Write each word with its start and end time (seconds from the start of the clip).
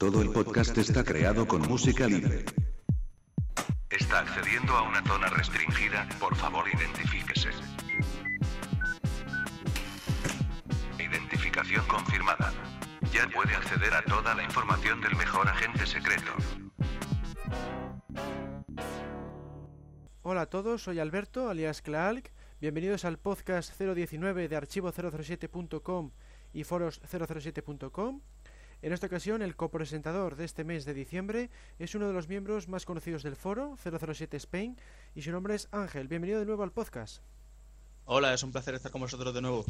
Todo 0.00 0.22
el 0.22 0.30
podcast 0.30 0.78
está 0.78 1.04
creado 1.04 1.46
con 1.46 1.60
música 1.60 2.06
libre. 2.06 2.46
Está 3.90 4.20
accediendo 4.20 4.72
a 4.72 4.88
una 4.88 5.02
zona 5.04 5.28
restringida, 5.28 6.08
por 6.18 6.34
favor 6.36 6.64
identifíquese. 6.74 7.50
Identificación 10.98 11.86
confirmada. 11.86 12.50
Ya 13.12 13.28
puede 13.28 13.54
acceder 13.54 13.92
a 13.92 14.02
toda 14.02 14.34
la 14.34 14.42
información 14.42 15.02
del 15.02 15.16
mejor 15.16 15.46
agente 15.46 15.84
secreto. 15.84 16.32
Hola 20.22 20.40
a 20.40 20.46
todos, 20.46 20.82
soy 20.82 20.98
Alberto, 20.98 21.50
alias 21.50 21.82
Klaalk. 21.82 22.32
Bienvenidos 22.58 23.04
al 23.04 23.18
podcast 23.18 23.78
019 23.78 24.48
de 24.48 24.56
archivo007.com 24.58 26.12
y 26.54 26.64
foros007.com. 26.64 28.22
En 28.82 28.94
esta 28.94 29.08
ocasión, 29.08 29.42
el 29.42 29.56
copresentador 29.56 30.36
de 30.36 30.46
este 30.46 30.64
mes 30.64 30.86
de 30.86 30.94
diciembre 30.94 31.50
es 31.78 31.94
uno 31.94 32.08
de 32.08 32.14
los 32.14 32.28
miembros 32.28 32.66
más 32.66 32.86
conocidos 32.86 33.22
del 33.22 33.36
foro, 33.36 33.76
007 33.76 34.38
Spain, 34.38 34.78
y 35.14 35.20
su 35.20 35.30
nombre 35.32 35.54
es 35.54 35.68
Ángel. 35.70 36.08
Bienvenido 36.08 36.40
de 36.40 36.46
nuevo 36.46 36.62
al 36.62 36.72
podcast. 36.72 37.22
Hola, 38.06 38.32
es 38.32 38.42
un 38.42 38.52
placer 38.52 38.74
estar 38.74 38.90
con 38.90 39.02
vosotros 39.02 39.34
de 39.34 39.42
nuevo. 39.42 39.66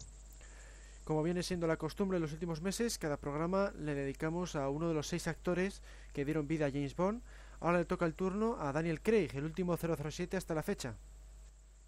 Como 1.02 1.24
viene 1.24 1.42
siendo 1.42 1.66
la 1.66 1.77
costumbre 1.77 2.18
en 2.18 2.23
los 2.23 2.32
últimos 2.32 2.62
meses, 2.62 2.98
cada 2.98 3.16
programa 3.16 3.73
le 3.77 3.96
dedicamos 3.96 4.54
a 4.54 4.68
uno 4.68 4.87
de 4.87 4.95
los 4.95 5.09
seis 5.09 5.27
actores 5.27 5.82
que 6.12 6.24
dieron 6.24 6.46
vida 6.46 6.66
a 6.66 6.70
James 6.70 6.95
Bond. 6.95 7.20
Ahora 7.59 7.79
le 7.79 7.87
toca 7.87 8.06
el 8.06 8.15
turno 8.15 8.59
a 8.60 8.70
Daniel 8.70 9.02
Craig, 9.02 9.30
el 9.34 9.45
último 9.45 9.77
007 9.77 10.37
hasta 10.37 10.54
la 10.54 10.62
fecha. 10.62 10.95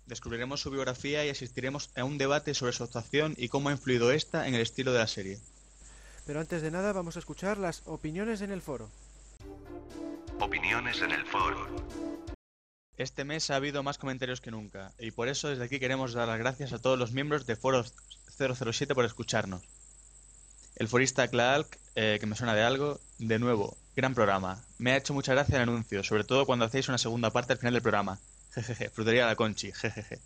Descubriremos 0.07 0.61
su 0.61 0.73
biografía 0.73 1.25
y 1.25 1.29
asistiremos 1.29 1.91
a 1.95 2.03
un 2.03 2.19
debate 2.19 2.53
sobre 2.53 2.73
su 2.73 2.83
actuación 2.83 3.35
y 3.39 3.49
cómo 3.49 3.69
ha 3.69 3.73
influido 3.73 4.11
esta 4.11 4.49
en 4.49 4.57
el 4.57 4.61
estilo 4.61 4.93
de 4.93 4.99
la 4.99 5.07
serie. 5.07 5.39
Pero 6.27 6.41
antes 6.41 6.63
de 6.63 6.71
nada 6.71 6.93
vamos 6.93 7.17
a 7.17 7.19
escuchar 7.19 7.59
las 7.59 7.83
opiniones 7.87 8.41
en 8.43 8.53
el 8.53 8.63
foro. 8.63 8.89
Opiniones 10.41 11.01
en 11.03 11.11
el 11.11 11.25
foro. 11.27 11.67
Este 12.97 13.25
mes 13.25 13.51
ha 13.51 13.57
habido 13.57 13.83
más 13.83 13.99
comentarios 13.99 14.41
que 14.41 14.51
nunca, 14.51 14.93
y 14.99 15.11
por 15.11 15.29
eso 15.29 15.49
desde 15.49 15.65
aquí 15.65 15.81
queremos 15.81 16.13
dar 16.13 16.29
las 16.29 16.39
gracias 16.39 16.73
a 16.73 16.79
todos 16.79 16.99
los 16.99 17.13
miembros 17.13 17.47
de 17.47 17.57
Foro 17.57 17.85
007 18.39 18.95
por 18.95 19.05
escucharnos. 19.05 19.63
El 20.77 20.89
forista 20.89 21.27
Clark, 21.29 21.79
eh, 21.95 22.19
que 22.21 22.27
me 22.27 22.37
suena 22.37 22.55
de 22.55 22.63
algo, 22.63 23.01
de 23.19 23.39
nuevo, 23.39 23.77
gran 23.97 24.15
programa. 24.15 24.63
Me 24.79 24.93
ha 24.93 24.97
hecho 24.97 25.15
mucha 25.15 25.33
gracia 25.33 25.57
el 25.57 25.63
anuncio, 25.63 26.03
sobre 26.03 26.25
todo 26.25 26.47
cuando 26.47 26.65
hacéis 26.65 26.89
una 26.89 26.99
segunda 26.99 27.31
parte 27.31 27.55
al 27.55 27.59
final 27.59 27.75
del 27.75 27.83
programa. 27.83 28.19
Jejeje, 28.53 28.91
frutería 28.91 29.27
la 29.27 29.37
conchi, 29.37 29.73
jejeje. 29.73 30.19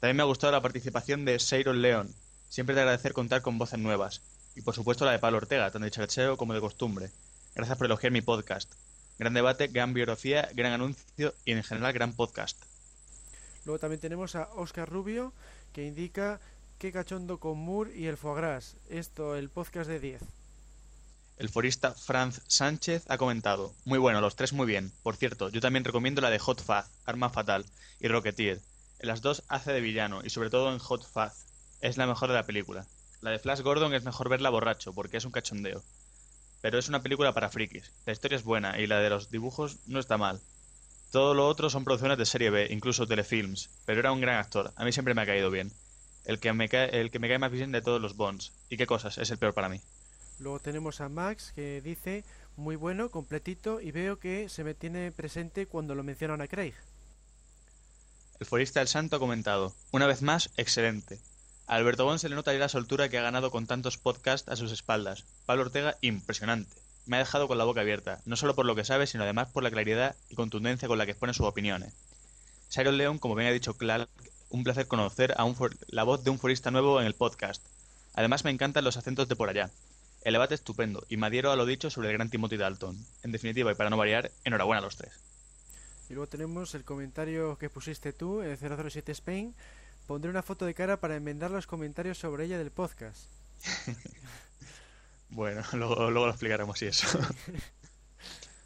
También 0.00 0.16
me 0.16 0.22
ha 0.22 0.26
gustado 0.26 0.52
la 0.52 0.62
participación 0.62 1.24
de 1.24 1.38
Seiron 1.38 1.82
León. 1.82 2.14
Siempre 2.48 2.74
de 2.74 2.82
agradecer 2.82 3.12
contar 3.12 3.42
con 3.42 3.58
voces 3.58 3.78
nuevas. 3.78 4.20
Y 4.54 4.62
por 4.62 4.74
supuesto 4.74 5.04
la 5.04 5.12
de 5.12 5.18
Pablo 5.18 5.38
Ortega, 5.38 5.70
tan 5.70 5.82
de 5.82 5.90
chacheo 5.90 6.36
como 6.36 6.54
de 6.54 6.60
costumbre. 6.60 7.10
Gracias 7.54 7.76
por 7.76 7.86
elogiar 7.86 8.12
mi 8.12 8.20
podcast. 8.20 8.72
Gran 9.18 9.34
debate, 9.34 9.68
gran 9.68 9.94
biografía, 9.94 10.48
gran 10.54 10.72
anuncio 10.72 11.34
y 11.44 11.52
en 11.52 11.62
general 11.62 11.92
gran 11.92 12.14
podcast. 12.14 12.60
Luego 13.64 13.78
también 13.78 14.00
tenemos 14.00 14.34
a 14.34 14.48
Oscar 14.54 14.88
Rubio, 14.88 15.32
que 15.72 15.86
indica 15.86 16.40
qué 16.78 16.92
cachondo 16.92 17.38
con 17.38 17.58
Moore 17.58 17.96
y 17.96 18.06
el 18.06 18.16
foie 18.16 18.36
gras. 18.36 18.76
Esto, 18.88 19.36
el 19.36 19.48
podcast 19.50 19.88
de 19.88 20.00
10. 20.00 20.22
El 21.36 21.48
forista 21.48 21.92
Franz 21.94 22.42
Sánchez 22.46 23.04
ha 23.08 23.18
comentado, 23.18 23.74
muy 23.84 23.98
bueno, 23.98 24.20
los 24.20 24.36
tres 24.36 24.52
muy 24.52 24.66
bien. 24.66 24.92
Por 25.02 25.16
cierto, 25.16 25.48
yo 25.48 25.60
también 25.60 25.84
recomiendo 25.84 26.20
la 26.20 26.30
de 26.30 26.38
Hot 26.38 26.62
Fuzz, 26.62 26.86
Arma 27.06 27.30
Fatal, 27.30 27.64
y 28.00 28.08
Rocketeer. 28.08 28.60
En 29.00 29.08
las 29.08 29.20
dos 29.20 29.42
hace 29.48 29.72
de 29.72 29.80
villano, 29.80 30.20
y 30.22 30.30
sobre 30.30 30.50
todo 30.50 30.72
en 30.72 30.78
Hot 30.78 31.04
Fuzz. 31.04 31.46
Es 31.80 31.96
la 31.96 32.06
mejor 32.06 32.28
de 32.28 32.34
la 32.34 32.46
película. 32.46 32.86
La 33.24 33.30
de 33.30 33.38
Flash 33.38 33.62
Gordon 33.62 33.94
es 33.94 34.04
mejor 34.04 34.28
verla 34.28 34.50
borracho, 34.50 34.92
porque 34.92 35.16
es 35.16 35.24
un 35.24 35.32
cachondeo. 35.32 35.82
Pero 36.60 36.78
es 36.78 36.90
una 36.90 37.02
película 37.02 37.32
para 37.32 37.48
frikis. 37.48 37.90
La 38.04 38.12
historia 38.12 38.36
es 38.36 38.44
buena, 38.44 38.78
y 38.78 38.86
la 38.86 38.98
de 38.98 39.08
los 39.08 39.30
dibujos 39.30 39.78
no 39.86 39.98
está 39.98 40.18
mal. 40.18 40.42
Todo 41.10 41.32
lo 41.32 41.48
otro 41.48 41.70
son 41.70 41.84
producciones 41.86 42.18
de 42.18 42.26
serie 42.26 42.50
B, 42.50 42.68
incluso 42.70 43.06
telefilms, 43.06 43.70
pero 43.86 44.00
era 44.00 44.12
un 44.12 44.20
gran 44.20 44.36
actor, 44.36 44.74
a 44.76 44.84
mí 44.84 44.92
siempre 44.92 45.14
me 45.14 45.22
ha 45.22 45.26
caído 45.26 45.50
bien. 45.50 45.72
El 46.26 46.38
que 46.38 46.52
me 46.52 46.68
cae, 46.68 47.00
el 47.00 47.10
que 47.10 47.18
me 47.18 47.28
cae 47.28 47.38
más 47.38 47.50
bien 47.50 47.72
de 47.72 47.80
todos 47.80 47.98
los 47.98 48.14
Bonds. 48.14 48.52
¿Y 48.68 48.76
qué 48.76 48.86
cosas? 48.86 49.16
Es 49.16 49.30
el 49.30 49.38
peor 49.38 49.54
para 49.54 49.70
mí. 49.70 49.80
Luego 50.38 50.60
tenemos 50.60 51.00
a 51.00 51.08
Max 51.08 51.50
que 51.54 51.80
dice 51.80 52.24
muy 52.56 52.76
bueno, 52.76 53.08
completito 53.08 53.80
y 53.80 53.90
veo 53.90 54.18
que 54.18 54.50
se 54.50 54.64
me 54.64 54.74
tiene 54.74 55.12
presente 55.12 55.64
cuando 55.64 55.94
lo 55.94 56.04
mencionan 56.04 56.42
a 56.42 56.46
Craig. 56.46 56.74
El 58.38 58.44
forista 58.44 58.80
del 58.80 58.88
santo 58.88 59.16
ha 59.16 59.18
comentado, 59.18 59.74
una 59.92 60.06
vez 60.06 60.20
más, 60.20 60.50
excelente. 60.58 61.20
Alberto 61.66 62.04
Bon 62.04 62.18
se 62.18 62.28
le 62.28 62.34
nota 62.34 62.52
ya 62.52 62.58
la 62.58 62.68
soltura 62.68 63.08
que 63.08 63.18
ha 63.18 63.22
ganado 63.22 63.50
con 63.50 63.66
tantos 63.66 63.96
podcasts 63.96 64.50
a 64.50 64.56
sus 64.56 64.70
espaldas. 64.70 65.24
Pablo 65.46 65.62
Ortega, 65.62 65.96
impresionante. 66.02 66.76
Me 67.06 67.16
ha 67.16 67.20
dejado 67.20 67.48
con 67.48 67.56
la 67.56 67.64
boca 67.64 67.80
abierta, 67.80 68.20
no 68.26 68.36
solo 68.36 68.54
por 68.54 68.66
lo 68.66 68.74
que 68.74 68.84
sabe, 68.84 69.06
sino 69.06 69.24
además 69.24 69.48
por 69.48 69.62
la 69.62 69.70
claridad 69.70 70.14
y 70.28 70.34
contundencia 70.34 70.88
con 70.88 70.98
la 70.98 71.06
que 71.06 71.12
expone 71.12 71.32
sus 71.32 71.46
opiniones. 71.46 71.94
Siron 72.68 72.98
León, 72.98 73.18
como 73.18 73.34
bien 73.34 73.48
ha 73.48 73.52
dicho 73.52 73.78
Clark, 73.78 74.10
un 74.50 74.62
placer 74.62 74.86
conocer 74.86 75.32
a 75.38 75.46
la 75.88 76.04
voz 76.04 76.22
de 76.22 76.30
un 76.30 76.38
forista 76.38 76.70
nuevo 76.70 77.00
en 77.00 77.06
el 77.06 77.14
podcast. 77.14 77.64
Además 78.14 78.44
me 78.44 78.50
encantan 78.50 78.84
los 78.84 78.98
acentos 78.98 79.28
de 79.28 79.36
por 79.36 79.48
allá. 79.48 79.70
El 80.22 80.34
debate 80.34 80.54
estupendo 80.54 81.04
y 81.08 81.16
me 81.16 81.26
adhiero 81.26 81.50
a 81.50 81.56
lo 81.56 81.66
dicho 81.66 81.88
sobre 81.88 82.08
el 82.10 82.14
gran 82.14 82.30
Timothy 82.30 82.58
Dalton. 82.58 82.96
En 83.22 83.32
definitiva, 83.32 83.72
y 83.72 83.74
para 83.74 83.90
no 83.90 83.96
variar, 83.96 84.30
enhorabuena 84.44 84.80
a 84.80 84.84
los 84.84 84.96
tres. 84.96 85.18
Y 86.10 86.14
luego 86.14 86.28
tenemos 86.28 86.74
el 86.74 86.84
comentario 86.84 87.56
que 87.56 87.70
pusiste 87.70 88.12
tú, 88.12 88.42
el 88.42 88.58
007 88.58 89.12
Spain, 89.12 89.54
Pondré 90.06 90.30
una 90.30 90.42
foto 90.42 90.66
de 90.66 90.74
cara 90.74 91.00
para 91.00 91.16
enmendar 91.16 91.50
los 91.50 91.66
comentarios 91.66 92.18
sobre 92.18 92.44
ella 92.44 92.58
del 92.58 92.70
podcast. 92.70 93.30
bueno, 95.30 95.62
luego, 95.72 96.10
lo 96.10 96.28
explicaremos 96.28 96.80
y 96.82 96.86
eso. 96.86 97.06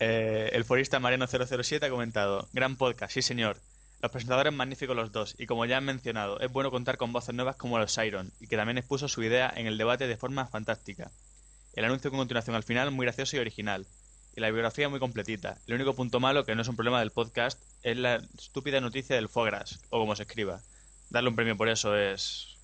Eh, 0.01 0.51
el 0.53 0.65
forista 0.65 1.01
Mariano007 1.01 1.83
ha 1.85 1.91
comentado: 1.91 2.49
Gran 2.53 2.77
podcast, 2.77 3.13
sí 3.13 3.21
señor. 3.21 3.59
Los 4.01 4.13
presentadores 4.13 4.53
magníficos 4.53 4.95
los 4.95 5.11
dos, 5.11 5.35
y 5.39 5.47
como 5.47 5.67
ya 5.67 5.79
han 5.79 5.87
mencionado, 5.87 6.39
es 6.39 6.53
bueno 6.53 6.71
contar 6.71 6.99
con 6.99 7.13
voces 7.13 7.35
nuevas 7.35 7.57
como 7.57 7.81
los 7.81 7.91
Siron, 7.91 8.31
y 8.39 8.47
que 8.47 8.57
también 8.57 8.79
expuso 8.79 9.09
su 9.09 9.25
idea 9.25 9.53
en 9.57 9.67
el 9.67 9.77
debate 9.77 10.07
de 10.07 10.17
forma 10.17 10.47
fantástica. 10.47 11.11
El 11.73 11.85
anuncio 11.85 12.13
con 12.13 12.21
continuación 12.21 12.55
al 12.55 12.63
final 12.63 12.93
muy 12.93 13.07
gracioso 13.07 13.37
y 13.37 13.41
original, 13.41 13.89
y 14.37 14.41
la 14.41 14.53
biografía 14.53 14.89
muy 14.89 15.01
completita. 15.01 15.59
El 15.67 15.75
único 15.75 15.97
punto 15.97 16.21
malo, 16.21 16.45
que 16.45 16.55
no 16.55 16.63
es 16.63 16.69
un 16.69 16.77
problema 16.77 17.01
del 17.01 17.11
podcast, 17.11 17.61
es 17.83 17.97
la 17.97 18.23
estúpida 18.39 18.81
noticia 18.81 19.17
del 19.17 19.29
foie 19.29 19.51
gras, 19.51 19.81
o 19.91 19.99
como 19.99 20.15
se 20.15 20.23
escriba 20.23 20.63
darle 21.11 21.31
un 21.31 21.37
premio 21.37 21.57
por 21.57 21.69
eso 21.69 21.97
es... 21.97 22.57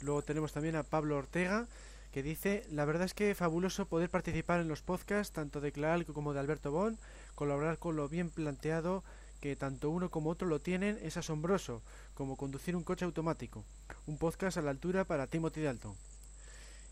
Luego 0.00 0.22
tenemos 0.22 0.52
también 0.52 0.76
a 0.76 0.82
Pablo 0.82 1.16
Ortega, 1.16 1.66
que 2.12 2.22
dice, 2.22 2.64
la 2.70 2.84
verdad 2.84 3.04
es 3.04 3.14
que 3.14 3.34
fabuloso 3.34 3.86
poder 3.86 4.10
participar 4.10 4.60
en 4.60 4.68
los 4.68 4.82
podcasts, 4.82 5.32
tanto 5.32 5.60
de 5.60 5.72
Claal 5.72 6.04
como 6.06 6.32
de 6.32 6.40
Alberto 6.40 6.70
Bon, 6.70 6.98
colaborar 7.34 7.78
con 7.78 7.96
lo 7.96 8.08
bien 8.08 8.30
planteado 8.30 9.04
que 9.42 9.56
tanto 9.56 9.90
uno 9.90 10.08
como 10.08 10.30
otro 10.30 10.46
lo 10.46 10.60
tienen 10.60 10.98
es 11.02 11.16
asombroso, 11.16 11.82
como 12.14 12.36
conducir 12.36 12.76
un 12.76 12.84
coche 12.84 13.04
automático. 13.04 13.64
Un 14.06 14.16
podcast 14.16 14.56
a 14.56 14.62
la 14.62 14.70
altura 14.70 15.04
para 15.04 15.26
Timothy 15.26 15.62
Dalton. 15.62 15.96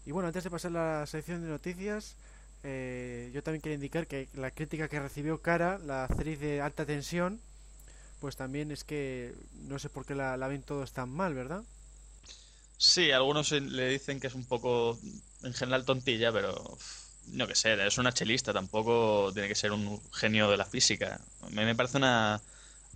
Y 0.05 0.11
bueno, 0.11 0.27
antes 0.27 0.43
de 0.43 0.51
pasar 0.51 0.77
a 0.77 1.01
la 1.01 1.07
sección 1.07 1.43
de 1.43 1.49
noticias, 1.49 2.17
eh, 2.65 3.31
yo 3.33 3.45
también 3.45 3.61
quiero 3.61 3.75
indicar 3.77 4.09
que 4.09 4.29
la 4.35 4.51
crítica 4.51 4.89
que 4.89 4.99
recibió 4.99 5.41
Cara, 5.41 5.79
la 5.79 6.05
actriz 6.05 6.41
de 6.41 6.61
alta 6.61 6.85
tensión, 6.85 7.41
pues 8.21 8.37
también 8.37 8.71
es 8.71 8.85
que 8.85 9.35
no 9.69 9.79
sé 9.79 9.89
por 9.89 10.05
qué 10.07 10.15
la, 10.15 10.37
ven 10.49 10.63
todos 10.63 10.93
tan 10.93 11.11
mal, 11.11 11.35
¿verdad? 11.35 11.63
Sí, 12.79 13.11
algunos 13.11 13.53
le 13.53 13.89
dicen 13.89 14.21
que 14.21 14.29
es 14.29 14.35
un 14.35 14.45
poco, 14.45 14.99
en 15.43 15.53
general, 15.55 15.85
tontilla, 15.85 16.33
pero 16.33 16.79
no 17.29 17.47
que 17.47 17.55
sé, 17.55 17.87
es 17.87 17.99
una 17.99 18.13
chelista, 18.13 18.53
tampoco 18.53 19.31
tiene 19.33 19.49
que 19.49 19.55
ser 19.55 19.73
un 19.73 20.01
genio 20.13 20.51
de 20.51 20.57
la 20.57 20.65
física. 20.65 21.21
A 21.43 21.47
mí 21.49 21.65
me 21.65 21.75
parece 21.75 21.99
una, 21.99 22.41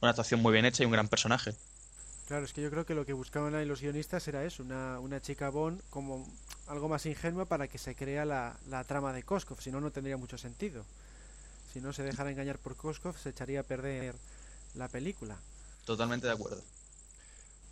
una 0.01 0.11
actuación 0.11 0.41
muy 0.41 0.53
bien 0.53 0.65
hecha 0.65 0.83
y 0.83 0.87
un 0.87 0.93
gran 0.93 1.09
personaje. 1.09 1.55
Claro, 2.27 2.47
es 2.47 2.55
que 2.55 2.63
yo 2.63 2.71
creo 2.71 2.87
que 2.87 2.95
lo 2.95 3.05
que 3.05 3.13
buscaban 3.13 3.55
ahí 3.55 3.67
los 3.67 3.83
guionistas 3.83 4.27
era 4.29 4.45
eso, 4.45 4.63
una, 4.63 4.99
una 4.99 5.21
chica 5.21 5.51
Bond 5.51 5.83
como 5.91 6.27
algo 6.67 6.89
más 6.89 7.05
ingenua 7.05 7.45
para 7.45 7.69
que 7.69 7.77
se 7.77 7.95
crea 7.95 8.25
la, 8.25 8.57
la 8.69 8.85
trama 8.85 9.13
de 9.13 9.23
Koskov, 9.23 9.61
si 9.61 9.71
no, 9.71 9.81
no 9.81 9.91
tendría 9.91 10.17
mucho 10.17 10.39
sentido. 10.39 10.85
Si 11.73 11.81
no 11.81 11.93
se 11.93 12.03
dejara 12.03 12.31
engañar 12.31 12.59
por 12.59 12.77
Koskov, 12.77 13.19
se 13.19 13.31
echaría 13.31 13.61
a 13.61 13.65
perder 13.65 14.15
la 14.75 14.89
película. 14.89 15.39
Totalmente 15.85 16.27
de 16.27 16.33
acuerdo. 16.33 16.63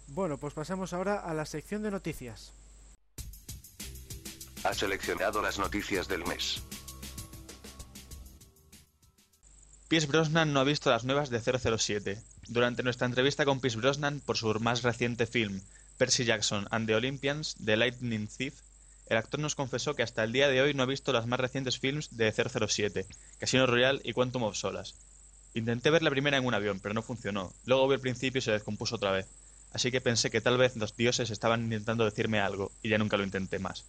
Bueno, 0.09 0.39
pues 0.39 0.55
pasamos 0.55 0.93
ahora 0.93 1.21
a 1.21 1.35
la 1.35 1.47
sección 1.47 1.83
de 1.83 1.91
noticias. 1.91 2.53
Ha 4.65 4.75
seleccionado 4.75 5.43
las 5.43 5.59
noticias 5.59 6.09
del 6.09 6.25
mes. 6.25 6.63
Pierce 9.89 10.07
Brosnan 10.07 10.53
no 10.53 10.61
ha 10.61 10.65
visto 10.65 10.91
las 10.91 11.05
nuevas 11.05 11.31
de 11.31 11.41
007. 11.41 12.23
Durante 12.49 12.83
nuestra 12.83 13.07
entrevista 13.07 13.45
con 13.45 13.61
Pierce 13.61 13.79
Brosnan 13.79 14.21
por 14.21 14.37
su 14.37 14.49
más 14.61 14.83
reciente 14.83 15.27
film, 15.27 15.61
Percy 15.99 16.25
Jackson 16.25 16.67
and 16.71 16.87
the 16.87 16.95
Olympians, 16.95 17.57
The 17.63 17.77
Lightning 17.77 18.27
Thief, 18.27 18.55
el 19.07 19.17
actor 19.19 19.41
nos 19.41 19.55
confesó 19.55 19.95
que 19.95 20.03
hasta 20.03 20.25
el 20.25 20.33
día 20.33 20.49
de 20.49 20.63
hoy 20.63 20.73
no 20.75 20.83
ha 20.85 20.87
visto 20.87 21.13
las 21.13 21.27
más 21.27 21.41
recientes 21.41 21.79
films 21.79 22.17
de 22.17 22.33
007, 22.33 23.07
Casino 23.39 23.67
Royale 23.67 24.01
y 24.03 24.13
Quantum 24.13 24.45
of 24.45 24.57
Solas. 24.57 24.95
Intenté 25.55 25.89
ver 25.91 26.03
la 26.03 26.11
primera 26.11 26.37
en 26.37 26.45
un 26.45 26.53
avión, 26.53 26.79
pero 26.81 26.95
no 26.95 27.03
funcionó. 27.03 27.55
Luego 27.65 27.89
vi 27.89 27.95
el 27.95 28.01
principio 28.01 28.39
y 28.39 28.43
se 28.43 28.53
descompuso 28.53 28.97
otra 28.97 29.13
vez. 29.13 29.29
Así 29.71 29.91
que 29.91 30.03
pensé 30.03 30.31
que 30.31 30.43
tal 30.43 30.59
vez 30.59 30.77
los 30.77 30.95
dioses 30.97 31.31
estaban 31.31 31.63
intentando 31.65 32.05
decirme 32.05 32.39
algo, 32.41 32.71
y 32.83 32.91
ya 32.91 32.99
nunca 32.99 33.17
lo 33.17 33.25
intenté 33.25 33.59
más. 33.59 33.87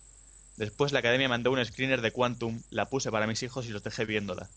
Después 0.55 0.91
la 0.93 0.99
academia 0.99 1.27
mandó 1.29 1.51
un 1.51 1.63
screener 1.65 2.01
de 2.01 2.11
Quantum, 2.11 2.61
la 2.69 2.89
puse 2.89 3.11
para 3.11 3.27
mis 3.27 3.43
hijos 3.43 3.65
y 3.65 3.69
los 3.71 3.83
dejé 3.83 4.05
viéndola. 4.05 4.49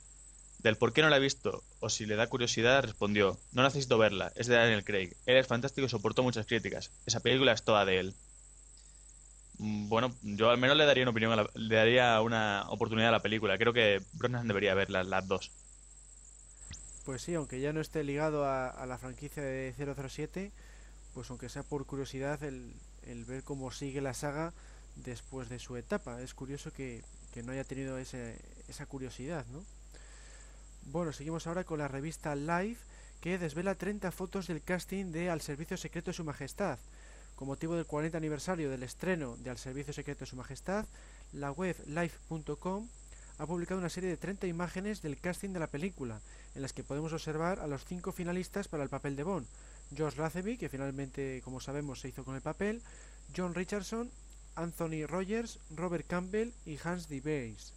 Del 0.59 0.77
por 0.79 0.93
qué 0.93 1.03
no 1.03 1.11
la 1.11 1.17
he 1.19 1.21
visto, 1.21 1.65
o 1.81 1.89
si 1.91 2.07
le 2.07 2.17
da 2.17 2.29
curiosidad, 2.29 2.83
respondió, 2.83 3.39
no 3.53 3.63
necesito 3.63 3.99
verla, 3.99 4.33
es 4.37 4.47
de 4.49 4.57
Daniel 4.57 4.85
Craig. 4.85 5.17
Él 5.27 5.37
es 5.39 5.47
fantástico 5.47 5.87
y 5.87 5.91
soportó 5.91 6.23
muchas 6.23 6.47
críticas. 6.47 6.93
Esa 7.07 7.21
película 7.21 7.53
es 7.53 7.65
toda 7.65 7.85
de 7.85 7.99
él. 8.01 8.17
Mm, 9.59 9.89
Bueno, 9.89 10.15
yo 10.23 10.51
al 10.51 10.59
menos 10.59 10.77
le 10.77 10.85
daría 10.87 11.03
una 11.05 11.11
opinión, 11.13 11.33
a 11.33 11.37
la- 11.37 11.51
le 11.55 11.75
daría 11.77 12.21
una 12.21 12.65
oportunidad 12.69 13.09
a 13.11 13.13
la 13.13 13.23
película. 13.23 13.59
Creo 13.59 13.73
que 13.73 14.03
Brosnan 14.13 14.49
debería 14.49 14.75
verlas 14.75 15.07
las 15.07 15.27
dos. 15.29 15.53
Pues 17.07 17.23
sí, 17.23 17.35
aunque 17.35 17.61
ya 17.61 17.73
no 17.73 17.81
esté 17.81 18.03
ligado 18.03 18.45
a, 18.45 18.85
la 18.85 18.99
franquicia 18.99 19.41
de 19.41 19.73
007, 19.73 20.51
pues 21.15 21.31
aunque 21.31 21.49
sea 21.49 21.63
por 21.63 21.87
curiosidad 21.87 22.43
el, 22.43 22.75
el 23.05 23.25
ver 23.25 23.45
cómo 23.45 23.71
sigue 23.71 24.01
la 24.01 24.13
saga 24.13 24.53
después 24.97 25.49
de 25.49 25.61
su 25.61 25.77
etapa. 25.77 26.21
Es 26.21 26.35
curioso 26.35 26.73
que, 26.73 27.05
que 27.33 27.45
no 27.45 27.53
haya 27.53 27.63
tenido 27.63 27.97
ese, 27.97 28.37
esa 28.67 28.87
curiosidad, 28.87 29.47
¿no? 29.53 29.63
Bueno, 30.87 31.13
seguimos 31.13 31.47
ahora 31.47 31.63
con 31.63 31.79
la 31.79 31.87
revista 31.87 32.35
Life, 32.35 32.85
que 33.21 33.39
desvela 33.39 33.77
30 33.77 34.11
fotos 34.11 34.49
del 34.49 34.61
casting 34.61 35.13
de 35.13 35.31
Al 35.31 35.41
Servicio 35.41 35.77
Secreto 35.77 36.11
de 36.11 36.17
Su 36.17 36.25
Majestad. 36.25 36.81
Con 37.37 37.47
motivo 37.47 37.77
del 37.77 37.87
40 37.87 38.19
aniversario 38.19 38.69
del 38.69 38.83
estreno 38.83 39.37
de 39.37 39.51
Al 39.51 39.59
Servicio 39.59 39.93
Secreto 39.93 40.21
de 40.21 40.31
Su 40.31 40.35
Majestad, 40.35 40.87
la 41.33 41.53
web 41.53 41.77
life.com 41.87 42.89
ha 43.39 43.47
publicado 43.47 43.81
una 43.81 43.89
serie 43.89 44.11
de 44.11 44.17
30 44.17 44.47
imágenes 44.47 45.03
del 45.03 45.19
casting 45.19 45.51
de 45.51 45.61
la 45.61 45.67
película, 45.67 46.21
en 46.55 46.63
las 46.63 46.73
que 46.73 46.85
podemos 46.85 47.13
observar 47.13 47.61
a 47.61 47.67
los 47.67 47.85
cinco 47.85 48.13
finalistas 48.13 48.69
para 48.69 48.83
el 48.83 48.89
papel 48.89 49.17
de 49.17 49.25
Bond. 49.25 49.47
Josh 49.97 50.17
Lazenby, 50.17 50.57
que 50.57 50.69
finalmente, 50.69 51.43
como 51.45 51.61
sabemos, 51.61 52.01
se 52.01 52.09
hizo 52.09 52.25
con 52.25 52.35
el 52.35 52.43
papel, 52.43 52.83
John 53.37 53.55
Richardson, 53.55 54.11
Anthony 54.55 55.07
Rogers, 55.07 55.59
Robert 55.71 56.07
Campbell 56.07 56.53
y 56.65 56.79
Hans. 56.83 57.09
Weiss. 57.11 57.73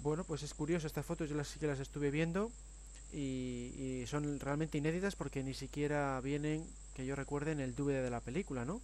Bueno, 0.00 0.24
pues 0.24 0.42
es 0.42 0.54
curioso, 0.54 0.86
estas 0.86 1.06
fotos 1.06 1.28
yo 1.28 1.36
las 1.36 1.48
sí 1.48 1.60
que 1.60 1.68
las 1.68 1.78
estuve 1.78 2.10
viendo 2.10 2.50
y, 3.12 4.02
y 4.02 4.06
son 4.08 4.40
realmente 4.40 4.78
inéditas 4.78 5.14
porque 5.14 5.44
ni 5.44 5.54
siquiera 5.54 6.20
vienen, 6.20 6.66
que 6.94 7.06
yo 7.06 7.14
recuerde, 7.14 7.52
en 7.52 7.60
el 7.60 7.76
DVD 7.76 8.02
de 8.02 8.10
la 8.10 8.20
película, 8.20 8.64
¿no? 8.64 8.80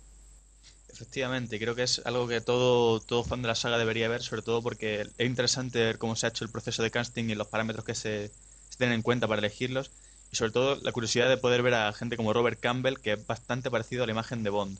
Efectivamente, 0.88 1.58
creo 1.58 1.74
que 1.74 1.84
es 1.84 2.02
algo 2.04 2.26
que 2.26 2.40
todo, 2.40 3.00
todo 3.00 3.22
fan 3.22 3.42
de 3.42 3.48
la 3.48 3.54
saga 3.54 3.78
debería 3.78 4.08
ver, 4.08 4.22
sobre 4.22 4.42
todo 4.42 4.62
porque 4.62 5.02
es 5.02 5.26
interesante 5.26 5.78
ver 5.78 5.98
cómo 5.98 6.16
se 6.16 6.26
ha 6.26 6.30
hecho 6.30 6.44
el 6.44 6.50
proceso 6.50 6.82
de 6.82 6.90
casting 6.90 7.24
y 7.30 7.34
los 7.34 7.46
parámetros 7.46 7.84
que 7.84 7.94
se, 7.94 8.32
tienen 8.78 8.96
en 8.96 9.02
cuenta 9.02 9.28
para 9.28 9.40
elegirlos. 9.40 9.90
Y 10.32 10.36
sobre 10.36 10.52
todo 10.52 10.76
la 10.76 10.92
curiosidad 10.92 11.28
de 11.28 11.36
poder 11.36 11.62
ver 11.62 11.74
a 11.74 11.92
gente 11.92 12.16
como 12.16 12.32
Robert 12.32 12.58
Campbell, 12.60 12.98
que 12.98 13.12
es 13.12 13.26
bastante 13.26 13.70
parecido 13.70 14.04
a 14.04 14.06
la 14.06 14.12
imagen 14.12 14.42
de 14.42 14.50
Bond. 14.50 14.78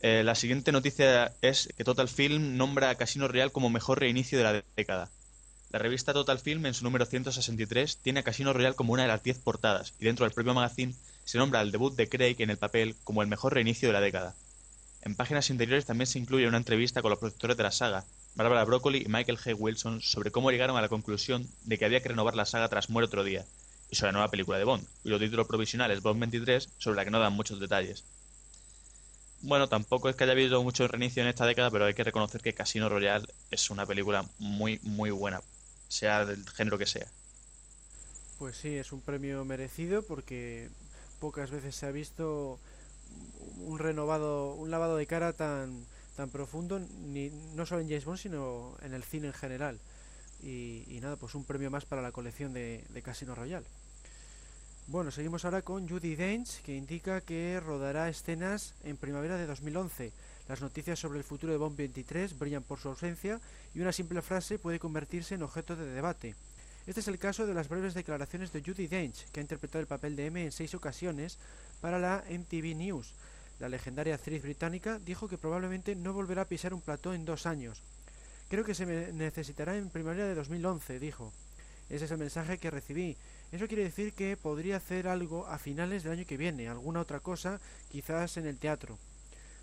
Eh, 0.00 0.22
la 0.24 0.34
siguiente 0.34 0.72
noticia 0.72 1.32
es 1.40 1.68
que 1.76 1.84
Total 1.84 2.08
Film 2.08 2.56
nombra 2.56 2.90
a 2.90 2.94
Casino 2.94 3.28
Royale 3.28 3.52
como 3.52 3.70
mejor 3.70 4.00
reinicio 4.00 4.38
de 4.38 4.44
la 4.44 4.64
década. 4.76 5.10
La 5.70 5.78
revista 5.78 6.12
Total 6.12 6.38
Film, 6.38 6.66
en 6.66 6.74
su 6.74 6.84
número 6.84 7.04
163, 7.04 7.96
tiene 7.98 8.20
a 8.20 8.22
Casino 8.22 8.52
Royale 8.52 8.76
como 8.76 8.92
una 8.92 9.02
de 9.02 9.08
las 9.08 9.22
10 9.22 9.38
portadas, 9.38 9.94
y 9.98 10.04
dentro 10.04 10.24
del 10.24 10.34
propio 10.34 10.54
magazine 10.54 10.94
se 11.24 11.38
nombra 11.38 11.60
al 11.60 11.72
debut 11.72 11.94
de 11.94 12.08
Craig 12.08 12.36
en 12.38 12.50
el 12.50 12.58
papel 12.58 12.94
como 13.02 13.22
el 13.22 13.28
mejor 13.28 13.54
reinicio 13.54 13.88
de 13.88 13.94
la 13.94 14.00
década. 14.00 14.34
En 15.04 15.14
páginas 15.16 15.50
interiores 15.50 15.84
también 15.84 16.06
se 16.06 16.18
incluye 16.18 16.48
una 16.48 16.56
entrevista 16.56 17.02
con 17.02 17.10
los 17.10 17.18
productores 17.18 17.58
de 17.58 17.62
la 17.62 17.70
saga, 17.70 18.06
Barbara 18.36 18.64
Broccoli 18.64 19.02
y 19.04 19.08
Michael 19.10 19.36
G. 19.36 19.54
Wilson, 19.56 20.00
sobre 20.00 20.30
cómo 20.30 20.50
llegaron 20.50 20.78
a 20.78 20.80
la 20.80 20.88
conclusión 20.88 21.46
de 21.64 21.76
que 21.76 21.84
había 21.84 22.02
que 22.02 22.08
renovar 22.08 22.34
la 22.34 22.46
saga 22.46 22.70
tras 22.70 22.88
Muere 22.88 23.06
otro 23.06 23.22
día, 23.22 23.44
y 23.90 23.96
sobre 23.96 24.08
la 24.08 24.12
nueva 24.14 24.30
película 24.30 24.56
de 24.56 24.64
Bond, 24.64 24.86
cuyo 25.02 25.18
título 25.18 25.46
provisional 25.46 25.90
es 25.90 26.00
Bond 26.00 26.20
23, 26.20 26.70
sobre 26.78 26.96
la 26.96 27.04
que 27.04 27.10
no 27.10 27.20
dan 27.20 27.34
muchos 27.34 27.60
detalles. 27.60 28.02
Bueno, 29.42 29.68
tampoco 29.68 30.08
es 30.08 30.16
que 30.16 30.24
haya 30.24 30.32
habido 30.32 30.62
mucho 30.62 30.88
reinicio 30.88 31.22
en 31.22 31.28
esta 31.28 31.44
década, 31.44 31.70
pero 31.70 31.84
hay 31.84 31.92
que 31.92 32.02
reconocer 32.02 32.40
que 32.40 32.54
Casino 32.54 32.88
Royale 32.88 33.26
es 33.50 33.68
una 33.68 33.84
película 33.84 34.24
muy, 34.38 34.80
muy 34.84 35.10
buena, 35.10 35.42
sea 35.86 36.24
del 36.24 36.48
género 36.48 36.78
que 36.78 36.86
sea. 36.86 37.06
Pues 38.38 38.56
sí, 38.56 38.74
es 38.74 38.90
un 38.90 39.02
premio 39.02 39.44
merecido 39.44 40.02
porque 40.02 40.70
pocas 41.20 41.50
veces 41.50 41.76
se 41.76 41.84
ha 41.84 41.90
visto 41.90 42.58
un 43.58 43.78
renovado, 43.78 44.54
un 44.54 44.70
lavado 44.70 44.96
de 44.96 45.06
cara 45.06 45.32
tan, 45.32 45.84
tan 46.16 46.30
profundo, 46.30 46.78
ni, 46.78 47.30
no 47.54 47.66
solo 47.66 47.80
en 47.80 47.88
James 47.88 48.04
Bond, 48.04 48.18
sino 48.18 48.76
en 48.82 48.94
el 48.94 49.02
cine 49.02 49.28
en 49.28 49.32
general. 49.32 49.78
Y, 50.42 50.84
y 50.88 51.00
nada, 51.00 51.16
pues 51.16 51.34
un 51.34 51.44
premio 51.44 51.70
más 51.70 51.84
para 51.84 52.02
la 52.02 52.12
colección 52.12 52.52
de, 52.52 52.84
Casino 53.02 53.34
Royale. 53.34 53.66
Bueno, 54.86 55.10
seguimos 55.10 55.44
ahora 55.44 55.62
con 55.62 55.88
Judy 55.88 56.14
Dench, 56.14 56.60
que 56.62 56.76
indica 56.76 57.22
que 57.22 57.58
rodará 57.58 58.08
escenas 58.10 58.74
en 58.84 58.98
primavera 58.98 59.38
de 59.38 59.46
2011. 59.46 60.12
Las 60.46 60.60
noticias 60.60 60.98
sobre 60.98 61.18
el 61.18 61.24
futuro 61.24 61.52
de 61.52 61.58
Bond 61.58 61.76
23 61.76 62.38
brillan 62.38 62.62
por 62.62 62.78
su 62.78 62.88
ausencia 62.88 63.40
y 63.74 63.80
una 63.80 63.92
simple 63.92 64.20
frase 64.20 64.58
puede 64.58 64.78
convertirse 64.78 65.34
en 65.34 65.42
objeto 65.42 65.74
de 65.74 65.86
debate. 65.86 66.34
Este 66.86 67.00
es 67.00 67.08
el 67.08 67.18
caso 67.18 67.46
de 67.46 67.54
las 67.54 67.68
breves 67.68 67.94
declaraciones 67.94 68.52
de 68.52 68.62
Judy 68.62 68.88
Dench, 68.88 69.30
que 69.30 69.40
ha 69.40 69.42
interpretado 69.42 69.80
el 69.80 69.86
papel 69.86 70.16
de 70.16 70.26
M 70.26 70.44
en 70.44 70.52
seis 70.52 70.74
ocasiones 70.74 71.38
para 71.80 71.98
la 71.98 72.22
MTV 72.28 72.76
News. 72.76 73.14
La 73.58 73.70
legendaria 73.70 74.14
actriz 74.14 74.42
británica 74.42 74.98
dijo 74.98 75.26
que 75.26 75.38
probablemente 75.38 75.94
no 75.94 76.12
volverá 76.12 76.42
a 76.42 76.48
pisar 76.48 76.74
un 76.74 76.82
plató 76.82 77.14
en 77.14 77.24
dos 77.24 77.46
años. 77.46 77.82
Creo 78.50 78.64
que 78.64 78.74
se 78.74 78.84
me 78.84 79.12
necesitará 79.12 79.78
en 79.78 79.88
primavera 79.88 80.26
de 80.26 80.34
2011, 80.34 80.98
dijo. 80.98 81.32
Ese 81.88 82.04
es 82.04 82.10
el 82.10 82.18
mensaje 82.18 82.58
que 82.58 82.70
recibí. 82.70 83.16
Eso 83.50 83.66
quiere 83.66 83.84
decir 83.84 84.12
que 84.12 84.36
podría 84.36 84.76
hacer 84.76 85.08
algo 85.08 85.46
a 85.46 85.58
finales 85.58 86.02
del 86.02 86.12
año 86.12 86.26
que 86.26 86.36
viene, 86.36 86.68
alguna 86.68 87.00
otra 87.00 87.20
cosa, 87.20 87.60
quizás 87.90 88.36
en 88.36 88.44
el 88.44 88.58
teatro. 88.58 88.98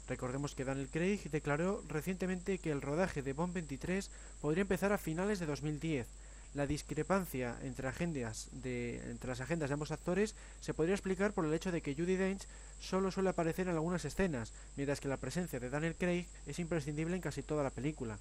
Recordemos 0.08 0.56
que 0.56 0.66
Daniel 0.66 0.90
Craig 0.90 1.30
declaró 1.30 1.84
recientemente 1.88 2.58
que 2.58 2.72
el 2.72 2.82
rodaje 2.82 3.22
de 3.22 3.34
Bond 3.34 3.54
23 3.54 4.10
podría 4.42 4.64
empezar 4.64 4.92
a 4.92 4.98
finales 4.98 5.40
de 5.40 5.46
2010. 5.46 6.08
La 6.54 6.68
discrepancia 6.68 7.58
entre, 7.64 7.88
agendas 7.88 8.50
de, 8.52 8.98
entre 9.10 9.30
las 9.30 9.40
agendas 9.40 9.70
de 9.70 9.74
ambos 9.74 9.92
actores 9.92 10.36
se 10.60 10.74
podría 10.74 10.96
explicar 10.96 11.34
por 11.34 11.46
el 11.46 11.54
hecho 11.54 11.72
de 11.72 11.82
que 11.82 11.96
Judy 11.96 12.18
Dench 12.18 12.46
solo 12.80 13.10
suele 13.10 13.30
aparecer 13.30 13.68
en 13.68 13.74
algunas 13.74 14.04
escenas, 14.04 14.52
mientras 14.76 15.00
que 15.00 15.08
la 15.08 15.18
presencia 15.18 15.60
de 15.62 15.70
Daniel 15.70 15.96
Craig 15.98 16.28
es 16.46 16.60
imprescindible 16.60 17.16
en 17.16 17.22
casi 17.22 17.42
toda 17.42 17.64
la 17.64 17.70
película. 17.70 18.20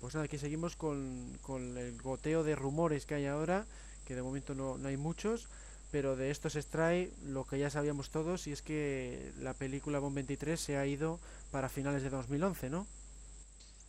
Pues 0.00 0.14
nada, 0.14 0.26
aquí 0.26 0.38
seguimos 0.38 0.76
con, 0.76 1.38
con 1.40 1.78
el 1.78 2.00
goteo 2.02 2.44
de 2.44 2.56
rumores 2.56 3.06
que 3.06 3.14
hay 3.14 3.26
ahora, 3.26 3.64
que 4.06 4.14
de 4.14 4.22
momento 4.22 4.54
no, 4.54 4.76
no 4.76 4.88
hay 4.88 4.98
muchos, 4.98 5.48
pero 5.90 6.16
de 6.16 6.30
esto 6.30 6.50
se 6.50 6.58
extrae 6.58 7.10
lo 7.24 7.46
que 7.46 7.58
ya 7.58 7.70
sabíamos 7.70 8.10
todos, 8.10 8.46
y 8.46 8.52
es 8.52 8.60
que 8.60 9.32
la 9.38 9.54
película 9.54 9.98
Bond 9.98 10.16
23 10.16 10.60
se 10.60 10.76
ha 10.76 10.86
ido 10.86 11.18
para 11.50 11.68
finales 11.68 12.02
de 12.02 12.10
2011, 12.10 12.70
¿no? 12.70 12.86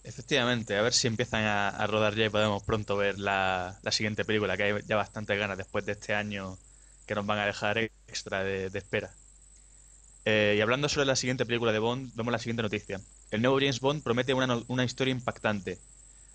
Efectivamente, 0.03 0.75
a 0.77 0.81
ver 0.81 0.93
si 0.93 1.07
empiezan 1.07 1.43
a, 1.43 1.85
rodar 1.85 2.15
ya 2.15 2.25
y 2.25 2.29
podemos 2.29 2.63
pronto 2.63 2.97
ver 2.97 3.19
la, 3.19 3.79
siguiente 3.91 4.25
película, 4.25 4.57
que 4.57 4.63
hay 4.63 4.73
ya 4.87 4.95
bastante 4.95 5.37
ganas 5.37 5.57
después 5.57 5.85
de 5.85 5.91
este 5.91 6.15
año 6.15 6.57
que 7.05 7.13
nos 7.13 7.25
van 7.25 7.39
a 7.39 7.45
dejar 7.45 7.77
extra 8.07 8.43
de, 8.43 8.65
espera. 8.73 9.11
Eh, 10.25 10.55
y 10.57 10.61
hablando 10.61 10.89
sobre 10.89 11.05
la 11.05 11.15
siguiente 11.15 11.45
película 11.45 11.71
de 11.71 11.79
Bond, 11.79 12.15
vemos 12.15 12.31
la 12.31 12.39
siguiente 12.39 12.63
noticia. 12.63 12.99
El 13.29 13.41
nuevo 13.41 13.57
James 13.59 13.79
Bond 13.79 14.03
promete 14.03 14.33
una, 14.33 14.61
una 14.67 14.83
historia 14.83 15.11
impactante. 15.11 15.77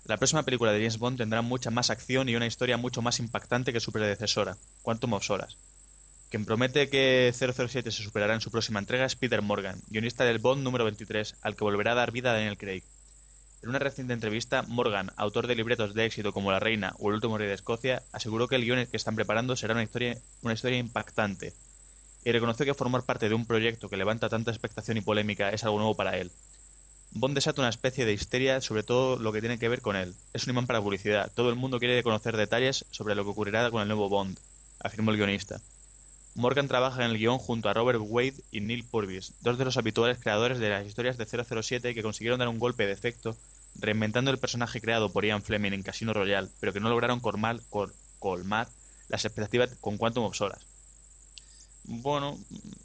La 0.05 0.17
próxima 0.17 0.43
película 0.43 0.71
de 0.71 0.79
James 0.79 0.97
Bond 0.97 1.17
tendrá 1.17 1.41
mucha 1.41 1.69
más 1.69 1.89
acción 1.89 2.29
y 2.29 2.35
una 2.35 2.47
historia 2.47 2.77
mucho 2.77 3.01
más 3.01 3.19
impactante 3.19 3.73
que 3.73 3.81
su 3.81 3.91
predecesora, 3.91 4.57
Quantum 4.81 5.13
of 5.13 5.25
Solace. 5.25 5.57
Quien 6.29 6.45
promete 6.45 6.89
que 6.89 7.33
007 7.33 7.91
se 7.91 8.03
superará 8.03 8.33
en 8.33 8.41
su 8.41 8.51
próxima 8.51 8.79
entrega 8.79 9.05
es 9.05 9.15
Peter 9.15 9.41
Morgan, 9.41 9.81
guionista 9.89 10.23
del 10.23 10.39
Bond 10.39 10.63
número 10.63 10.85
23, 10.85 11.35
al 11.41 11.55
que 11.55 11.63
volverá 11.63 11.91
a 11.91 11.95
dar 11.95 12.11
vida 12.11 12.31
a 12.31 12.33
Daniel 12.33 12.57
Craig. 12.57 12.83
En 13.63 13.69
una 13.69 13.79
reciente 13.79 14.13
entrevista, 14.13 14.61
Morgan, 14.63 15.11
autor 15.17 15.47
de 15.47 15.55
libretos 15.55 15.93
de 15.93 16.05
éxito 16.05 16.31
como 16.31 16.51
La 16.51 16.59
Reina 16.59 16.93
o 16.99 17.09
El 17.09 17.15
último 17.15 17.37
rey 17.37 17.47
de 17.47 17.55
Escocia, 17.55 18.03
aseguró 18.11 18.47
que 18.47 18.55
el 18.55 18.65
guion 18.65 18.85
que 18.85 18.97
están 18.97 19.15
preparando 19.15 19.55
será 19.55 19.73
una 19.73 19.83
historia, 19.83 20.17
una 20.41 20.53
historia 20.53 20.77
impactante 20.77 21.53
y 22.23 22.31
reconoció 22.33 22.65
que 22.65 22.73
formar 22.73 23.03
parte 23.03 23.29
de 23.29 23.35
un 23.35 23.45
proyecto 23.45 23.87
que 23.87 23.95
levanta 23.95 24.27
tanta 24.27 24.51
expectación 24.51 24.97
y 24.97 25.01
polémica 25.01 25.49
es 25.49 25.63
algo 25.63 25.77
nuevo 25.77 25.95
para 25.95 26.17
él. 26.17 26.29
Bond 27.11 27.35
desata 27.35 27.61
una 27.61 27.69
especie 27.69 28.05
de 28.05 28.11
histeria 28.11 28.59
sobre 28.59 28.83
todo 28.83 29.17
lo 29.17 29.31
que 29.31 29.39
tiene 29.39 29.57
que 29.57 29.69
ver 29.69 29.81
con 29.81 29.95
él. 29.95 30.13
Es 30.33 30.43
un 30.43 30.51
imán 30.51 30.67
para 30.67 30.81
publicidad. 30.81 31.31
Todo 31.33 31.49
el 31.49 31.55
mundo 31.55 31.79
quiere 31.79 32.03
conocer 32.03 32.35
detalles 32.35 32.85
sobre 32.91 33.15
lo 33.15 33.23
que 33.23 33.29
ocurrirá 33.29 33.71
con 33.71 33.81
el 33.81 33.87
nuevo 33.87 34.09
Bond, 34.09 34.37
afirmó 34.79 35.11
el 35.11 35.17
guionista. 35.17 35.61
Morgan 36.37 36.69
trabaja 36.69 37.03
en 37.03 37.11
el 37.11 37.17
guion 37.17 37.37
junto 37.37 37.67
a 37.67 37.73
Robert 37.73 37.99
Wade 38.01 38.41
y 38.49 38.61
Neil 38.61 38.85
Purvis, 38.85 39.33
dos 39.41 39.57
de 39.57 39.65
los 39.65 39.75
habituales 39.75 40.19
creadores 40.19 40.57
de 40.57 40.69
las 40.69 40.85
historias 40.87 41.17
de 41.17 41.25
007 41.25 41.93
que 41.93 42.01
consiguieron 42.01 42.39
dar 42.39 42.47
un 42.47 42.59
golpe 42.59 42.85
de 42.85 42.93
efecto 42.93 43.35
reinventando 43.75 44.31
el 44.31 44.39
personaje 44.39 44.79
creado 44.79 45.11
por 45.11 45.25
Ian 45.25 45.43
Fleming 45.43 45.73
en 45.73 45.83
Casino 45.83 46.13
Royale, 46.13 46.47
pero 46.61 46.71
que 46.71 46.79
no 46.79 46.87
lograron 46.89 47.19
colmar, 47.19 47.59
col- 47.69 47.93
colmar 48.19 48.69
las 49.09 49.25
expectativas 49.25 49.75
con 49.81 49.97
Quantum 49.97 50.23
of 50.23 50.35
Solace. 50.37 50.65
Bueno, 51.83 52.37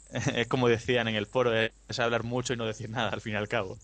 es 0.35 0.47
como 0.47 0.69
decían 0.69 1.07
en 1.07 1.15
el 1.15 1.27
foro, 1.27 1.53
es 1.55 1.99
hablar 1.99 2.23
mucho 2.23 2.53
y 2.53 2.57
no 2.57 2.65
decir 2.65 2.89
nada 2.89 3.09
al 3.09 3.21
fin 3.21 3.33
y 3.33 3.35
al 3.35 3.47
cabo. 3.47 3.77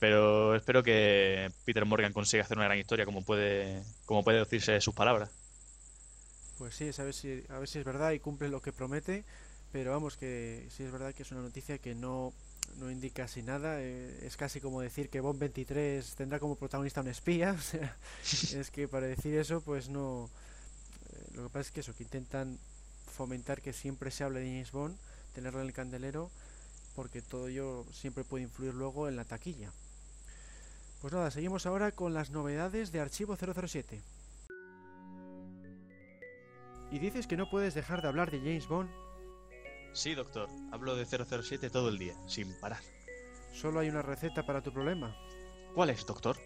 Pero 0.00 0.56
espero 0.56 0.82
que 0.84 1.52
Peter 1.64 1.84
Morgan 1.86 2.12
consiga 2.14 2.44
hacer 2.44 2.58
una 2.58 2.66
gran 2.66 2.78
historia 2.78 3.06
como 3.06 3.24
puede, 3.24 3.84
como 4.06 4.24
puede 4.24 4.40
decirse 4.40 4.72
de 4.72 4.80
sus 4.82 4.94
palabras. 4.94 5.30
Pues 6.58 6.74
sí, 6.74 6.90
a 6.98 7.04
ver 7.04 7.14
si, 7.14 7.44
a 7.48 7.58
ver 7.58 7.68
si 7.68 7.78
es 7.78 7.84
verdad 7.84 8.10
y 8.12 8.18
cumple 8.20 8.48
lo 8.48 8.60
que 8.60 8.72
promete, 8.72 9.24
pero 9.72 9.92
vamos 9.92 10.16
que 10.16 10.66
sí 10.70 10.82
es 10.82 10.90
verdad 10.92 11.14
que 11.14 11.22
es 11.22 11.30
una 11.32 11.42
noticia 11.42 11.78
que 11.78 11.94
no, 11.94 12.32
no 12.78 12.90
indica 12.90 13.24
casi 13.24 13.42
nada. 13.42 13.80
eh, 13.80 14.20
es 14.26 14.36
casi 14.36 14.60
como 14.60 14.80
decir 14.80 15.08
que 15.10 15.20
Bond 15.20 15.38
23 15.40 16.14
tendrá 16.16 16.40
como 16.40 16.56
protagonista 16.56 17.00
un 17.00 17.08
espía. 17.08 17.52
O 17.58 17.60
sea, 17.60 17.96
es 18.60 18.70
que 18.70 18.88
para 18.88 19.06
decir 19.06 19.34
eso, 19.38 19.60
pues 19.62 19.88
no. 19.88 20.30
eh, 21.12 21.28
lo 21.34 21.44
que 21.44 21.50
pasa 21.50 21.60
es 21.68 21.72
que 21.72 21.80
eso, 21.80 21.94
que 21.96 22.04
intentan 22.04 22.60
fomentar 23.06 23.62
que 23.62 23.72
siempre 23.72 24.10
se 24.10 24.24
hable 24.24 24.40
de 24.40 24.46
James 24.48 24.72
Bond, 24.72 24.98
tenerlo 25.34 25.60
en 25.60 25.66
el 25.68 25.72
candelero, 25.72 26.32
porque 26.94 27.22
todo 27.22 27.48
ello 27.48 27.86
siempre 27.92 28.24
puede 28.24 28.44
influir 28.44 28.74
luego 28.74 29.08
en 29.08 29.16
la 29.16 29.24
taquilla. 29.26 29.72
Pues 31.00 31.12
nada, 31.12 31.30
seguimos 31.32 31.66
ahora 31.66 31.92
con 31.92 32.14
las 32.14 32.30
novedades 32.30 32.92
de 32.92 33.00
Archivo 33.00 33.36
007. 33.36 34.02
Y 36.90 36.98
dices 36.98 37.26
que 37.26 37.36
no 37.36 37.50
puedes 37.50 37.74
dejar 37.74 38.00
de 38.02 38.08
hablar 38.08 38.30
de 38.30 38.38
James 38.38 38.66
Bond, 38.68 38.88
Sí, 39.92 40.14
doctor. 40.14 40.48
Hablo 40.70 40.94
de 40.96 41.04
007 41.06 41.70
todo 41.70 41.88
el 41.88 41.98
día, 41.98 42.14
sin 42.28 42.52
parar. 42.60 42.80
solo 43.52 43.80
hay 43.80 43.88
una 43.88 44.02
receta 44.02 44.44
para 44.46 44.62
tu 44.62 44.72
problema. 44.72 45.16
¿Cuál 45.74 45.90
es, 45.90 46.06
doctor? 46.06 46.36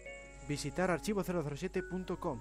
Visitar 0.47 0.89
archivo007.com. 0.89 2.39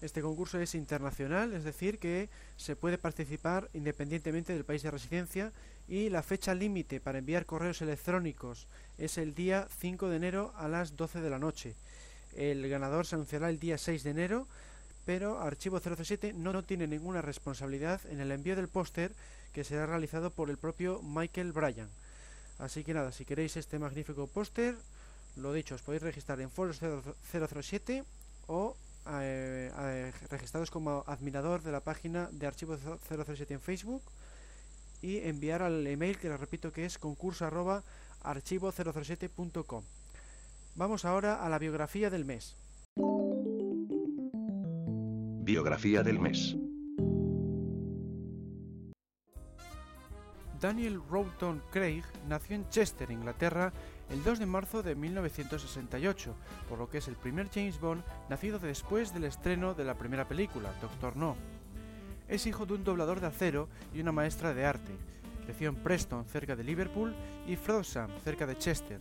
Este 0.00 0.22
concurso 0.22 0.60
es 0.60 0.74
internacional, 0.74 1.52
es 1.52 1.64
decir, 1.64 1.98
que 1.98 2.28
se 2.56 2.76
puede 2.76 2.98
participar 2.98 3.68
independientemente 3.74 4.52
del 4.52 4.64
país 4.64 4.82
de 4.82 4.92
residencia 4.92 5.52
y 5.88 6.08
la 6.08 6.22
fecha 6.22 6.54
límite 6.54 7.00
para 7.00 7.18
enviar 7.18 7.46
correos 7.46 7.82
electrónicos 7.82 8.68
es 8.96 9.18
el 9.18 9.34
día 9.34 9.66
5 9.80 10.08
de 10.08 10.16
enero 10.16 10.52
a 10.56 10.68
las 10.68 10.96
12 10.96 11.20
de 11.20 11.30
la 11.30 11.40
noche. 11.40 11.74
El 12.36 12.68
ganador 12.68 13.06
se 13.06 13.16
anunciará 13.16 13.50
el 13.50 13.58
día 13.58 13.76
6 13.76 14.04
de 14.04 14.10
enero, 14.10 14.46
pero 15.04 15.40
Archivo 15.40 15.80
007 15.80 16.32
no, 16.32 16.52
no 16.52 16.62
tiene 16.62 16.86
ninguna 16.86 17.20
responsabilidad 17.20 18.00
en 18.08 18.20
el 18.20 18.30
envío 18.30 18.54
del 18.54 18.68
póster 18.68 19.12
que 19.52 19.64
será 19.64 19.86
realizado 19.86 20.30
por 20.30 20.50
el 20.50 20.58
propio 20.58 21.00
Michael 21.02 21.52
Bryan. 21.52 21.88
Así 22.58 22.82
que 22.82 22.94
nada, 22.94 23.12
si 23.12 23.24
queréis 23.24 23.56
este 23.56 23.78
magnífico 23.78 24.26
póster, 24.26 24.76
lo 25.36 25.52
dicho, 25.52 25.74
os 25.74 25.82
podéis 25.82 26.02
registrar 26.02 26.40
en 26.40 26.50
Foros 26.50 26.80
007 26.80 28.04
o 28.48 28.76
eh, 29.10 29.70
eh, 29.72 30.12
registrados 30.30 30.70
como 30.70 31.04
admirador 31.06 31.62
de 31.62 31.72
la 31.72 31.80
página 31.80 32.28
de 32.32 32.46
Archivo 32.46 32.76
007 32.76 33.54
en 33.54 33.60
Facebook 33.60 34.02
y 35.00 35.18
enviar 35.18 35.62
al 35.62 35.86
email 35.86 36.18
que 36.18 36.28
les 36.28 36.40
repito 36.40 36.72
que 36.72 36.84
es 36.84 36.98
concurso 36.98 37.46
arroba 37.46 37.84
archivo007.com. 38.24 39.84
Vamos 40.74 41.04
ahora 41.04 41.42
a 41.44 41.48
la 41.48 41.58
biografía 41.58 42.10
del 42.10 42.24
mes. 42.24 42.56
Biografía 45.44 46.02
del 46.02 46.18
mes. 46.18 46.56
Daniel 50.60 51.00
Roughton 51.08 51.62
Craig 51.70 52.02
nació 52.26 52.56
en 52.56 52.68
Chester, 52.68 53.12
Inglaterra, 53.12 53.72
el 54.10 54.24
2 54.24 54.40
de 54.40 54.46
marzo 54.46 54.82
de 54.82 54.96
1968, 54.96 56.34
por 56.68 56.78
lo 56.78 56.88
que 56.88 56.98
es 56.98 57.06
el 57.06 57.14
primer 57.14 57.48
James 57.48 57.78
Bond 57.78 58.02
nacido 58.28 58.58
después 58.58 59.14
del 59.14 59.24
estreno 59.24 59.74
de 59.74 59.84
la 59.84 59.94
primera 59.94 60.26
película, 60.26 60.72
Doctor 60.80 61.16
No. 61.16 61.36
Es 62.26 62.46
hijo 62.46 62.66
de 62.66 62.74
un 62.74 62.82
doblador 62.82 63.20
de 63.20 63.28
acero 63.28 63.68
y 63.94 64.00
una 64.00 64.10
maestra 64.10 64.52
de 64.52 64.66
arte. 64.66 64.92
Creció 65.44 65.68
en 65.68 65.76
Preston, 65.76 66.24
cerca 66.24 66.56
de 66.56 66.64
Liverpool, 66.64 67.14
y 67.46 67.54
Frodsham, 67.54 68.10
cerca 68.24 68.44
de 68.44 68.58
Chester. 68.58 68.98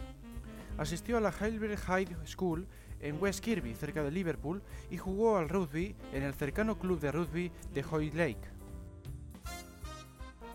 Asistió 0.78 1.18
a 1.18 1.22
la 1.22 1.32
Highbury 1.32 1.76
High 1.76 2.18
School 2.26 2.68
en 3.02 3.20
West 3.20 3.44
Kirby, 3.44 3.74
cerca 3.74 4.04
de 4.04 4.12
Liverpool, 4.12 4.62
y 4.92 4.98
jugó 4.98 5.38
al 5.38 5.50
rugby 5.50 5.96
en 6.14 6.22
el 6.22 6.36
cercano 6.36 6.78
club 6.78 7.00
de 7.00 7.12
rugby 7.12 7.52
de 7.74 7.84
Hoy 7.90 8.12
Lake. 8.12 8.57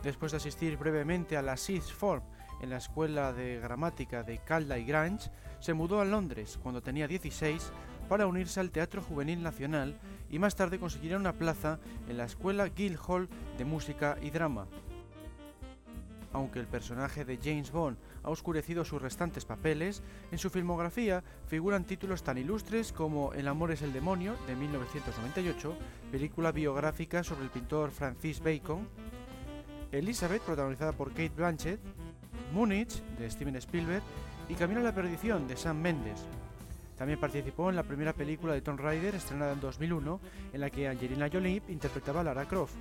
Después 0.02 0.32
de 0.32 0.38
asistir 0.38 0.76
brevemente 0.76 1.36
a 1.36 1.42
la 1.42 1.56
Sixth 1.56 1.92
Form 1.92 2.22
en 2.60 2.70
la 2.70 2.78
escuela 2.78 3.32
de 3.32 3.60
gramática 3.60 4.24
de 4.24 4.38
Calda 4.38 4.78
y 4.78 4.84
Grange, 4.84 5.30
se 5.60 5.74
mudó 5.74 6.00
a 6.00 6.04
Londres 6.04 6.58
cuando 6.60 6.82
tenía 6.82 7.06
16 7.06 7.72
para 8.08 8.26
unirse 8.26 8.58
al 8.58 8.72
Teatro 8.72 9.00
Juvenil 9.00 9.42
Nacional 9.42 9.98
y 10.28 10.40
más 10.40 10.56
tarde 10.56 10.80
conseguiría 10.80 11.16
una 11.16 11.34
plaza 11.34 11.78
en 12.08 12.16
la 12.16 12.24
Escuela 12.24 12.68
Guildhall 12.68 13.28
de 13.56 13.64
Música 13.64 14.16
y 14.20 14.30
Drama. 14.30 14.66
Aunque 16.32 16.58
el 16.58 16.66
personaje 16.66 17.24
de 17.24 17.38
James 17.42 17.70
Bond 17.70 17.98
ha 18.24 18.30
oscurecido 18.30 18.84
sus 18.84 19.02
restantes 19.02 19.44
papeles, 19.44 20.02
en 20.30 20.38
su 20.38 20.50
filmografía 20.50 21.22
figuran 21.46 21.84
títulos 21.84 22.22
tan 22.22 22.38
ilustres 22.38 22.92
como 22.92 23.32
El 23.34 23.46
amor 23.46 23.70
es 23.70 23.82
el 23.82 23.92
demonio, 23.92 24.34
de 24.46 24.56
1998, 24.56 25.76
película 26.10 26.50
biográfica 26.50 27.22
sobre 27.22 27.44
el 27.44 27.50
pintor 27.50 27.90
Francis 27.90 28.40
Bacon, 28.40 28.88
Elizabeth, 29.92 30.42
protagonizada 30.42 30.92
por 30.92 31.10
Kate 31.10 31.32
Blanchett, 31.36 31.80
Múnich, 32.52 33.02
de 33.18 33.30
Steven 33.30 33.56
Spielberg, 33.56 34.02
y 34.48 34.54
Camino 34.54 34.80
a 34.80 34.84
la 34.84 34.94
perdición, 34.94 35.46
de 35.46 35.56
Sam 35.56 35.80
Mendes. 35.80 36.26
También 36.96 37.20
participó 37.20 37.68
en 37.70 37.76
la 37.76 37.82
primera 37.82 38.12
película 38.12 38.54
de 38.54 38.60
Tomb 38.60 38.80
Raider, 38.80 39.14
estrenada 39.14 39.52
en 39.52 39.60
2001, 39.60 40.20
en 40.52 40.60
la 40.60 40.70
que 40.70 40.88
Angelina 40.88 41.28
Jolie 41.32 41.62
interpretaba 41.68 42.20
a 42.20 42.24
Lara 42.24 42.46
Croft. 42.46 42.74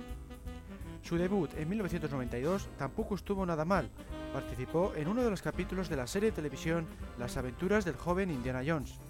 Su 1.02 1.16
debut 1.16 1.50
en 1.56 1.68
1992 1.68 2.68
tampoco 2.78 3.14
estuvo 3.14 3.44
nada 3.44 3.64
mal. 3.64 3.90
Participó 4.32 4.92
en 4.94 5.08
uno 5.08 5.22
de 5.22 5.30
los 5.30 5.42
capítulos 5.42 5.88
de 5.88 5.96
la 5.96 6.06
serie 6.06 6.30
de 6.30 6.36
televisión 6.36 6.86
Las 7.18 7.36
aventuras 7.36 7.84
del 7.84 7.96
joven 7.96 8.30
Indiana 8.30 8.62
Jones. 8.66 9.00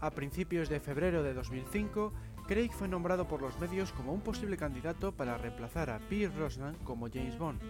A 0.00 0.10
principios 0.10 0.68
de 0.68 0.78
febrero 0.78 1.22
de 1.22 1.34
2005, 1.34 2.12
Craig 2.48 2.70
fue 2.72 2.88
nombrado 2.88 3.28
por 3.28 3.42
los 3.42 3.60
medios 3.60 3.92
como 3.92 4.10
un 4.10 4.22
posible 4.22 4.56
candidato 4.56 5.12
para 5.12 5.36
reemplazar 5.36 5.90
a 5.90 5.98
Pierce 5.98 6.34
Brosnan 6.34 6.74
como 6.82 7.10
James 7.12 7.36
Bond. 7.36 7.60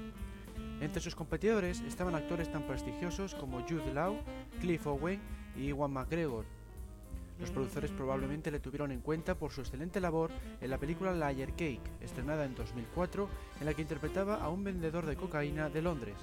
Entre 0.80 1.02
sus 1.02 1.16
competidores 1.16 1.80
estaban 1.80 2.14
actores 2.14 2.52
tan 2.52 2.62
prestigiosos 2.62 3.34
como 3.34 3.62
Jude 3.62 3.92
Law, 3.92 4.16
Cliff 4.60 4.86
Owen 4.86 5.20
y 5.56 5.64
Iwan 5.70 5.92
McGregor. 5.92 6.44
Los 7.40 7.50
productores 7.50 7.90
probablemente 7.90 8.52
le 8.52 8.60
tuvieron 8.60 8.92
en 8.92 9.00
cuenta 9.00 9.34
por 9.34 9.50
su 9.50 9.62
excelente 9.62 10.00
labor 10.00 10.30
en 10.60 10.70
la 10.70 10.78
película 10.78 11.12
Layer 11.12 11.50
Cake, 11.50 11.90
estrenada 12.00 12.44
en 12.44 12.54
2004, 12.54 13.28
en 13.58 13.66
la 13.66 13.74
que 13.74 13.82
interpretaba 13.82 14.36
a 14.36 14.48
un 14.48 14.62
vendedor 14.62 15.06
de 15.06 15.16
cocaína 15.16 15.70
de 15.70 15.82
Londres. 15.82 16.14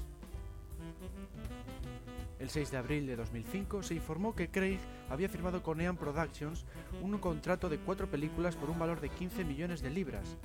El 2.39 2.50
6 2.50 2.72
de 2.72 2.77
abril 2.77 3.08
de 3.08 3.15
2005 3.15 3.82
se 3.82 3.96
informó 3.96 4.36
que 4.36 4.50
Craig 4.50 4.80
había 5.10 5.30
firmado 5.30 5.63
con 5.63 5.80
Eon 5.80 5.96
Productions 5.96 6.65
un 7.01 7.18
contrato 7.18 7.70
de 7.70 7.77
cuatro 7.77 8.08
películas 8.08 8.58
por 8.58 8.70
un 8.70 8.77
valor 8.77 9.00
de 9.00 9.10
15 9.10 9.46
millones 9.46 9.82
de 9.82 9.89
libras. 9.89 10.36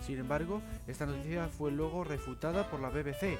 Sin 0.00 0.18
embargo, 0.18 0.62
esta 0.86 1.04
noticia 1.04 1.48
fue 1.48 1.70
luego 1.70 2.02
refutada 2.02 2.70
por 2.70 2.80
la 2.80 2.88
BBC, 2.88 3.38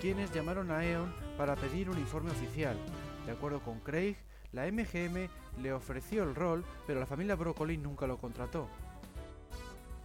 quienes 0.00 0.32
llamaron 0.32 0.70
a 0.70 0.84
Eon 0.84 1.14
para 1.38 1.56
pedir 1.56 1.88
un 1.88 1.98
informe 1.98 2.30
oficial. 2.30 2.76
De 3.24 3.32
acuerdo 3.32 3.60
con 3.60 3.80
Craig, 3.80 4.16
la 4.52 4.70
MGM 4.70 5.28
le 5.62 5.72
ofreció 5.72 6.24
el 6.24 6.34
rol, 6.34 6.64
pero 6.86 7.00
la 7.00 7.06
familia 7.06 7.36
Broccoli 7.36 7.78
nunca 7.78 8.06
lo 8.06 8.18
contrató. 8.18 8.68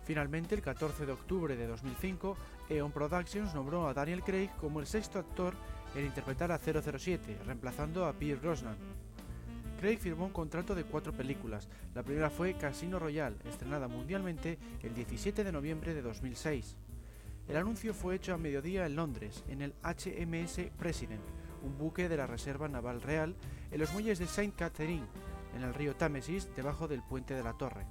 Finalmente, 0.06 0.56
el 0.56 0.62
14 0.62 1.06
de 1.06 1.12
octubre 1.12 1.56
de 1.56 1.68
2005, 1.68 2.36
Eon 2.70 2.92
Productions 2.92 3.54
nombró 3.54 3.88
a 3.88 3.94
Daniel 3.94 4.24
Craig 4.24 4.50
como 4.60 4.80
el 4.80 4.88
sexto 4.88 5.20
actor 5.20 5.54
en 5.96 6.06
interpretar 6.06 6.52
a 6.52 6.60
007, 6.60 7.40
reemplazando 7.46 8.06
a 8.06 8.14
Pierce 8.14 8.42
Brosnan. 8.42 8.78
Craig 9.80 9.98
firmó 9.98 10.26
un 10.26 10.32
contrato 10.32 10.76
de 10.76 10.84
cuatro 10.84 11.12
películas. 11.12 11.68
La 11.96 12.04
primera 12.04 12.30
fue 12.30 12.54
Casino 12.54 13.00
Royale, 13.00 13.38
estrenada 13.46 13.88
mundialmente 13.88 14.60
el 14.84 14.94
17 14.94 15.44
de 15.44 15.52
noviembre 15.52 15.94
de 15.94 16.02
2006. 16.04 16.78
El 17.48 17.58
anuncio 17.58 17.94
fue 17.94 18.16
hecho 18.16 18.34
a 18.34 18.38
mediodía 18.38 18.86
en 18.86 18.96
Londres, 18.96 19.44
en 19.50 19.62
el 19.62 19.74
HMS 19.82 20.72
President, 20.78 21.24
un 21.64 21.78
buque 21.78 22.08
de 22.08 22.18
la 22.18 22.28
Reserva 22.28 22.68
Naval 22.68 23.02
Real, 23.02 23.36
en 23.72 23.80
los 23.80 23.92
muelles 23.94 24.20
de 24.20 24.28
Saint 24.28 24.56
Catherine, 24.56 25.08
en 25.56 25.64
el 25.64 25.74
río 25.74 25.96
Támesis, 25.96 26.50
debajo 26.56 26.88
del 26.88 27.02
puente 27.02 27.34
de 27.34 27.44
la 27.44 27.54
Torre. 27.54 27.86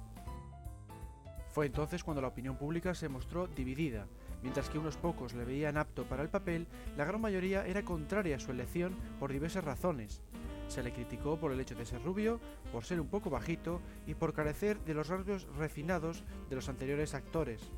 Fue 1.51 1.65
entonces 1.65 2.03
cuando 2.03 2.21
la 2.21 2.29
opinión 2.29 2.55
pública 2.55 2.95
se 2.95 3.09
mostró 3.09 3.47
dividida. 3.47 4.07
Mientras 4.41 4.69
que 4.69 4.79
unos 4.79 4.97
pocos 4.97 5.33
le 5.33 5.45
veían 5.45 5.77
apto 5.77 6.05
para 6.05 6.23
el 6.23 6.29
papel, 6.29 6.65
la 6.95 7.05
gran 7.05 7.19
mayoría 7.19 7.65
era 7.67 7.83
contraria 7.83 8.37
a 8.37 8.39
su 8.39 8.51
elección 8.51 8.95
por 9.19 9.31
diversas 9.31 9.63
razones. 9.63 10.21
Se 10.69 10.81
le 10.81 10.93
criticó 10.93 11.37
por 11.37 11.51
el 11.51 11.59
hecho 11.59 11.75
de 11.75 11.85
ser 11.85 12.01
rubio, 12.01 12.39
por 12.71 12.85
ser 12.85 13.01
un 13.01 13.09
poco 13.09 13.29
bajito 13.29 13.81
y 14.07 14.15
por 14.15 14.33
carecer 14.33 14.79
de 14.85 14.93
los 14.93 15.09
rasgos 15.09 15.45
refinados 15.57 16.23
de 16.49 16.55
los 16.55 16.69
anteriores 16.69 17.13
actores. 17.13 17.69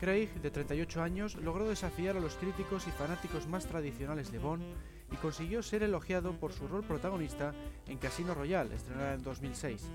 Craig, 0.00 0.32
de 0.40 0.50
38 0.50 1.02
años, 1.02 1.36
logró 1.36 1.68
desafiar 1.68 2.16
a 2.16 2.20
los 2.20 2.34
críticos 2.34 2.88
y 2.88 2.90
fanáticos 2.90 3.46
más 3.46 3.66
tradicionales 3.66 4.32
de 4.32 4.38
Bond 4.38 4.64
y 5.12 5.16
consiguió 5.16 5.62
ser 5.62 5.82
elogiado 5.82 6.32
por 6.32 6.52
su 6.52 6.66
rol 6.66 6.82
protagonista 6.82 7.54
en 7.86 7.98
Casino 7.98 8.34
Royale, 8.34 8.74
estrenada 8.74 9.14
en 9.14 9.22
2006. 9.22 9.90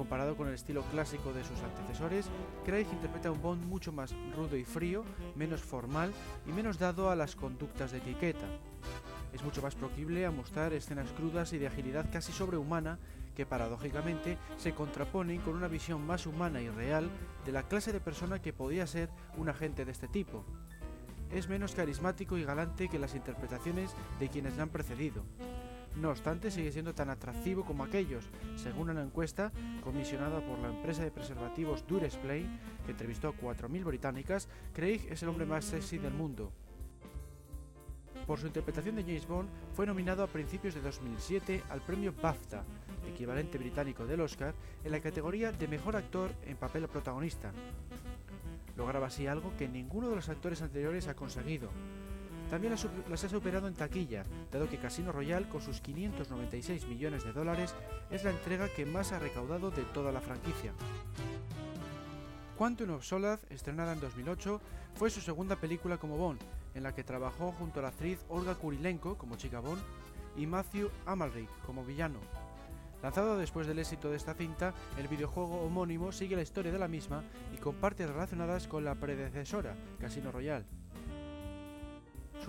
Comparado 0.00 0.34
con 0.34 0.48
el 0.48 0.54
estilo 0.54 0.82
clásico 0.84 1.34
de 1.34 1.44
sus 1.44 1.60
antecesores, 1.60 2.24
Craig 2.64 2.86
interpreta 2.90 3.30
un 3.30 3.42
Bond 3.42 3.66
mucho 3.66 3.92
más 3.92 4.14
rudo 4.34 4.56
y 4.56 4.64
frío, 4.64 5.04
menos 5.36 5.60
formal 5.60 6.10
y 6.46 6.52
menos 6.52 6.78
dado 6.78 7.10
a 7.10 7.14
las 7.14 7.36
conductas 7.36 7.92
de 7.92 7.98
etiqueta. 7.98 8.46
Es 9.34 9.44
mucho 9.44 9.60
más 9.60 9.74
proclive 9.74 10.24
a 10.24 10.30
mostrar 10.30 10.72
escenas 10.72 11.12
crudas 11.12 11.52
y 11.52 11.58
de 11.58 11.66
agilidad 11.66 12.10
casi 12.10 12.32
sobrehumana 12.32 12.98
que 13.36 13.44
paradójicamente 13.44 14.38
se 14.56 14.72
contraponen 14.72 15.42
con 15.42 15.54
una 15.54 15.68
visión 15.68 16.06
más 16.06 16.24
humana 16.24 16.62
y 16.62 16.70
real 16.70 17.10
de 17.44 17.52
la 17.52 17.64
clase 17.64 17.92
de 17.92 18.00
persona 18.00 18.40
que 18.40 18.54
podía 18.54 18.86
ser 18.86 19.10
un 19.36 19.50
agente 19.50 19.84
de 19.84 19.92
este 19.92 20.08
tipo. 20.08 20.46
Es 21.30 21.46
menos 21.50 21.74
carismático 21.74 22.38
y 22.38 22.44
galante 22.44 22.88
que 22.88 22.98
las 22.98 23.14
interpretaciones 23.14 23.94
de 24.18 24.30
quienes 24.30 24.56
le 24.56 24.62
han 24.62 24.70
precedido. 24.70 25.24
No 25.96 26.10
obstante, 26.10 26.50
sigue 26.50 26.72
siendo 26.72 26.94
tan 26.94 27.10
atractivo 27.10 27.64
como 27.64 27.84
aquellos, 27.84 28.30
según 28.56 28.90
una 28.90 29.02
encuesta 29.02 29.52
comisionada 29.82 30.40
por 30.40 30.58
la 30.58 30.68
empresa 30.68 31.02
de 31.02 31.10
preservativos 31.10 31.86
Duresplay, 31.86 32.46
que 32.86 32.92
entrevistó 32.92 33.28
a 33.28 33.34
4.000 33.34 33.84
británicas, 33.84 34.48
Craig 34.72 35.06
es 35.10 35.22
el 35.22 35.28
hombre 35.28 35.46
más 35.46 35.64
sexy 35.64 35.98
del 35.98 36.14
mundo. 36.14 36.52
Por 38.26 38.38
su 38.38 38.46
interpretación 38.46 38.94
de 38.94 39.02
James 39.02 39.26
Bond, 39.26 39.48
fue 39.74 39.86
nominado 39.86 40.22
a 40.22 40.28
principios 40.28 40.74
de 40.74 40.80
2007 40.80 41.64
al 41.68 41.80
premio 41.80 42.12
BAFTA, 42.12 42.62
equivalente 43.08 43.58
británico 43.58 44.06
del 44.06 44.20
Oscar, 44.20 44.54
en 44.84 44.92
la 44.92 45.00
categoría 45.00 45.50
de 45.50 45.66
Mejor 45.66 45.96
Actor 45.96 46.30
en 46.46 46.56
Papel 46.56 46.86
Protagonista. 46.86 47.50
Lograba 48.76 49.08
así 49.08 49.26
algo 49.26 49.52
que 49.58 49.68
ninguno 49.68 50.08
de 50.08 50.16
los 50.16 50.28
actores 50.28 50.62
anteriores 50.62 51.08
ha 51.08 51.14
conseguido, 51.14 51.70
también 52.50 52.74
las 53.08 53.24
ha 53.24 53.28
superado 53.28 53.68
en 53.68 53.74
taquilla, 53.74 54.24
dado 54.50 54.68
que 54.68 54.78
Casino 54.78 55.12
Royale, 55.12 55.48
con 55.48 55.60
sus 55.60 55.80
596 55.80 56.86
millones 56.88 57.24
de 57.24 57.32
dólares, 57.32 57.74
es 58.10 58.24
la 58.24 58.30
entrega 58.30 58.68
que 58.68 58.84
más 58.84 59.12
ha 59.12 59.20
recaudado 59.20 59.70
de 59.70 59.84
toda 59.84 60.10
la 60.10 60.20
franquicia. 60.20 60.72
Quantum 62.58 62.90
of 62.90 63.04
Solace, 63.04 63.46
estrenada 63.50 63.92
en 63.92 64.00
2008, 64.00 64.60
fue 64.96 65.10
su 65.10 65.20
segunda 65.20 65.56
película 65.56 65.96
como 65.96 66.16
Bond, 66.16 66.40
en 66.74 66.82
la 66.82 66.92
que 66.92 67.04
trabajó 67.04 67.52
junto 67.52 67.78
a 67.78 67.82
la 67.84 67.88
actriz 67.88 68.18
Olga 68.28 68.56
Kurilenko 68.56 69.16
como 69.16 69.36
chica 69.36 69.60
Bond 69.60 69.80
y 70.36 70.46
Matthew 70.46 70.90
Amalric 71.06 71.48
como 71.64 71.84
villano. 71.84 72.18
Lanzado 73.02 73.38
después 73.38 73.66
del 73.66 73.78
éxito 73.78 74.10
de 74.10 74.16
esta 74.16 74.34
cinta, 74.34 74.74
el 74.98 75.08
videojuego 75.08 75.62
homónimo 75.62 76.12
sigue 76.12 76.36
la 76.36 76.42
historia 76.42 76.72
de 76.72 76.78
la 76.78 76.88
misma 76.88 77.22
y 77.54 77.56
con 77.56 77.76
partes 77.76 78.10
relacionadas 78.10 78.66
con 78.66 78.84
la 78.84 78.96
predecesora, 78.96 79.74
Casino 79.98 80.30
Royale. 80.32 80.79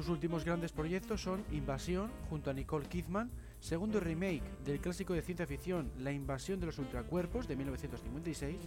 Sus 0.02 0.10
últimos 0.10 0.46
grandes 0.46 0.72
proyectos 0.72 1.22
son 1.22 1.46
Invasión, 1.52 2.10
junto 2.28 2.50
a 2.50 2.54
Nicole 2.54 2.88
Kidman, 2.88 3.30
segundo 3.60 4.00
remake 4.00 4.42
del 4.66 4.80
clásico 4.80 5.14
de 5.14 5.22
ciencia 5.22 5.46
ficción 5.46 5.92
La 6.00 6.12
invasión 6.12 6.60
de 6.60 6.66
los 6.66 6.80
ultracuerpos 6.80 7.48
de 7.48 7.56
1956, 7.56 8.58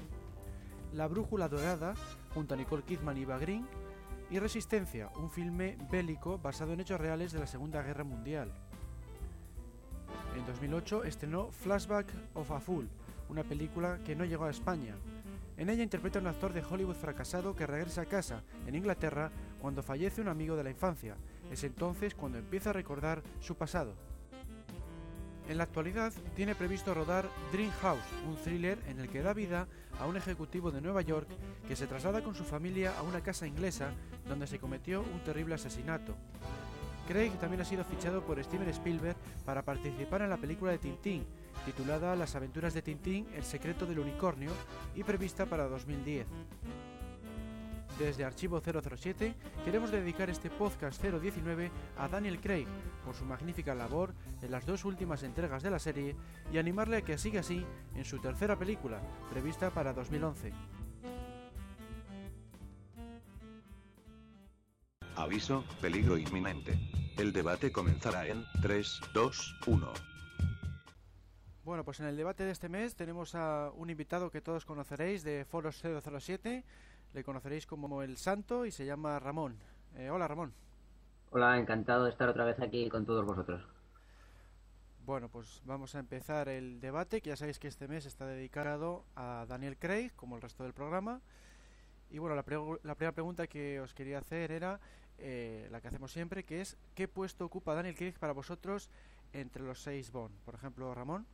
La 0.92 1.08
brújula 1.08 1.48
dorada, 1.48 1.94
junto 2.34 2.54
a 2.54 2.56
Nicole 2.56 2.84
Kidman 2.84 3.18
y 3.18 3.24
Green, 3.24 3.66
y 4.30 4.38
Resistencia, 4.38 5.10
un 5.16 5.28
filme 5.28 5.76
bélico 5.90 6.38
basado 6.38 6.72
en 6.72 6.78
hechos 6.78 7.00
reales 7.00 7.32
de 7.32 7.40
la 7.40 7.48
Segunda 7.48 7.82
Guerra 7.82 8.04
Mundial. 8.04 8.52
En 10.36 10.46
2008 10.46 11.02
estrenó 11.02 11.50
Flashback 11.50 12.06
of 12.34 12.52
a 12.52 12.60
Fool, 12.60 12.88
una 13.28 13.42
película 13.42 13.98
que 14.04 14.14
no 14.14 14.24
llegó 14.24 14.44
a 14.44 14.50
España, 14.50 14.94
en 15.56 15.70
ella 15.70 15.84
interpreta 15.84 16.18
a 16.18 16.22
un 16.22 16.28
actor 16.28 16.52
de 16.52 16.64
Hollywood 16.64 16.96
fracasado 16.96 17.54
que 17.54 17.66
regresa 17.66 18.02
a 18.02 18.06
casa, 18.06 18.42
en 18.66 18.74
Inglaterra, 18.74 19.30
cuando 19.64 19.82
fallece 19.82 20.20
un 20.20 20.28
amigo 20.28 20.56
de 20.56 20.62
la 20.62 20.68
infancia. 20.68 21.16
Es 21.50 21.64
entonces 21.64 22.14
cuando 22.14 22.36
empieza 22.36 22.68
a 22.68 22.74
recordar 22.74 23.22
su 23.40 23.54
pasado. 23.54 23.94
En 25.48 25.56
la 25.56 25.64
actualidad 25.64 26.12
tiene 26.36 26.54
previsto 26.54 26.92
rodar 26.92 27.30
Dream 27.50 27.70
House, 27.80 28.04
un 28.28 28.36
thriller 28.36 28.78
en 28.88 29.00
el 29.00 29.08
que 29.08 29.22
da 29.22 29.32
vida 29.32 29.66
a 29.98 30.06
un 30.06 30.18
ejecutivo 30.18 30.70
de 30.70 30.82
Nueva 30.82 31.00
York 31.00 31.28
que 31.66 31.76
se 31.76 31.86
traslada 31.86 32.22
con 32.22 32.34
su 32.34 32.44
familia 32.44 32.92
a 32.98 33.02
una 33.04 33.22
casa 33.22 33.46
inglesa 33.46 33.92
donde 34.28 34.46
se 34.46 34.58
cometió 34.58 35.00
un 35.00 35.24
terrible 35.24 35.54
asesinato. 35.54 36.14
Craig 37.08 37.32
también 37.40 37.62
ha 37.62 37.64
sido 37.64 37.84
fichado 37.84 38.22
por 38.22 38.44
Steven 38.44 38.68
Spielberg 38.68 39.16
para 39.46 39.62
participar 39.62 40.20
en 40.20 40.28
la 40.28 40.36
película 40.36 40.72
de 40.72 40.78
Tintín, 40.78 41.24
titulada 41.64 42.14
Las 42.16 42.34
aventuras 42.34 42.74
de 42.74 42.82
Tintín, 42.82 43.26
el 43.34 43.44
secreto 43.44 43.86
del 43.86 44.00
unicornio, 44.00 44.50
y 44.94 45.04
prevista 45.04 45.46
para 45.46 45.68
2010. 45.68 46.26
Desde 47.98 48.24
Archivo 48.24 48.60
007 48.60 49.34
queremos 49.64 49.92
dedicar 49.92 50.28
este 50.28 50.50
podcast 50.50 51.00
019 51.00 51.70
a 51.96 52.08
Daniel 52.08 52.40
Craig 52.40 52.66
por 53.04 53.14
su 53.14 53.24
magnífica 53.24 53.72
labor 53.72 54.14
en 54.42 54.50
las 54.50 54.66
dos 54.66 54.84
últimas 54.84 55.22
entregas 55.22 55.62
de 55.62 55.70
la 55.70 55.78
serie 55.78 56.16
y 56.52 56.58
animarle 56.58 56.96
a 56.96 57.02
que 57.02 57.18
siga 57.18 57.40
así 57.40 57.64
en 57.94 58.04
su 58.04 58.18
tercera 58.18 58.58
película, 58.58 59.00
prevista 59.30 59.70
para 59.70 59.92
2011. 59.92 60.52
Aviso, 65.14 65.64
peligro 65.80 66.18
inminente. 66.18 66.76
El 67.16 67.32
debate 67.32 67.70
comenzará 67.70 68.26
en 68.26 68.44
3, 68.60 69.00
2, 69.14 69.56
1. 69.68 69.92
Bueno, 71.64 71.82
pues 71.82 72.00
en 72.00 72.06
el 72.06 72.16
debate 72.16 72.44
de 72.44 72.50
este 72.50 72.68
mes 72.68 72.94
tenemos 72.94 73.34
a 73.34 73.70
un 73.74 73.88
invitado 73.88 74.30
que 74.30 74.42
todos 74.42 74.66
conoceréis 74.66 75.22
de 75.22 75.46
Foros 75.46 75.80
007. 75.80 76.64
Le 77.14 77.22
conoceréis 77.22 77.64
como 77.64 78.02
el 78.02 78.16
Santo 78.16 78.66
y 78.66 78.72
se 78.72 78.84
llama 78.84 79.20
Ramón. 79.20 79.56
Eh, 79.96 80.10
hola, 80.10 80.26
Ramón. 80.26 80.52
Hola, 81.30 81.58
encantado 81.58 82.04
de 82.04 82.10
estar 82.10 82.28
otra 82.28 82.44
vez 82.44 82.58
aquí 82.60 82.88
con 82.88 83.06
todos 83.06 83.24
vosotros. 83.24 83.64
Bueno, 85.06 85.28
pues 85.28 85.62
vamos 85.64 85.94
a 85.94 86.00
empezar 86.00 86.48
el 86.48 86.80
debate, 86.80 87.20
que 87.20 87.30
ya 87.30 87.36
sabéis 87.36 87.60
que 87.60 87.68
este 87.68 87.86
mes 87.86 88.04
está 88.04 88.26
dedicado 88.26 89.04
a 89.14 89.46
Daniel 89.48 89.76
Craig, 89.76 90.10
como 90.16 90.34
el 90.34 90.42
resto 90.42 90.64
del 90.64 90.72
programa. 90.72 91.20
Y 92.10 92.18
bueno, 92.18 92.34
la, 92.34 92.44
la 92.82 92.94
primera 92.96 93.12
pregunta 93.12 93.46
que 93.46 93.80
os 93.80 93.94
quería 93.94 94.18
hacer 94.18 94.50
era 94.50 94.80
eh, 95.18 95.68
la 95.70 95.80
que 95.80 95.88
hacemos 95.88 96.10
siempre, 96.10 96.42
que 96.42 96.62
es 96.62 96.76
¿qué 96.96 97.06
puesto 97.06 97.44
ocupa 97.44 97.74
Daniel 97.74 97.94
Craig 97.94 98.14
para 98.18 98.32
vosotros 98.32 98.90
entre 99.32 99.62
los 99.62 99.80
seis 99.80 100.10
Bond? 100.10 100.34
Por 100.44 100.56
ejemplo, 100.56 100.92
Ramón. 100.92 101.26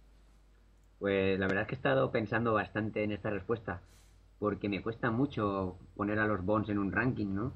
Pues 0.99 1.39
la 1.39 1.47
verdad 1.47 1.63
es 1.63 1.69
que 1.69 1.75
he 1.75 1.77
estado 1.77 2.11
pensando 2.11 2.53
bastante 2.53 3.03
en 3.03 3.13
esta 3.13 3.31
respuesta, 3.31 3.81
porque 4.41 4.69
me 4.69 4.83
cuesta 4.83 5.11
mucho 5.11 5.77
poner 5.95 6.19
a 6.19 6.27
los 6.27 6.45
Bonds 6.45 6.71
en 6.71 6.79
un 6.79 6.91
ranking, 6.91 7.33
¿no? 7.33 7.53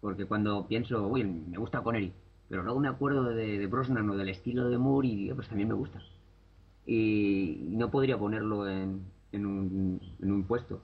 Porque 0.00 0.24
cuando 0.24 0.66
pienso, 0.66 1.06
uy, 1.06 1.24
me 1.24 1.58
gusta 1.58 1.82
Connery, 1.82 2.14
pero 2.48 2.62
luego 2.62 2.80
me 2.80 2.88
acuerdo 2.88 3.24
de, 3.24 3.66
Brosnan 3.66 4.08
o 4.08 4.16
del 4.16 4.30
estilo 4.30 4.70
de 4.70 4.78
Moore 4.78 5.08
y 5.08 5.32
pues 5.34 5.48
también 5.48 5.68
me 5.68 5.74
gusta. 5.74 6.00
Y 6.86 7.66
no 7.72 7.90
podría 7.90 8.16
ponerlo 8.16 8.66
en, 8.68 9.04
un, 9.32 10.00
un 10.20 10.44
puesto. 10.44 10.80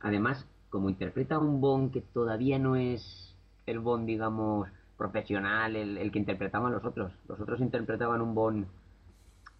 Además, 0.00 0.46
como 0.70 0.88
interpreta 0.88 1.38
un 1.38 1.60
Bond 1.60 1.92
que 1.92 2.00
todavía 2.00 2.58
no 2.58 2.74
es 2.74 3.36
el 3.66 3.80
Bond, 3.80 4.06
digamos, 4.06 4.68
profesional, 4.96 5.76
el, 5.76 6.10
que 6.10 6.18
interpretaban 6.18 6.72
los 6.72 6.84
otros. 6.84 7.12
Los 7.28 7.38
otros 7.38 7.60
interpretaban 7.60 8.22
un 8.22 8.34
Bond 8.34 8.66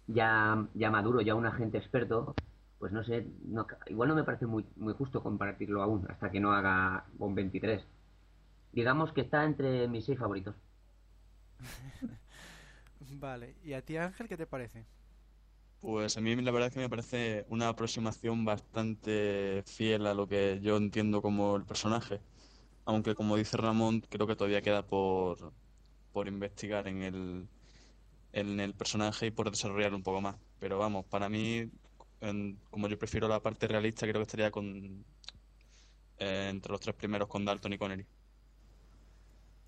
ya 0.07 0.67
maduro, 0.91 1.21
ya 1.21 1.35
un 1.35 1.45
agente 1.45 1.77
experto. 1.77 2.33
Pues 2.81 2.91
no 2.91 3.03
sé, 3.03 3.27
igual 3.89 4.09
no 4.09 4.15
me 4.15 4.23
parece 4.23 4.47
muy, 4.47 4.65
muy 4.75 4.95
justo 4.95 5.21
compartirlo 5.21 5.83
aún, 5.83 6.03
hasta 6.09 6.31
que 6.31 6.39
no 6.39 6.51
haga 6.51 7.05
Bond 7.13 7.35
23. 7.35 7.85
Digamos 8.71 9.13
que 9.13 9.21
está 9.21 9.45
entre 9.45 9.87
mis 9.87 10.03
seis 10.03 10.17
favoritos. 10.17 10.55
vale, 13.19 13.55
¿y 13.63 13.73
a 13.73 13.83
ti 13.83 13.97
Ángel 13.97 14.27
qué 14.27 14.35
te 14.35 14.47
parece? 14.47 14.83
Pues 15.79 16.17
a 16.17 16.21
mí 16.21 16.35
la 16.37 16.49
verdad 16.49 16.69
es 16.69 16.73
que 16.73 16.79
me 16.79 16.89
parece 16.89 17.45
una 17.49 17.67
aproximación 17.67 18.45
bastante 18.45 19.61
fiel 19.67 20.07
a 20.07 20.15
lo 20.15 20.27
que 20.27 20.59
yo 20.63 20.75
entiendo 20.77 21.21
como 21.21 21.57
el 21.57 21.65
personaje. 21.65 22.19
Aunque 22.85 23.13
como 23.13 23.37
dice 23.37 23.57
Ramón, 23.57 24.01
creo 24.09 24.25
que 24.25 24.35
todavía 24.35 24.63
queda 24.63 24.87
por, 24.87 25.53
por 26.11 26.27
investigar 26.27 26.87
en 26.87 27.03
el, 27.03 27.47
en 28.33 28.59
el 28.59 28.73
personaje 28.73 29.27
y 29.27 29.31
por 29.31 29.51
desarrollarlo 29.51 29.97
un 29.97 30.03
poco 30.03 30.21
más. 30.21 30.35
Pero 30.59 30.79
vamos, 30.79 31.05
para 31.05 31.29
mí, 31.29 31.69
en- 32.21 32.57
como 32.69 32.87
yo 32.87 32.97
prefiero 32.97 33.27
la 33.27 33.41
parte 33.41 33.67
realista, 33.67 34.05
creo 34.07 34.15
que 34.19 34.23
estaría 34.23 34.51
con 34.51 35.05
eh, 36.17 36.49
entre 36.51 36.71
los 36.71 36.79
tres 36.81 36.95
primeros 36.95 37.27
con 37.27 37.45
Dalton 37.45 37.73
y 37.73 37.77
Connery. 37.77 38.07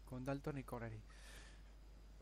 con 0.06 0.26
Dalton 0.26 0.58
y 0.58 0.63
Connery. 0.63 1.02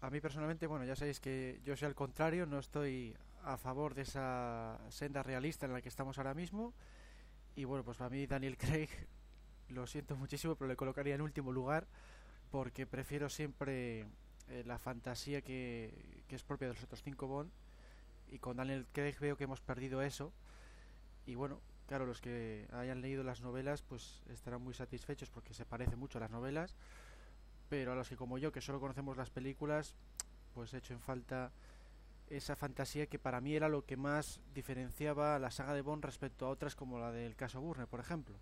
A 0.01 0.09
mí 0.09 0.19
personalmente, 0.19 0.65
bueno, 0.67 0.85
ya 0.85 0.95
sabéis 0.95 1.19
que 1.19 1.61
yo 1.63 1.75
soy 1.77 1.87
al 1.87 1.95
contrario, 1.95 2.45
no 2.45 2.59
estoy 2.59 3.15
a 3.43 3.57
favor 3.57 3.93
de 3.93 4.01
esa 4.03 4.79
senda 4.89 5.21
realista 5.23 5.65
en 5.65 5.73
la 5.73 5.81
que 5.81 5.89
estamos 5.89 6.17
ahora 6.17 6.33
mismo. 6.33 6.73
Y 7.55 7.65
bueno, 7.65 7.83
pues 7.83 7.97
para 7.97 8.09
mí 8.09 8.25
Daniel 8.27 8.57
Craig, 8.57 8.89
lo 9.69 9.85
siento 9.87 10.15
muchísimo, 10.15 10.55
pero 10.55 10.67
le 10.69 10.75
colocaría 10.75 11.15
en 11.15 11.21
último 11.21 11.51
lugar 11.51 11.87
porque 12.51 12.85
prefiero 12.87 13.29
siempre 13.29 14.01
eh, 14.49 14.63
la 14.65 14.79
fantasía 14.79 15.41
que, 15.41 16.23
que 16.27 16.35
es 16.35 16.43
propia 16.43 16.67
de 16.69 16.73
los 16.75 16.83
otros 16.83 17.01
cinco 17.03 17.27
Bond. 17.27 17.51
Y 18.31 18.39
con 18.39 18.57
Daniel 18.57 18.87
Craig 18.91 19.17
veo 19.19 19.37
que 19.37 19.43
hemos 19.43 19.61
perdido 19.61 20.01
eso. 20.01 20.33
Y 21.27 21.35
bueno, 21.35 21.61
claro, 21.85 22.07
los 22.07 22.21
que 22.21 22.67
hayan 22.71 23.01
leído 23.01 23.23
las 23.23 23.41
novelas 23.41 23.83
pues 23.83 24.23
estarán 24.29 24.63
muy 24.63 24.73
satisfechos 24.73 25.29
porque 25.29 25.53
se 25.53 25.65
parece 25.65 25.95
mucho 25.95 26.17
a 26.17 26.21
las 26.21 26.31
novelas 26.31 26.75
pero 27.71 27.93
a 27.93 27.95
los 27.95 28.09
que 28.09 28.17
como 28.17 28.37
yo, 28.37 28.51
que 28.51 28.59
solo 28.59 28.81
conocemos 28.81 29.15
las 29.15 29.29
películas, 29.29 29.95
pues 30.53 30.73
he 30.73 30.79
hecho 30.79 30.93
en 30.93 30.99
falta 30.99 31.53
esa 32.27 32.57
fantasía 32.57 33.07
que 33.07 33.17
para 33.17 33.39
mí 33.39 33.55
era 33.55 33.69
lo 33.69 33.85
que 33.85 33.95
más 33.95 34.41
diferenciaba 34.53 35.37
a 35.37 35.39
la 35.39 35.51
saga 35.51 35.73
de 35.73 35.81
Bond 35.81 36.03
respecto 36.03 36.45
a 36.45 36.49
otras 36.49 36.75
como 36.75 36.99
la 36.99 37.13
del 37.13 37.37
caso 37.37 37.61
Burner, 37.61 37.87
por 37.87 38.01
ejemplo. 38.01 38.35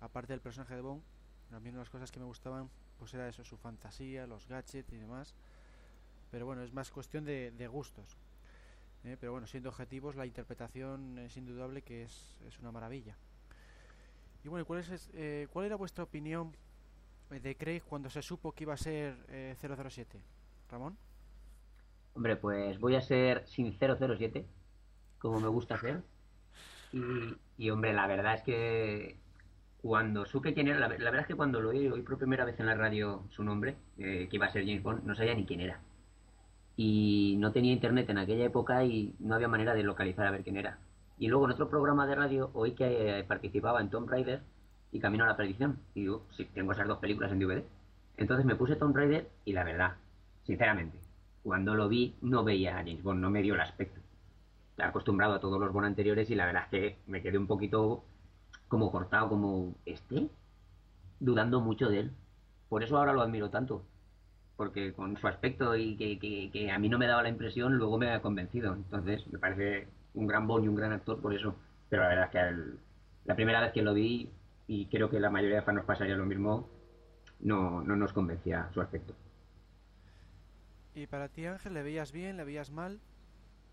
Aparte 0.00 0.32
del 0.32 0.40
personaje 0.40 0.76
de 0.76 0.80
Bond, 0.80 1.02
de 1.50 1.72
las 1.72 1.90
cosas 1.90 2.10
que 2.10 2.20
me 2.20 2.24
gustaban 2.24 2.70
pues 2.98 3.12
era 3.12 3.28
eso, 3.28 3.44
su 3.44 3.58
fantasía, 3.58 4.26
los 4.26 4.48
gadgets 4.48 4.94
y 4.94 4.96
demás. 4.96 5.34
Pero 6.30 6.46
bueno, 6.46 6.62
es 6.62 6.72
más 6.72 6.90
cuestión 6.90 7.26
de, 7.26 7.50
de 7.50 7.68
gustos. 7.68 8.16
¿Eh? 9.04 9.16
Pero 9.18 9.32
bueno, 9.32 9.46
siendo 9.46 9.68
objetivos, 9.68 10.16
la 10.16 10.26
interpretación 10.26 11.18
es 11.18 11.36
indudable 11.36 11.82
que 11.82 12.02
es, 12.02 12.40
es 12.46 12.58
una 12.58 12.72
maravilla. 12.72 13.16
Y 14.44 14.48
bueno, 14.48 14.64
¿cuál, 14.66 14.80
es, 14.80 15.10
eh, 15.14 15.48
¿cuál 15.52 15.66
era 15.66 15.76
vuestra 15.76 16.04
opinión 16.04 16.52
eh, 17.30 17.40
de 17.40 17.56
Craig 17.56 17.82
cuando 17.82 18.10
se 18.10 18.22
supo 18.22 18.52
que 18.52 18.64
iba 18.64 18.74
a 18.74 18.78
ser 18.78 19.16
eh, 19.28 19.54
007? 19.58 20.20
Ramón. 20.70 20.96
Hombre, 22.14 22.36
pues 22.36 22.78
voy 22.78 22.94
a 22.94 23.00
ser 23.00 23.46
sincero 23.46 23.96
07, 23.96 24.46
como 25.18 25.40
me 25.40 25.48
gusta 25.48 25.78
ser. 25.78 26.02
Y, 26.92 27.36
y, 27.58 27.70
hombre, 27.70 27.92
la 27.92 28.06
verdad 28.06 28.34
es 28.34 28.42
que 28.42 29.16
cuando 29.84 30.24
supe 30.24 30.54
quién 30.54 30.68
era, 30.68 30.78
la, 30.78 30.88
la 30.88 31.10
verdad 31.10 31.20
es 31.20 31.26
que 31.26 31.34
cuando 31.34 31.60
lo 31.60 31.70
oí, 31.70 31.88
oí 31.88 32.02
por 32.02 32.16
primera 32.16 32.44
vez 32.44 32.58
en 32.58 32.66
la 32.66 32.74
radio 32.74 33.24
su 33.30 33.44
nombre, 33.44 33.76
eh, 33.98 34.28
que 34.30 34.36
iba 34.36 34.46
a 34.46 34.50
ser 34.50 34.64
James 34.64 34.82
Bond, 34.82 35.04
no 35.04 35.14
sabía 35.14 35.34
ni 35.34 35.44
quién 35.44 35.60
era. 35.60 35.80
Y 36.76 37.36
no 37.38 37.52
tenía 37.52 37.72
internet 37.72 38.08
en 38.10 38.18
aquella 38.18 38.44
época 38.44 38.84
y 38.84 39.14
no 39.20 39.34
había 39.34 39.48
manera 39.48 39.74
de 39.74 39.82
localizar 39.82 40.26
a 40.26 40.30
ver 40.30 40.42
quién 40.42 40.56
era. 40.56 40.78
Y 41.18 41.28
luego 41.28 41.44
en 41.44 41.52
otro 41.52 41.68
programa 41.68 42.06
de 42.06 42.14
radio 42.16 42.50
oí 42.54 42.72
que 42.72 43.20
eh, 43.20 43.24
participaba 43.24 43.80
en 43.80 43.90
Tomb 43.90 44.08
Raider 44.08 44.42
y 44.90 44.98
Camino 45.00 45.24
a 45.24 45.28
la 45.28 45.36
Perdición. 45.36 45.78
Y 45.94 46.02
digo, 46.02 46.24
sí, 46.36 46.46
tengo 46.52 46.72
esas 46.72 46.88
dos 46.88 46.98
películas 46.98 47.30
en 47.32 47.38
DVD. 47.38 47.64
Entonces 48.16 48.44
me 48.44 48.56
puse 48.56 48.76
Tomb 48.76 48.96
Raider 48.96 49.28
y 49.44 49.52
la 49.52 49.64
verdad, 49.64 49.94
sinceramente, 50.44 50.98
cuando 51.42 51.74
lo 51.74 51.88
vi 51.88 52.16
no 52.22 52.44
veía 52.44 52.78
a 52.78 52.84
James 52.84 53.02
Bond, 53.02 53.20
no 53.20 53.30
me 53.30 53.42
dio 53.42 53.54
el 53.54 53.60
aspecto. 53.60 54.00
Estaba 54.70 54.90
acostumbrado 54.90 55.34
a 55.34 55.40
todos 55.40 55.60
los 55.60 55.72
Bond 55.72 55.86
anteriores 55.86 56.28
y 56.30 56.34
la 56.34 56.46
verdad 56.46 56.64
es 56.64 56.68
que 56.70 56.98
me 57.06 57.22
quedé 57.22 57.38
un 57.38 57.46
poquito 57.46 58.04
como 58.68 58.90
cortado, 58.90 59.28
como 59.28 59.74
este, 59.84 60.28
dudando 61.20 61.60
mucho 61.60 61.88
de 61.88 62.00
él. 62.00 62.12
Por 62.68 62.82
eso 62.82 62.96
ahora 62.96 63.12
lo 63.12 63.22
admiro 63.22 63.50
tanto, 63.50 63.84
porque 64.56 64.92
con 64.92 65.16
su 65.16 65.26
aspecto 65.26 65.76
y 65.76 65.96
que, 65.96 66.18
que, 66.18 66.50
que 66.52 66.70
a 66.70 66.78
mí 66.78 66.88
no 66.88 66.98
me 66.98 67.06
daba 67.06 67.22
la 67.22 67.28
impresión, 67.28 67.76
luego 67.76 67.98
me 67.98 68.10
ha 68.10 68.22
convencido. 68.22 68.74
Entonces 68.74 69.26
me 69.32 69.38
parece 69.38 69.88
un 70.14 70.26
gran 70.26 70.46
Bond 70.46 70.64
y 70.64 70.68
un 70.68 70.76
gran 70.76 70.92
actor 70.92 71.20
por 71.20 71.34
eso. 71.34 71.56
Pero 71.88 72.02
la 72.02 72.08
verdad 72.08 72.24
es 72.26 72.30
que 72.30 72.38
el, 72.40 72.78
la 73.24 73.34
primera 73.34 73.60
vez 73.60 73.72
que 73.72 73.82
lo 73.82 73.94
vi, 73.94 74.30
y 74.66 74.86
creo 74.86 75.10
que 75.10 75.20
la 75.20 75.30
mayoría 75.30 75.56
de 75.56 75.62
fans 75.62 75.76
nos 75.76 75.86
pasaría 75.86 76.16
lo 76.16 76.26
mismo, 76.26 76.68
no, 77.40 77.82
no 77.82 77.96
nos 77.96 78.12
convencía 78.12 78.70
su 78.72 78.80
aspecto. 78.80 79.14
¿Y 80.94 81.06
para 81.06 81.28
ti, 81.28 81.46
Ángel, 81.46 81.74
le 81.74 81.82
veías 81.82 82.12
bien, 82.12 82.36
le 82.36 82.44
veías 82.44 82.70
mal? 82.70 83.00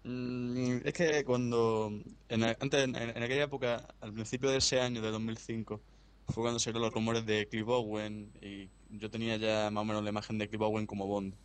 Mm, 0.03 0.79
es 0.83 0.93
que 0.93 1.23
cuando, 1.23 1.91
en, 2.29 2.43
antes, 2.43 2.83
en, 2.83 2.95
en, 2.95 3.23
aquella 3.23 3.43
época, 3.43 3.87
al 4.01 4.13
principio 4.13 4.49
de 4.49 4.57
ese 4.57 4.81
año, 4.81 5.01
de 5.01 5.11
2005, 5.11 5.79
fue 6.31 6.43
cuando 6.43 6.59
salieron 6.59 6.83
los 6.83 6.93
rumores 6.93 7.25
de 7.25 7.47
Cliff 7.47 7.67
Owen 7.67 8.31
y 8.41 8.69
yo 8.89 9.09
tenía 9.09 9.37
ya 9.37 9.69
más 9.71 9.81
o 9.81 9.85
menos 9.85 10.03
la 10.03 10.09
imagen 10.09 10.37
de 10.37 10.47
Cliff 10.49 10.61
Owen 10.61 10.85
como 10.87 11.07
Bond, 11.07 11.35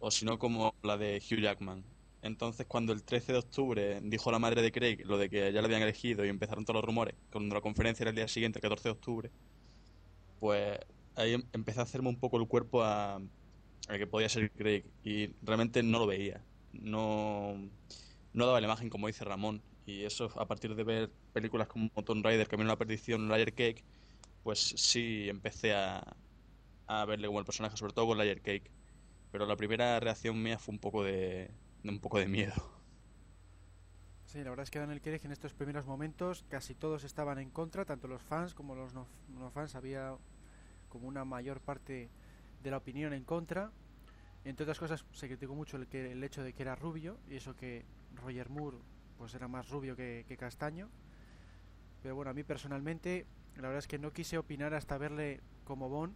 o 0.00 0.10
si 0.10 0.24
no 0.24 0.38
como 0.38 0.74
la 0.82 0.96
de 0.96 1.18
Hugh 1.18 1.40
Jackman. 1.40 1.84
Entonces, 2.22 2.66
cuando 2.66 2.92
el 2.92 3.04
13 3.04 3.32
de 3.32 3.38
octubre 3.38 4.00
dijo 4.02 4.32
la 4.32 4.38
madre 4.38 4.62
de 4.62 4.72
Craig 4.72 4.98
lo 5.04 5.18
de 5.18 5.30
que 5.30 5.52
ya 5.52 5.60
lo 5.60 5.66
habían 5.66 5.82
elegido 5.82 6.24
y 6.24 6.28
empezaron 6.28 6.64
todos 6.64 6.76
los 6.76 6.84
rumores, 6.84 7.14
cuando 7.30 7.54
la 7.54 7.60
conferencia 7.60 8.04
era 8.04 8.10
el 8.10 8.16
día 8.16 8.28
siguiente, 8.28 8.58
el 8.58 8.62
14 8.62 8.88
de 8.88 8.92
octubre, 8.92 9.30
pues 10.40 10.78
ahí 11.14 11.34
em, 11.34 11.42
empecé 11.52 11.80
a 11.80 11.84
hacerme 11.84 12.08
un 12.08 12.16
poco 12.16 12.38
el 12.38 12.46
cuerpo 12.46 12.82
a, 12.82 13.16
a 13.88 13.98
que 13.98 14.06
podía 14.06 14.28
ser 14.28 14.50
Craig 14.52 14.84
y 15.04 15.28
realmente 15.42 15.82
no 15.82 15.98
lo 15.98 16.06
veía. 16.06 16.44
No, 16.72 17.56
no 18.32 18.46
daba 18.46 18.60
la 18.60 18.66
imagen 18.66 18.90
como 18.90 19.06
dice 19.06 19.24
Ramón. 19.24 19.62
Y 19.86 20.04
eso 20.04 20.30
a 20.36 20.46
partir 20.46 20.74
de 20.74 20.84
ver 20.84 21.10
películas 21.32 21.68
como 21.68 21.90
Tomb 22.04 22.24
Raider, 22.24 22.48
Camino 22.48 22.70
a 22.70 22.74
la 22.74 22.78
Perdición, 22.78 23.28
Layer 23.28 23.54
Cake, 23.54 23.84
pues 24.46 24.60
sí 24.76 25.28
empecé 25.28 25.74
a, 25.74 26.16
a 26.86 27.04
verle 27.04 27.26
como 27.26 27.40
el 27.40 27.44
personaje, 27.44 27.76
sobre 27.76 27.92
todo 27.92 28.06
con 28.06 28.16
Layer 28.16 28.40
Cake. 28.40 28.70
Pero 29.32 29.44
la 29.44 29.56
primera 29.56 29.98
reacción 29.98 30.40
mía 30.40 30.56
fue 30.56 30.72
un 30.72 30.78
poco 30.78 31.02
de, 31.02 31.50
de 31.82 31.90
un 31.90 31.98
poco 31.98 32.20
de 32.20 32.28
miedo. 32.28 32.54
Sí, 34.24 34.38
la 34.44 34.50
verdad 34.50 34.62
es 34.62 34.70
que 34.70 34.78
Daniel 34.78 35.00
Craig 35.00 35.20
en 35.24 35.32
estos 35.32 35.52
primeros 35.52 35.84
momentos 35.84 36.44
casi 36.48 36.76
todos 36.76 37.02
estaban 37.02 37.40
en 37.40 37.50
contra, 37.50 37.84
tanto 37.84 38.06
los 38.06 38.22
fans 38.22 38.54
como 38.54 38.76
los 38.76 38.94
no, 38.94 39.08
fans. 39.52 39.74
Había 39.74 40.16
como 40.90 41.08
una 41.08 41.24
mayor 41.24 41.60
parte 41.60 42.08
de 42.62 42.70
la 42.70 42.76
opinión 42.76 43.14
en 43.14 43.24
contra. 43.24 43.72
Entre 44.44 44.62
otras 44.62 44.78
cosas, 44.78 45.04
se 45.10 45.26
criticó 45.26 45.56
mucho 45.56 45.76
el, 45.76 45.88
que, 45.88 46.12
el 46.12 46.22
hecho 46.22 46.44
de 46.44 46.52
que 46.52 46.62
era 46.62 46.76
rubio, 46.76 47.18
y 47.28 47.34
eso 47.34 47.56
que 47.56 47.84
Roger 48.14 48.48
Moore 48.48 48.76
pues 49.18 49.34
era 49.34 49.48
más 49.48 49.68
rubio 49.70 49.96
que, 49.96 50.24
que, 50.28 50.36
castaño. 50.36 50.88
Pero 52.00 52.14
bueno, 52.14 52.30
a 52.30 52.34
mí 52.34 52.44
personalmente, 52.44 53.26
la 53.56 53.68
verdad 53.68 53.78
es 53.78 53.88
que 53.88 53.98
no 53.98 54.12
quise 54.12 54.38
opinar 54.38 54.74
hasta 54.74 54.98
verle 54.98 55.40
como 55.64 55.88
Bond, 55.88 56.14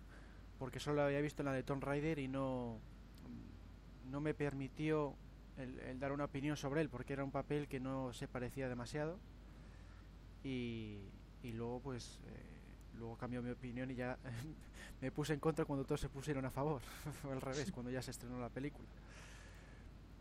porque 0.59 0.81
solo 0.81 0.97
lo 0.97 1.03
había 1.03 1.21
visto 1.21 1.43
en 1.43 1.47
la 1.47 1.53
de 1.53 1.63
Tomb 1.63 1.83
Raider 1.83 2.19
y 2.19 2.29
no, 2.29 2.79
no 4.11 4.21
me 4.21 4.35
permitió 4.35 5.15
el, 5.57 5.99
dar 5.99 6.13
una 6.13 6.25
opinión 6.25 6.57
sobre 6.57 6.81
él, 6.83 6.89
porque 6.89 7.13
era 7.13 7.25
un 7.25 7.31
papel 7.31 7.69
que 7.69 7.81
no 7.81 8.13
se 8.13 8.29
parecía 8.29 8.69
demasiado. 8.69 9.19
Y, 10.43 10.99
y 11.43 11.53
luego, 11.53 11.81
pues, 11.81 12.21
eh, 12.27 12.61
luego 12.99 13.17
cambió 13.17 13.43
mi 13.43 13.51
opinión 13.51 13.91
y 13.91 13.95
ya 13.95 14.19
me 15.01 15.11
puse 15.11 15.35
en 15.35 15.41
contra 15.41 15.65
cuando 15.65 15.85
todos 15.85 16.01
se 16.01 16.09
pusieron 16.09 16.45
a 16.45 16.51
favor. 16.51 16.81
Fue 17.23 17.33
al 17.33 17.41
revés, 17.41 17.73
cuando 17.73 17.91
ya 17.91 18.03
se 18.03 18.11
estrenó 18.11 18.39
la 18.39 18.49
película. 18.49 18.89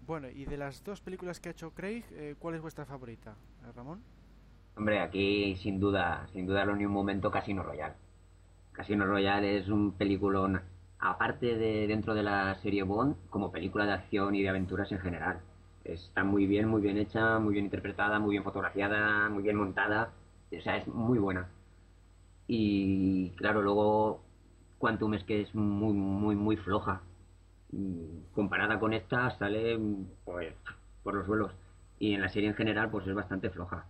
Bueno, 0.05 0.27
y 0.29 0.45
de 0.45 0.57
las 0.57 0.83
dos 0.83 1.01
películas 1.01 1.39
que 1.39 1.49
ha 1.49 1.51
hecho 1.51 1.71
Craig, 1.71 2.03
eh, 2.11 2.35
¿cuál 2.39 2.55
es 2.55 2.61
vuestra 2.61 2.85
favorita, 2.85 3.35
¿Eh, 3.63 3.71
Ramón? 3.75 4.01
Hombre, 4.79 5.01
aquí 5.01 5.57
sin 5.57 5.77
duda, 5.77 6.25
sin 6.31 6.47
dudarlo 6.47 6.73
ni 6.73 6.85
un 6.85 6.93
momento, 6.93 7.29
Casino 7.31 7.63
Royale. 7.63 7.95
Casino 8.71 9.05
Royale 9.05 9.57
es 9.57 9.67
un 9.67 9.91
peliculón, 9.91 10.61
aparte 10.99 11.57
de 11.57 11.85
dentro 11.85 12.13
de 12.13 12.23
la 12.23 12.55
serie 12.55 12.83
Bond, 12.83 13.17
como 13.29 13.51
película 13.51 13.85
de 13.85 13.91
acción 13.91 14.35
y 14.35 14.41
de 14.41 14.47
aventuras 14.47 14.89
en 14.93 14.99
general. 14.99 15.41
Está 15.83 16.23
muy 16.23 16.47
bien, 16.47 16.69
muy 16.69 16.81
bien 16.81 16.97
hecha, 16.97 17.39
muy 17.39 17.51
bien 17.55 17.65
interpretada, 17.65 18.19
muy 18.19 18.31
bien 18.31 18.45
fotografiada, 18.45 19.27
muy 19.27 19.43
bien 19.43 19.57
montada. 19.57 20.13
O 20.57 20.61
sea, 20.61 20.77
es 20.77 20.87
muy 20.87 21.19
buena. 21.19 21.49
Y 22.47 23.31
claro, 23.31 23.61
luego 23.61 24.21
Quantum 24.77 25.13
es 25.15 25.25
que 25.25 25.41
es 25.41 25.53
muy, 25.53 25.93
muy, 25.93 26.37
muy 26.37 26.55
floja. 26.55 27.01
Comparada 28.33 28.79
con 28.79 28.93
esta, 28.93 29.29
sale 29.31 29.77
pues 30.23 30.53
por 31.03 31.15
los 31.15 31.25
suelos. 31.25 31.51
Y 31.99 32.13
en 32.13 32.21
la 32.21 32.29
serie 32.29 32.47
en 32.47 32.55
general, 32.55 32.89
pues 32.89 33.05
es 33.07 33.13
bastante 33.13 33.49
floja. 33.49 33.85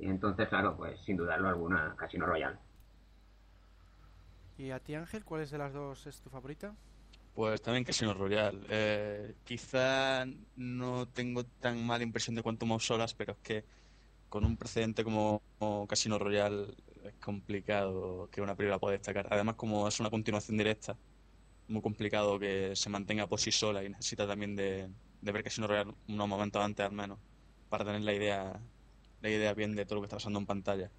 Y 0.00 0.06
entonces, 0.06 0.48
claro, 0.48 0.76
pues 0.76 0.98
sin 1.04 1.16
dudarlo 1.16 1.48
alguna, 1.48 1.94
Casino 1.96 2.26
Royale. 2.26 2.56
¿Y 4.56 4.70
a 4.70 4.80
ti, 4.80 4.94
Ángel, 4.94 5.24
cuál 5.24 5.42
es 5.42 5.50
de 5.50 5.58
las 5.58 5.72
dos 5.72 6.06
es 6.06 6.20
tu 6.20 6.30
favorita? 6.30 6.74
Pues 7.34 7.62
también 7.62 7.84
Casino 7.84 8.14
Royale. 8.14 8.60
Eh, 8.68 9.34
quizá 9.44 10.24
no 10.56 11.08
tengo 11.08 11.44
tan 11.44 11.84
mala 11.86 12.02
impresión 12.02 12.34
de 12.34 12.42
Quantum 12.42 12.72
of 12.72 12.82
Solas, 12.82 13.14
pero 13.14 13.32
es 13.32 13.38
que 13.38 13.64
con 14.28 14.44
un 14.44 14.56
precedente 14.56 15.04
como, 15.04 15.42
como, 15.58 15.86
Casino 15.86 16.18
Royale 16.18 16.74
es 17.04 17.14
complicado 17.16 18.28
que 18.30 18.40
una 18.40 18.54
película 18.54 18.78
pueda 18.78 18.92
destacar. 18.96 19.28
Además, 19.30 19.56
como 19.56 19.88
es 19.88 20.00
una 20.00 20.10
continuación 20.10 20.56
directa, 20.58 20.98
muy 21.68 21.82
complicado 21.82 22.38
que 22.38 22.74
se 22.74 22.90
mantenga 22.90 23.26
por 23.26 23.40
sí 23.40 23.52
sola 23.52 23.84
y 23.84 23.88
necesita 23.88 24.26
también 24.26 24.56
de, 24.56 24.90
de 25.20 25.32
ver 25.32 25.44
Casino 25.44 25.66
Royale 25.66 25.94
unos 26.08 26.28
momentos 26.28 26.62
antes 26.62 26.84
al 26.84 26.92
menos 26.92 27.18
para 27.68 27.84
tener 27.84 28.02
la 28.02 28.12
idea, 28.12 28.60
la 29.20 29.28
idea 29.28 29.54
bien 29.54 29.74
de 29.74 29.84
todo 29.84 29.96
lo 29.96 30.00
que 30.02 30.06
está 30.06 30.16
pasando 30.16 30.38
en 30.38 30.46
pantalla. 30.46 30.90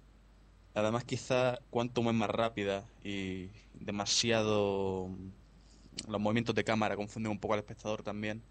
Además, 0.74 1.04
quizá 1.04 1.58
Quantum 1.70 2.08
es 2.08 2.14
más 2.14 2.30
rápida 2.30 2.84
y 3.04 3.50
demasiado. 3.74 5.10
Los 6.08 6.20
movimientos 6.20 6.54
de 6.54 6.64
cámara 6.64 6.96
confunden 6.96 7.32
un 7.32 7.38
poco 7.38 7.54
al 7.54 7.60
espectador 7.60 8.02
también. 8.02 8.42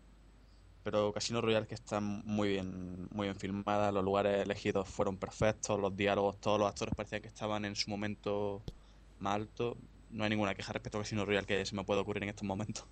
Pero 0.83 1.13
Casino 1.13 1.41
Royale 1.41 1.67
que 1.67 1.75
está 1.75 1.99
muy 1.99 2.49
bien, 2.49 3.07
muy 3.11 3.27
bien 3.27 3.35
filmada, 3.35 3.91
los 3.91 4.03
lugares 4.03 4.43
elegidos 4.43 4.87
fueron 4.87 5.17
perfectos, 5.17 5.79
los 5.79 5.95
diálogos, 5.95 6.39
todos 6.39 6.59
los 6.59 6.67
actores 6.67 6.95
parecían 6.95 7.21
que 7.21 7.27
estaban 7.27 7.65
en 7.65 7.75
su 7.75 7.89
momento 7.91 8.63
más 9.19 9.35
alto. 9.35 9.77
No 10.09 10.23
hay 10.23 10.31
ninguna 10.31 10.55
queja 10.55 10.73
respecto 10.73 10.97
a 10.97 11.01
Casino 11.01 11.23
Royale 11.23 11.45
que 11.45 11.65
se 11.65 11.75
me 11.75 11.83
pueda 11.83 12.01
ocurrir 12.01 12.23
en 12.23 12.29
estos 12.29 12.43
momentos. 12.43 12.85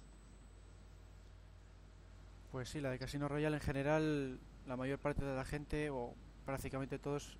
Pues 2.51 2.69
sí, 2.69 2.79
la 2.79 2.91
de 2.91 2.99
Casino 2.99 3.27
Royale 3.27 3.57
en 3.57 3.61
general, 3.61 4.39
la 4.67 4.75
mayor 4.75 4.99
parte 4.99 5.25
de 5.25 5.35
la 5.35 5.45
gente, 5.45 5.89
o 5.89 6.13
prácticamente 6.49 6.99
todos, 6.99 7.37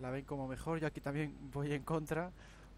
la 0.00 0.10
ven 0.10 0.24
como 0.24 0.46
mejor. 0.46 0.78
Yo 0.78 0.86
aquí 0.86 1.00
también 1.00 1.34
voy 1.52 1.72
en 1.72 1.82
contra, 1.82 2.30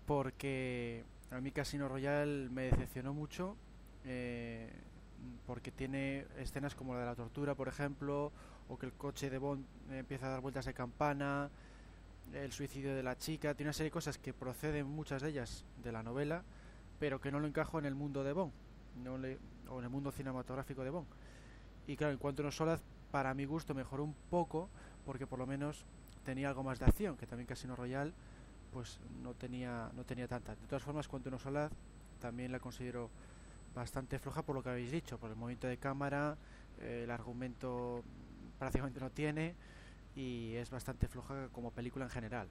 porque 0.07 1.05
a 1.31 1.41
mí 1.41 1.51
Casino 1.51 1.89
Royale 1.89 2.49
me 2.51 2.63
decepcionó 2.63 3.13
mucho. 3.13 3.57
Eh, 4.05 4.71
porque 5.47 5.73
tiene 5.73 6.27
escenas 6.39 6.75
como 6.75 6.95
la 6.95 7.01
de 7.01 7.07
la 7.07 7.15
tortura, 7.15 7.55
por 7.55 7.69
ejemplo, 7.69 8.31
o 8.69 8.79
que 8.79 8.87
el 8.87 8.93
coche 8.93 9.31
de 9.31 9.39
Bond 9.39 9.65
empieza 9.91 10.27
a 10.27 10.31
dar 10.31 10.41
vueltas 10.41 10.67
de 10.67 10.75
campana, 10.75 11.51
el 12.33 12.53
suicidio 12.53 12.95
de 12.95 13.03
la 13.03 13.17
chica, 13.17 13.55
tiene 13.55 13.69
una 13.69 13.73
serie 13.73 13.89
de 13.89 13.95
cosas 13.95 14.19
que 14.19 14.33
proceden 14.33 14.87
muchas 14.87 15.23
de 15.23 15.31
ellas 15.31 15.65
de 15.83 15.91
la 15.91 16.03
novela, 16.03 16.43
pero 17.01 17.21
que 17.21 17.33
no 17.33 17.41
lo 17.41 17.47
encajo 17.47 17.79
en 17.79 17.87
el 17.87 17.95
mundo 17.95 18.23
de 18.23 18.33
Bond, 18.33 18.53
no 19.03 19.19
le, 19.19 19.39
o 19.69 19.79
en 19.79 19.85
el 19.85 19.91
mundo 19.91 20.13
cinematográfico 20.13 20.85
de 20.85 20.91
Bond. 20.91 21.09
Y 21.87 21.97
claro, 21.97 22.13
en 22.13 22.19
cuanto 22.19 22.47
a 22.47 22.53
Solas, 22.53 22.81
para 23.11 23.35
mi 23.35 23.45
gusto 23.47 23.75
mejoró 23.75 24.05
un 24.05 24.15
poco, 24.31 24.69
porque 25.07 25.27
por 25.27 25.39
lo 25.39 25.47
menos 25.47 25.87
tenía 26.25 26.49
algo 26.49 26.65
más 26.65 26.79
de 26.79 26.85
acción, 26.85 27.17
que 27.17 27.27
también 27.27 27.47
Casino 27.47 27.77
Royale 27.77 28.13
pues 28.73 28.99
no 29.23 29.33
tenía 29.33 29.91
no 29.95 30.05
tenía 30.05 30.29
tanta. 30.29 30.55
De 30.55 30.67
todas 30.67 30.83
formas, 30.83 31.09
Cuanto 31.09 31.31
no 31.31 31.39
Solaz 31.39 31.73
también 32.21 32.53
la 32.53 32.59
considero 32.59 33.09
bastante 33.75 34.19
floja 34.19 34.43
por 34.43 34.57
lo 34.57 34.63
que 34.63 34.71
habéis 34.71 34.91
dicho, 34.91 35.19
por 35.19 35.31
el 35.31 35.37
movimiento 35.37 35.69
de 35.69 35.77
cámara, 35.79 36.37
eh, 36.81 37.03
el 37.05 37.11
argumento 37.11 38.03
prácticamente 38.59 39.01
no 39.01 39.11
tiene 39.11 39.55
y 40.15 40.55
es 40.55 40.71
bastante 40.71 41.09
floja 41.09 41.49
como 41.53 41.71
película 41.71 42.05
en 42.05 42.11
general. 42.11 42.49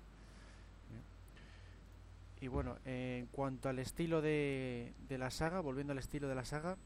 Y 2.41 2.47
bueno, 2.47 2.77
en 2.85 3.25
cuanto 3.27 3.69
al 3.69 3.79
estilo 3.79 4.21
de, 4.21 4.93
de, 5.07 5.17
la 5.17 5.31
saga, 5.31 5.61
volviendo 5.61 5.93
al 5.93 5.99
estilo 5.99 6.27
de 6.27 6.35
la 6.35 6.45
saga, 6.45 6.77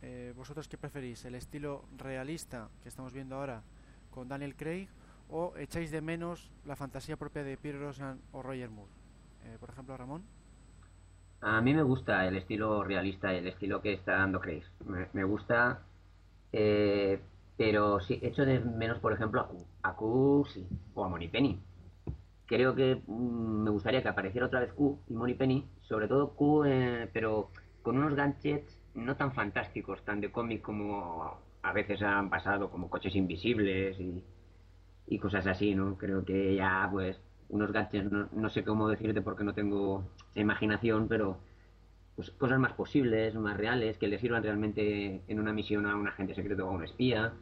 eh, 0.00 0.32
¿vosotros 0.36 0.68
qué 0.68 0.78
preferís? 0.78 1.24
¿El 1.24 1.34
estilo 1.34 1.84
realista 1.98 2.68
que 2.82 2.88
estamos 2.88 3.12
viendo 3.12 3.36
ahora 3.36 3.62
con 4.10 4.28
Daniel 4.28 4.54
Craig 4.54 4.88
o 5.34 5.52
echáis 5.58 5.90
de 5.90 6.00
menos 6.00 6.48
la 6.64 6.76
fantasía 6.76 7.16
propia 7.16 7.42
de 7.42 7.56
Pierre 7.56 7.78
Brosnan 7.78 8.20
o 8.30 8.40
Roger 8.40 8.70
Moore? 8.70 8.92
Eh, 9.44 9.56
por 9.58 9.68
ejemplo, 9.70 9.96
Ramón. 9.96 10.22
A 11.40 11.60
mí 11.60 11.74
me 11.74 11.82
gusta 11.82 12.24
el 12.26 12.36
estilo 12.36 12.84
realista, 12.84 13.34
el 13.34 13.48
estilo 13.48 13.82
que 13.82 13.94
está 13.94 14.12
dando 14.12 14.40
Craig. 14.40 14.62
Me, 15.12 15.24
gusta, 15.24 15.82
eh, 16.52 17.20
pero 17.56 17.98
sí, 17.98 18.20
echo 18.22 18.46
de 18.46 18.60
menos, 18.60 19.00
por 19.00 19.12
ejemplo, 19.12 19.40
a 19.40 19.48
Q. 19.48 19.66
A 19.82 19.96
Q 19.96 20.46
sí, 20.54 20.66
o 20.94 21.04
a 21.04 21.18
Penny. 21.32 21.60
Creo 22.46 22.76
que 22.76 23.02
mm, 23.04 23.64
me 23.64 23.70
gustaría 23.70 24.02
que 24.02 24.08
apareciera 24.08 24.46
otra 24.46 24.60
vez 24.60 24.72
Q 24.72 25.00
y 25.08 25.34
Penny, 25.34 25.68
sobre 25.82 26.06
todo 26.06 26.30
Q, 26.30 26.64
eh, 26.64 27.10
pero 27.12 27.50
con 27.82 27.98
unos 27.98 28.14
gadgets 28.14 28.80
no 28.94 29.16
tan 29.16 29.32
fantásticos, 29.32 30.00
tan 30.04 30.20
de 30.20 30.30
cómic 30.30 30.62
como 30.62 31.38
a 31.60 31.72
veces 31.72 32.00
han 32.02 32.30
pasado, 32.30 32.70
como 32.70 32.88
coches 32.88 33.16
invisibles 33.16 33.98
y, 33.98 34.22
y 35.06 35.18
cosas 35.18 35.46
así, 35.46 35.74
¿no? 35.74 35.96
Creo 35.96 36.24
que 36.24 36.54
ya, 36.56 36.88
pues, 36.90 37.20
unos 37.48 37.72
gadgets, 37.72 38.10
no, 38.10 38.48
sé 38.50 38.64
cómo 38.64 38.88
decirte 38.88 39.22
porque 39.22 39.44
no 39.44 39.54
tengo 39.54 40.04
imaginación, 40.34 41.08
pero 41.08 41.38
pues, 42.16 42.30
cosas 42.32 42.58
más 42.58 42.72
posibles, 42.72 43.34
más 43.34 43.56
reales, 43.56 43.98
que 43.98 44.08
le 44.08 44.18
sirvan 44.18 44.42
realmente 44.42 45.22
en 45.28 45.40
una 45.40 45.52
misión 45.52 45.86
a 45.86 45.96
un 45.96 46.08
agente 46.08 46.34
secreto 46.34 46.66
o 46.66 46.70
a 46.70 46.72
un 46.72 46.84
espía, 46.84 47.32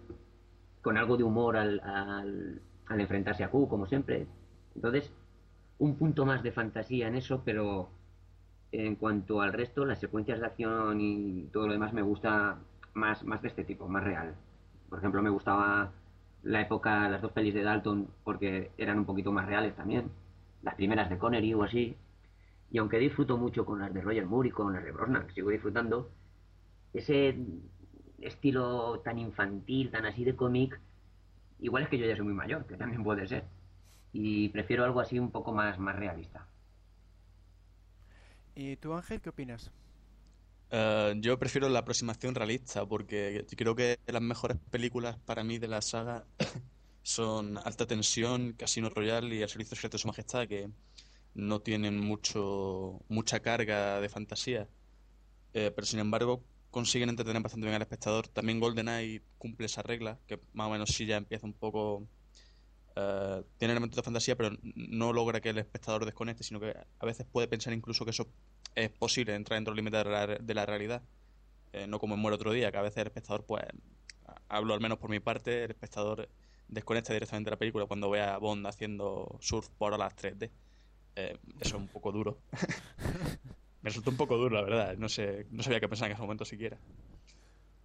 con 0.83 0.97
algo 0.99 1.17
de 1.17 1.25
humor 1.25 1.57
al, 1.57 1.81
al, 1.81 2.61
al 2.87 3.01
enfrentarse 3.01 3.45
a 3.45 3.51
Q, 3.51 3.69
como 3.69 3.87
siempre. 3.87 4.27
Entonces, 4.75 5.13
un 5.79 5.97
punto 5.97 6.27
más 6.27 6.43
de 6.43 6.53
fantasía 6.53 7.09
en 7.09 7.17
eso, 7.17 7.43
pero 7.45 7.91
en 8.73 8.97
cuanto 8.97 9.43
al 9.43 9.53
resto, 9.53 9.85
las 9.85 10.01
secuencias 10.01 10.41
de 10.41 10.47
acción 10.47 11.01
y 11.01 11.45
todo 11.53 11.67
lo 11.67 11.73
demás 11.75 11.93
me 11.93 12.03
gusta 12.03 12.59
más, 12.95 13.23
más 13.25 13.43
de 13.43 13.49
este 13.49 13.65
tipo, 13.65 13.89
más 13.89 14.03
real. 14.03 14.35
Por 14.89 14.99
ejemplo, 14.99 15.23
me 15.23 15.31
gustaba 15.31 15.93
la 16.43 16.61
época, 16.61 17.09
las 17.09 17.23
dos 17.23 17.33
pelis 17.33 17.55
de 17.55 17.63
Dalton, 17.63 18.09
porque 18.25 18.73
eran 18.77 18.99
un 18.99 19.05
poquito 19.05 19.33
más 19.33 19.47
reales 19.47 19.75
también. 19.77 20.11
Las 20.63 20.75
primeras 20.75 21.11
de 21.11 21.19
Connery 21.19 21.55
o 21.55 21.63
así. 21.63 21.97
Y 22.71 22.79
aunque 22.79 22.99
disfruto 22.99 23.37
mucho 23.37 23.65
con 23.65 23.81
las 23.81 23.93
de 23.93 24.01
Roger 24.01 24.27
Moore 24.27 24.49
y 24.49 24.53
con 24.53 24.73
las 24.73 24.85
de 24.85 24.93
Brosnan, 24.93 25.33
sigo 25.35 25.51
disfrutando, 25.51 26.11
ese 26.93 27.37
estilo 28.21 29.01
tan 29.01 29.19
infantil, 29.19 29.91
tan 29.91 30.07
así 30.07 30.25
de 30.25 30.37
cómic, 30.37 30.81
igual 31.61 31.85
es 31.85 31.89
que 31.89 31.99
yo 31.99 32.07
ya 32.07 32.17
soy 32.17 32.25
muy 32.25 32.35
mayor, 32.35 32.67
que 32.67 32.77
también 32.77 33.05
puede 33.05 33.27
ser. 33.27 33.45
Y 34.13 34.49
prefiero 34.51 34.85
algo 34.85 35.01
así 35.01 35.19
un 35.19 35.31
poco 35.31 35.53
más, 35.53 35.79
más 35.79 35.97
realista. 35.97 36.47
¿Y 38.55 38.77
tú, 38.77 38.93
Ángel, 38.95 39.21
qué 39.21 39.31
opinas? 39.31 39.71
Eh, 40.75 41.15
yo 41.19 41.39
prefiero 41.39 41.69
la 41.69 41.81
aproximación 41.81 42.35
realista 42.35 42.87
porque 42.87 43.45
creo 43.55 43.77
que 43.77 43.99
las 44.07 44.23
mejores 44.23 44.57
películas 44.71 45.19
para 45.27 45.45
mí 45.45 45.59
de 45.59 45.69
la 45.69 45.83
saga 45.83 46.25
son 47.03 47.59
Alta 47.59 47.87
Tensión, 47.87 48.55
Casino 48.55 48.89
Royale 48.89 49.35
y 49.37 49.43
El 49.43 49.49
Servicio 49.51 49.77
Secreto 49.77 49.99
de 49.99 50.01
Su 50.01 50.09
Majestad, 50.09 50.49
que 50.49 50.71
no 51.35 51.61
tienen 51.61 52.01
mucho 52.01 53.03
mucha 53.09 53.41
carga 53.41 54.01
de 54.01 54.09
fantasía, 54.09 54.67
eh, 55.53 55.71
pero 55.75 55.87
sin 55.87 55.99
embargo 55.99 56.43
consiguen 56.71 57.11
entretener 57.11 57.43
bastante 57.43 57.67
bien 57.67 57.77
al 57.77 57.83
espectador. 57.83 58.29
También 58.29 58.59
GoldenEye 58.59 59.23
cumple 59.37 59.67
esa 59.67 59.83
regla, 59.83 60.19
que 60.27 60.41
más 60.55 60.69
o 60.69 60.71
menos 60.71 60.89
sí 60.89 61.05
ya 61.05 61.19
empieza 61.19 61.47
un 61.47 61.53
poco... 61.53 62.09
Uh, 62.95 63.43
tiene 63.57 63.73
elementos 63.73 63.97
de 63.97 64.03
fantasía, 64.03 64.37
pero 64.37 64.55
no 64.63 65.15
logra 65.15 65.41
que 65.41 65.49
el 65.49 65.57
espectador 65.57 66.05
desconecte, 66.05 66.45
sino 66.45 66.61
que 66.61 66.75
a 66.99 67.07
veces 67.07 67.27
puede 67.31 67.49
pensar 67.49 67.73
incluso 67.73 68.05
que 68.05 68.11
eso 68.11 68.29
es 68.75 68.91
posible 68.91 69.35
entrar 69.35 69.57
dentro 69.57 69.75
del 69.75 69.85
límite 69.85 69.99
de, 69.99 70.55
la, 70.55 70.67
realidad. 70.67 71.03
Eh, 71.73 71.87
no 71.87 71.99
como 71.99 72.15
en 72.15 72.21
Muere 72.21 72.37
otro 72.37 72.53
día, 72.53 72.71
que 72.71 72.79
a 72.79 72.83
veces 72.83 72.99
el 72.99 73.07
espectador, 73.09 73.45
pues, 73.45 73.65
hablo 74.49 74.75
al 74.75 74.81
menos 74.81 74.99
por 74.99 75.11
mi 75.11 75.21
parte, 75.21 75.65
el 75.65 75.71
espectador 75.71 76.29
desconecta 76.69 77.13
directamente 77.13 77.51
de 77.51 77.55
la 77.55 77.59
película 77.59 77.87
cuando 77.87 78.11
ve 78.11 78.23
a 78.23 78.39
Bond 78.39 78.67
haciendo 78.67 79.37
surf 79.41 79.69
por 79.79 79.99
las 79.99 80.15
3D. 80.17 80.51
Eh, 81.17 81.37
eso 81.61 81.77
es 81.77 81.83
un 81.83 81.89
poco 81.89 82.13
duro. 82.13 82.39
Me 83.83 83.91
resulta 83.91 84.11
un 84.11 84.17
poco 84.17 84.37
duro, 84.37 84.57
la 84.57 84.63
verdad. 84.63 84.97
No 84.97 85.09
sé, 85.09 85.47
no 85.51 85.63
sabía 85.63 85.81
qué 85.81 85.89
pensar 85.89 86.07
en 86.07 86.13
ese 86.13 86.23
momento 86.23 86.45
siquiera. 86.45 86.79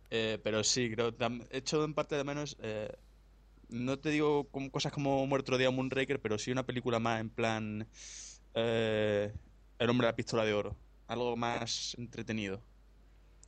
Eh, 0.10 0.40
pero 0.44 0.64
sí, 0.64 0.92
creo 0.92 1.14
he 1.52 1.58
hecho 1.58 1.84
en 1.84 1.94
parte 1.94 2.16
de 2.16 2.24
menos. 2.24 2.56
no 3.70 4.00
te 4.00 4.10
digo 4.10 4.48
cosas 4.72 4.94
como 4.94 5.26
Muerto 5.26 5.58
día 5.58 5.70
o 5.70 5.72
Moonraker, 5.72 6.22
pero 6.22 6.38
sí 6.38 6.52
una 6.52 6.66
película 6.66 7.00
más 7.00 7.20
en 7.20 7.30
plan. 7.30 7.88
El 9.80 9.90
hombre 9.90 10.08
de 10.08 10.12
la 10.12 10.16
pistola 10.16 10.44
de 10.44 10.54
oro. 10.54 10.76
Algo 11.08 11.36
más 11.36 11.96
entretenido. 11.98 12.62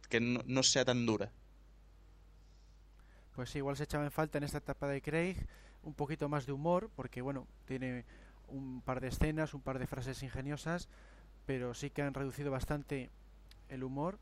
Que 0.09 0.19
no, 0.19 0.63
sea 0.63 0.85
tan 0.85 1.05
dura. 1.05 1.31
Pues 3.35 3.55
igual 3.55 3.77
se 3.77 3.83
echaba 3.83 4.03
en 4.03 4.11
falta 4.11 4.37
en 4.37 4.43
esta 4.43 4.57
etapa 4.59 4.87
de 4.87 5.01
Craig 5.01 5.37
un 5.83 5.93
poquito 5.93 6.27
más 6.27 6.45
de 6.45 6.51
humor, 6.51 6.89
porque 6.95 7.21
bueno, 7.21 7.47
tiene 7.65 8.05
un 8.47 8.81
par 8.81 8.99
de 8.99 9.07
escenas, 9.07 9.53
un 9.53 9.61
par 9.61 9.79
de 9.79 9.87
frases 9.87 10.21
ingeniosas, 10.23 10.89
pero 11.45 11.73
sí 11.73 11.89
que 11.89 12.01
han 12.01 12.13
reducido 12.13 12.51
bastante 12.51 13.09
el 13.69 13.83
humor 13.83 14.19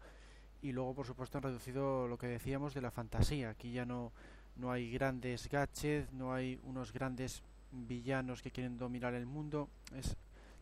y 0.62 0.72
luego 0.72 0.94
por 0.94 1.08
supuesto 1.08 1.38
han 1.38 1.44
reducido 1.46 2.08
lo 2.08 2.18
que 2.18 2.28
decíamos 2.28 2.74
de 2.74 2.82
la 2.82 2.92
fantasía. 2.92 3.50
Aquí 3.50 3.72
ya 3.72 3.86
no, 3.86 4.12
no 4.56 4.72
hay 4.72 4.92
grandes 4.92 5.50
gadgets, 5.50 6.12
no 6.14 6.34
hay 6.34 6.60
unos 6.64 6.94
grandes 6.94 7.44
villanos 7.72 8.42
que 8.42 8.52
quieren 8.52 8.78
dominar 8.78 9.14
el 9.14 9.26
mundo, 9.26 9.70
es 9.96 10.16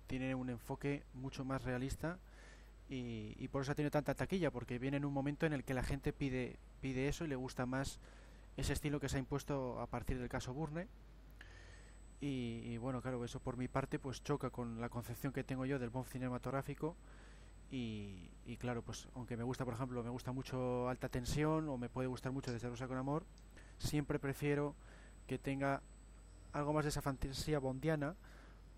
tiene 0.07 0.35
un 0.35 0.49
enfoque 0.49 1.03
mucho 1.13 1.45
más 1.45 1.63
realista 1.63 2.19
y, 2.87 3.47
por 3.47 3.63
eso 3.63 3.73
tiene 3.73 3.89
tanta 3.89 4.13
taquilla, 4.13 4.51
porque 4.51 4.77
viene 4.77 4.97
en 4.97 5.05
un 5.05 5.13
momento 5.13 5.45
en 5.45 5.53
el 5.53 5.63
que 5.63 5.73
la 5.73 5.83
gente 5.83 6.13
pide, 6.13 6.57
pide 6.81 7.07
eso 7.07 7.25
y 7.25 7.27
le 7.27 7.35
gusta 7.35 7.65
más 7.65 7.99
ese 8.57 8.73
estilo 8.73 8.99
que 8.99 9.09
se 9.09 9.17
ha 9.17 9.19
impuesto 9.19 9.79
a 9.79 9.87
partir 9.87 10.19
del 10.19 10.29
caso 10.29 10.53
Burne. 10.53 10.87
Y, 12.21 12.77
bueno, 12.77 13.01
claro, 13.01 13.23
eso 13.23 13.39
por 13.39 13.55
mi 13.55 13.67
parte 13.67 13.99
pues 13.99 14.23
choca 14.23 14.49
con 14.49 14.81
la 14.81 14.89
concepción 14.89 15.31
que 15.31 15.43
tengo 15.43 15.65
yo 15.65 15.77
del 15.77 15.89
buen 15.89 16.05
cinematográfico. 16.05 16.95
Y, 17.71 18.29
claro, 18.59 18.81
pues 18.83 19.07
aunque 19.15 19.35
me 19.35 19.43
gusta, 19.43 19.65
por 19.65 19.73
ejemplo, 19.73 20.03
me 20.03 20.09
gusta 20.09 20.31
mucho 20.31 20.87
Alta 20.87 21.09
Tensión 21.09 21.67
o 21.69 21.77
me 21.77 21.89
puede 21.89 22.07
gustar 22.07 22.31
mucho 22.31 22.51
Desde 22.51 22.69
Rosa 22.69 22.87
con 22.87 22.97
Amor, 22.97 23.25
siempre 23.77 24.17
prefiero 24.17 24.75
que 25.27 25.37
tenga 25.37 25.81
algo 26.53 26.71
más 26.71 26.85
de 26.85 26.89
esa 26.89 27.01
fantasía 27.01 27.59
bondiana 27.59 28.15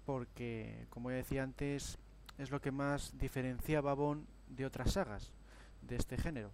porque, 0.07 0.87
como 0.89 1.11
ya 1.11 1.17
decía 1.17 1.43
antes, 1.43 1.99
es 2.37 2.49
lo 2.49 2.61
que 2.61 2.71
más 2.71 3.17
diferenciaba 3.19 3.91
a 3.91 3.93
Bond 3.93 4.25
de 4.47 4.65
otras 4.65 4.93
sagas 4.93 5.33
de 5.81 5.97
este 5.97 6.15
género. 6.15 6.49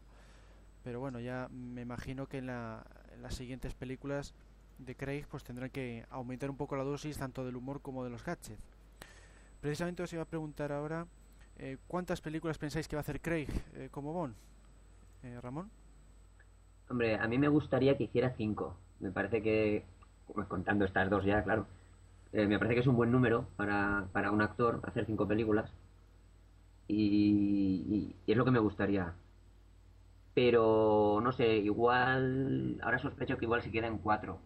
Pero 0.83 0.99
bueno, 0.99 1.19
ya 1.19 1.49
me 1.51 1.81
imagino 1.81 2.25
que 2.25 2.39
en, 2.39 2.47
las 2.47 2.85
siguientes 3.29 3.75
películas 3.75 4.33
de 4.79 4.95
Craig, 4.95 5.27
pues 5.29 5.43
tendrán 5.43 5.69
que 5.69 6.03
aumentar 6.09 6.49
un 6.49 6.57
poco 6.57 6.75
la 6.75 6.83
dosis 6.83 7.19
tanto 7.19 7.45
del 7.45 7.55
humor 7.55 7.79
como 7.83 8.03
de 8.03 8.09
los 8.09 8.25
gadgets. 8.25 8.57
Precisamente 9.61 10.01
os 10.01 10.11
iba 10.11 10.23
a 10.23 10.25
preguntar 10.25 10.71
ahora 10.71 11.05
eh, 11.59 11.77
cuántas 11.87 12.21
películas 12.21 12.57
pensáis 12.57 12.87
que 12.87 12.95
va 12.95 13.01
a 13.01 13.05
hacer 13.05 13.21
Craig 13.21 13.49
eh, 13.75 13.89
como 13.91 14.13
Bond, 14.13 14.33
eh, 15.21 15.39
Ramón. 15.39 15.69
Hombre, 16.89 17.19
a 17.19 17.27
mí 17.27 17.37
me 17.37 17.49
gustaría 17.49 17.95
que 17.95 18.05
hiciera 18.05 18.33
cinco. 18.35 18.75
Me 18.99 19.11
parece 19.11 19.43
que, 19.43 19.85
pues, 20.33 20.47
contando 20.47 20.85
estas 20.85 21.07
dos 21.07 21.23
ya, 21.23 21.43
claro, 21.43 21.67
eh, 22.33 22.47
me 22.47 22.57
parece 22.59 22.75
que 22.75 22.81
es 22.81 22.87
un 22.87 22.97
buen 22.97 23.11
número 23.11 23.47
para, 23.55 24.07
para 24.11 24.31
un 24.31 24.41
actor 24.41 24.81
hacer 24.83 25.05
cinco 25.05 25.27
películas. 25.27 25.71
Y, 26.87 28.15
es 28.25 28.37
lo 28.37 28.45
que 28.45 28.51
me 28.51 28.59
gustaría. 28.59 29.13
Pero, 30.33 31.19
no 31.23 31.31
sé, 31.31 31.57
igual, 31.57 32.79
ahora 32.81 32.99
sospecho 32.99 33.37
que 33.37 33.45
igual 33.45 33.61
se 33.61 33.71
queda 33.71 33.87
en 33.87 33.97
cuatro. 33.99 34.39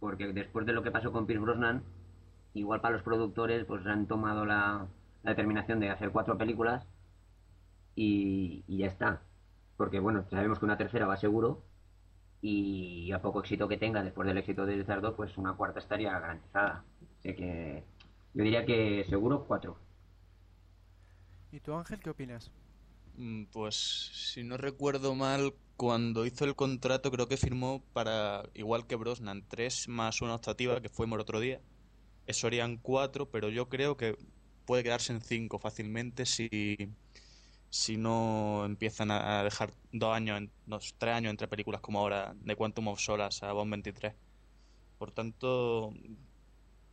Porque 0.00 0.32
después 0.32 0.66
de 0.66 0.72
lo 0.72 0.82
que 0.82 0.90
pasó 0.90 1.12
con 1.12 1.26
Pierce 1.26 1.42
Brosnan, 1.44 1.82
igual 2.54 2.80
para 2.80 2.94
los 2.94 3.02
productores 3.04 3.64
pues 3.66 3.86
han 3.86 4.06
tomado 4.06 4.46
la, 4.46 4.86
la 5.22 5.30
determinación 5.30 5.80
de 5.80 5.90
hacer 5.90 6.10
cuatro 6.12 6.38
películas 6.38 6.86
y, 7.94 8.64
y 8.66 8.78
ya 8.78 8.86
está. 8.86 9.22
Porque 9.76 10.00
bueno, 10.00 10.24
sabemos 10.30 10.58
que 10.58 10.64
una 10.64 10.76
tercera 10.78 11.06
va 11.06 11.16
seguro 11.16 11.62
y 12.42 13.12
a 13.12 13.22
poco 13.22 13.40
éxito 13.40 13.68
que 13.68 13.78
tenga 13.78 14.02
después 14.04 14.26
del 14.28 14.38
éxito 14.38 14.66
de 14.66 14.76
Lizardo, 14.76 15.16
pues 15.16 15.38
una 15.38 15.54
cuarta 15.54 15.80
estaría 15.80 16.12
garantizada. 16.18 16.84
Así 17.24 17.34
que 17.36 17.84
yo 18.34 18.44
diría 18.44 18.64
que 18.66 19.04
seguro 19.04 19.44
cuatro. 19.46 19.78
¿Y 21.52 21.60
tú, 21.60 21.72
Ángel, 21.74 22.00
qué 22.00 22.10
opinas? 22.10 22.52
Mm, 23.14 23.46
Pues 23.46 23.76
si 23.76 24.42
no 24.44 24.56
recuerdo 24.56 25.14
mal, 25.14 25.54
cuando 25.76 26.26
hizo 26.26 26.44
el 26.44 26.54
contrato 26.56 27.10
creo 27.10 27.28
que 27.28 27.36
firmó 27.36 27.84
para, 27.92 28.44
igual 28.54 28.86
que 28.86 28.96
Brosnan, 28.96 29.46
tres 29.48 29.88
más 29.88 30.22
una 30.22 30.34
optativa, 30.36 30.80
que 30.80 30.88
fuimos 30.88 31.16
el 31.16 31.20
otro 31.22 31.40
día. 31.40 31.62
Eso 32.26 32.46
harían 32.48 32.78
cuatro, 32.78 33.30
pero 33.30 33.50
yo 33.50 33.68
creo 33.68 33.96
que 33.96 34.16
puede 34.66 34.84
quedarse 34.84 35.12
en 35.12 35.22
cinco 35.22 35.58
fácilmente 35.58 36.26
si, 36.26 36.48
si 37.68 37.96
no 37.96 38.64
empiezan 38.66 39.10
a 39.10 39.42
dejar 39.44 39.74
dos 39.92 40.14
años, 40.14 40.38
en- 40.38 40.54
dos, 40.66 40.94
tres 40.98 41.14
años 41.16 41.30
entre 41.30 41.48
películas 41.48 41.80
como 41.80 41.98
ahora 42.00 42.34
de 42.36 42.56
Quantum 42.56 42.88
of 42.88 43.00
Solace 43.00 43.44
a 43.46 43.52
Bond 43.52 43.70
23. 43.72 44.14
Por 44.98 45.12
tanto, 45.12 45.92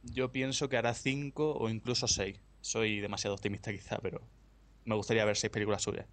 yo 0.03 0.31
pienso 0.31 0.69
que 0.69 0.77
hará 0.77 0.93
cinco 0.93 1.53
o 1.53 1.69
incluso 1.69 2.07
seis. 2.07 2.39
Soy 2.61 2.99
demasiado 2.99 3.35
optimista 3.35 3.71
quizá, 3.73 3.97
pero 3.99 4.21
me 4.85 4.95
gustaría 4.95 5.25
ver 5.25 5.37
seis 5.37 5.51
películas 5.51 5.81
suyas. 5.81 6.07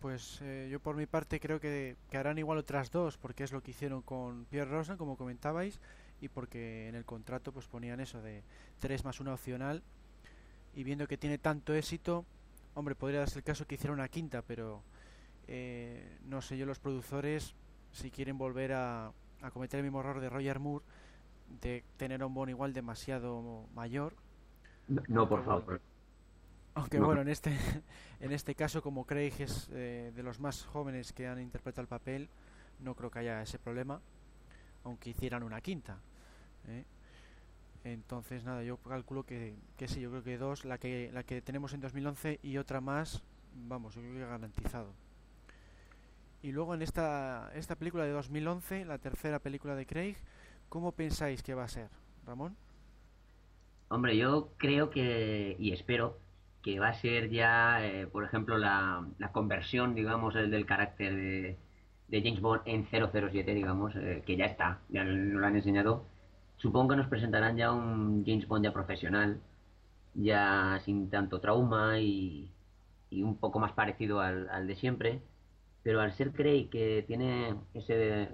Pues 0.00 0.40
eh, 0.42 0.68
yo 0.70 0.80
por 0.80 0.96
mi 0.96 1.06
parte 1.06 1.40
creo 1.40 1.60
que, 1.60 1.96
que 2.10 2.18
harán 2.18 2.38
igual 2.38 2.58
otras 2.58 2.90
dos, 2.90 3.16
porque 3.16 3.42
es 3.42 3.52
lo 3.52 3.62
que 3.62 3.70
hicieron 3.70 4.02
con 4.02 4.44
Pierre 4.46 4.70
Rosnan, 4.70 4.98
como 4.98 5.16
comentabais, 5.16 5.80
y 6.20 6.28
porque 6.28 6.88
en 6.88 6.94
el 6.94 7.06
contrato 7.06 7.52
pues 7.52 7.66
ponían 7.68 8.00
eso 8.00 8.20
de 8.20 8.42
tres 8.80 9.02
más 9.04 9.20
una 9.20 9.32
opcional, 9.32 9.82
y 10.74 10.84
viendo 10.84 11.06
que 11.06 11.16
tiene 11.16 11.38
tanto 11.38 11.74
éxito, 11.74 12.26
hombre, 12.74 12.94
podría 12.94 13.20
darse 13.20 13.38
el 13.38 13.44
caso 13.44 13.66
que 13.66 13.76
hiciera 13.76 13.94
una 13.94 14.08
quinta, 14.08 14.42
pero 14.42 14.82
eh, 15.48 16.18
no 16.26 16.42
sé 16.42 16.58
yo 16.58 16.66
los 16.66 16.78
productores 16.78 17.54
si 17.92 18.10
quieren 18.10 18.36
volver 18.36 18.72
a, 18.72 19.12
a 19.40 19.50
cometer 19.52 19.78
el 19.78 19.84
mismo 19.84 20.00
error 20.00 20.20
de 20.20 20.28
Roger 20.28 20.58
Moore, 20.58 20.84
de 21.48 21.84
tener 21.96 22.22
a 22.22 22.26
un 22.26 22.34
Bond 22.34 22.50
igual 22.50 22.72
demasiado 22.72 23.66
mayor, 23.74 24.14
No, 24.88 25.02
no, 25.08 25.28
por 25.28 25.44
favor. 25.44 25.80
aunque 26.74 26.98
No. 26.98 27.06
bueno, 27.06 27.22
en 27.22 27.28
este, 27.28 27.50
en 28.20 28.32
este 28.32 28.54
caso, 28.54 28.82
como 28.82 29.04
Craig 29.06 29.34
es 29.38 29.68
eh, 29.72 30.12
de 30.14 30.22
los 30.22 30.40
más 30.40 30.64
jóvenes 30.64 31.12
que 31.12 31.26
han 31.26 31.40
interpretado 31.40 31.82
el 31.82 31.88
papel, 31.88 32.28
no 32.80 32.94
creo 32.94 33.10
que 33.10 33.20
haya 33.20 33.42
ese 33.42 33.58
problema, 33.58 34.00
aunque 34.84 35.10
hicieran 35.10 35.42
una 35.42 35.60
quinta. 35.60 35.98
¿eh? 36.68 36.84
Entonces, 37.84 38.44
nada, 38.44 38.62
yo 38.62 38.78
calculo 38.78 39.24
que, 39.24 39.54
que 39.76 39.88
sí, 39.88 40.00
yo 40.00 40.10
creo 40.10 40.22
que 40.22 40.38
dos, 40.38 40.64
la 40.64 40.78
que, 40.78 41.10
la 41.12 41.22
que 41.22 41.42
tenemos 41.42 41.74
en 41.74 41.80
2011 41.80 42.40
y 42.42 42.56
otra 42.56 42.80
más, 42.80 43.22
vamos, 43.54 43.94
yo 43.94 44.00
creo 44.00 44.14
que 44.14 44.20
garantizado. 44.20 44.92
Y 46.42 46.52
luego 46.52 46.74
en 46.74 46.82
esta, 46.82 47.50
esta 47.54 47.74
película 47.76 48.04
de 48.04 48.10
2011, 48.10 48.84
la 48.84 48.98
tercera 48.98 49.38
película 49.38 49.74
de 49.74 49.86
Craig, 49.86 50.16
¿cómo 50.68 50.92
pensáis 50.92 51.42
que 51.42 51.54
va 51.54 51.64
a 51.64 51.68
ser, 51.68 51.90
Ramón? 52.24 52.56
Hombre, 53.88 54.16
yo 54.16 54.54
creo 54.56 54.90
que, 54.90 55.56
y 55.58 55.72
espero, 55.72 56.18
que 56.62 56.80
va 56.80 56.88
a 56.88 56.94
ser 56.94 57.30
ya, 57.30 57.84
eh, 57.86 58.06
por 58.06 58.24
ejemplo, 58.24 58.58
la, 58.58 59.06
la 59.18 59.32
conversión, 59.32 59.94
digamos, 59.94 60.34
el 60.36 60.50
del 60.50 60.66
carácter 60.66 61.14
de, 61.14 61.58
de 62.08 62.22
James 62.22 62.40
Bond 62.40 62.62
en 62.66 62.86
007, 62.86 63.54
digamos, 63.54 63.94
eh, 63.96 64.22
que 64.26 64.36
ya 64.36 64.46
está, 64.46 64.80
ya 64.88 65.04
nos 65.04 65.40
lo 65.40 65.46
han 65.46 65.56
enseñado. 65.56 66.06
Supongo 66.56 66.90
que 66.90 66.96
nos 66.96 67.08
presentarán 67.08 67.56
ya 67.56 67.72
un 67.72 68.24
James 68.26 68.48
Bond 68.48 68.64
ya 68.64 68.72
profesional, 68.72 69.40
ya 70.14 70.80
sin 70.84 71.10
tanto 71.10 71.40
trauma 71.40 71.98
y, 72.00 72.50
y 73.10 73.22
un 73.22 73.36
poco 73.38 73.58
más 73.60 73.72
parecido 73.72 74.20
al, 74.20 74.48
al 74.50 74.66
de 74.66 74.76
siempre. 74.76 75.22
Pero 75.82 76.00
al 76.00 76.12
ser 76.12 76.32
Craig, 76.32 76.68
que 76.70 77.04
tiene 77.06 77.56
ese, 77.74 78.30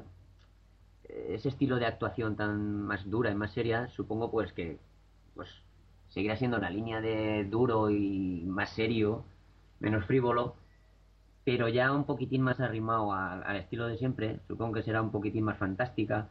ese 1.29 1.49
estilo 1.49 1.77
de 1.77 1.87
actuación 1.87 2.37
tan 2.37 2.83
más 2.83 3.09
dura 3.09 3.31
y 3.31 3.35
más 3.35 3.53
seria, 3.53 3.89
supongo 3.89 4.31
pues 4.31 4.53
que 4.53 4.79
pues 5.35 5.49
seguirá 6.09 6.37
siendo 6.37 6.59
la 6.59 6.71
línea 6.71 7.01
de 7.01 7.45
duro 7.45 7.91
y 7.91 8.45
más 8.47 8.71
serio, 8.71 9.25
menos 9.81 10.05
frívolo, 10.07 10.57
pero 11.45 11.69
ya 11.69 11.93
un 11.93 12.05
poquitín 12.05 12.43
más 12.43 12.61
arrimado 12.61 13.13
al, 13.13 13.57
estilo 13.57 13.87
de 13.87 13.97
siempre. 13.97 14.41
Supongo 14.49 14.75
que 14.75 14.83
será 14.83 15.03
un 15.03 15.11
poquitín 15.11 15.45
más 15.45 15.59
fantástica. 15.59 16.29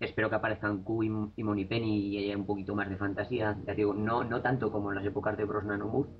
Espero 0.00 0.28
que 0.28 0.36
aparezcan 0.36 0.82
Q 0.82 1.04
y, 1.04 1.06
y 1.40 1.42
Moneypenny 1.44 2.08
y 2.08 2.18
haya 2.18 2.36
un 2.36 2.46
poquito 2.46 2.74
más 2.74 2.88
de 2.88 2.96
fantasía. 2.96 3.56
Ya 3.66 3.74
digo, 3.74 3.94
no, 3.94 4.24
no 4.24 4.42
tanto 4.42 4.70
como 4.70 4.90
en 4.90 4.96
las 4.96 5.06
épocas 5.06 5.36
de 5.36 5.44
Brosnan 5.44 5.82
o 5.82 5.88
Moore, 5.88 6.10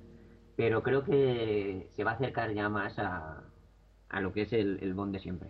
pero 0.55 0.81
creo 0.83 1.03
que 1.03 1.89
se 1.95 2.03
va 2.03 2.11
a 2.11 2.15
acercar 2.15 2.53
ya 2.53 2.69
más 2.69 2.97
a, 2.99 3.43
a 4.09 4.21
lo 4.21 4.33
que 4.33 4.43
es 4.43 4.53
el, 4.53 4.79
el 4.81 4.93
Bond 4.93 5.13
de 5.13 5.19
siempre. 5.19 5.49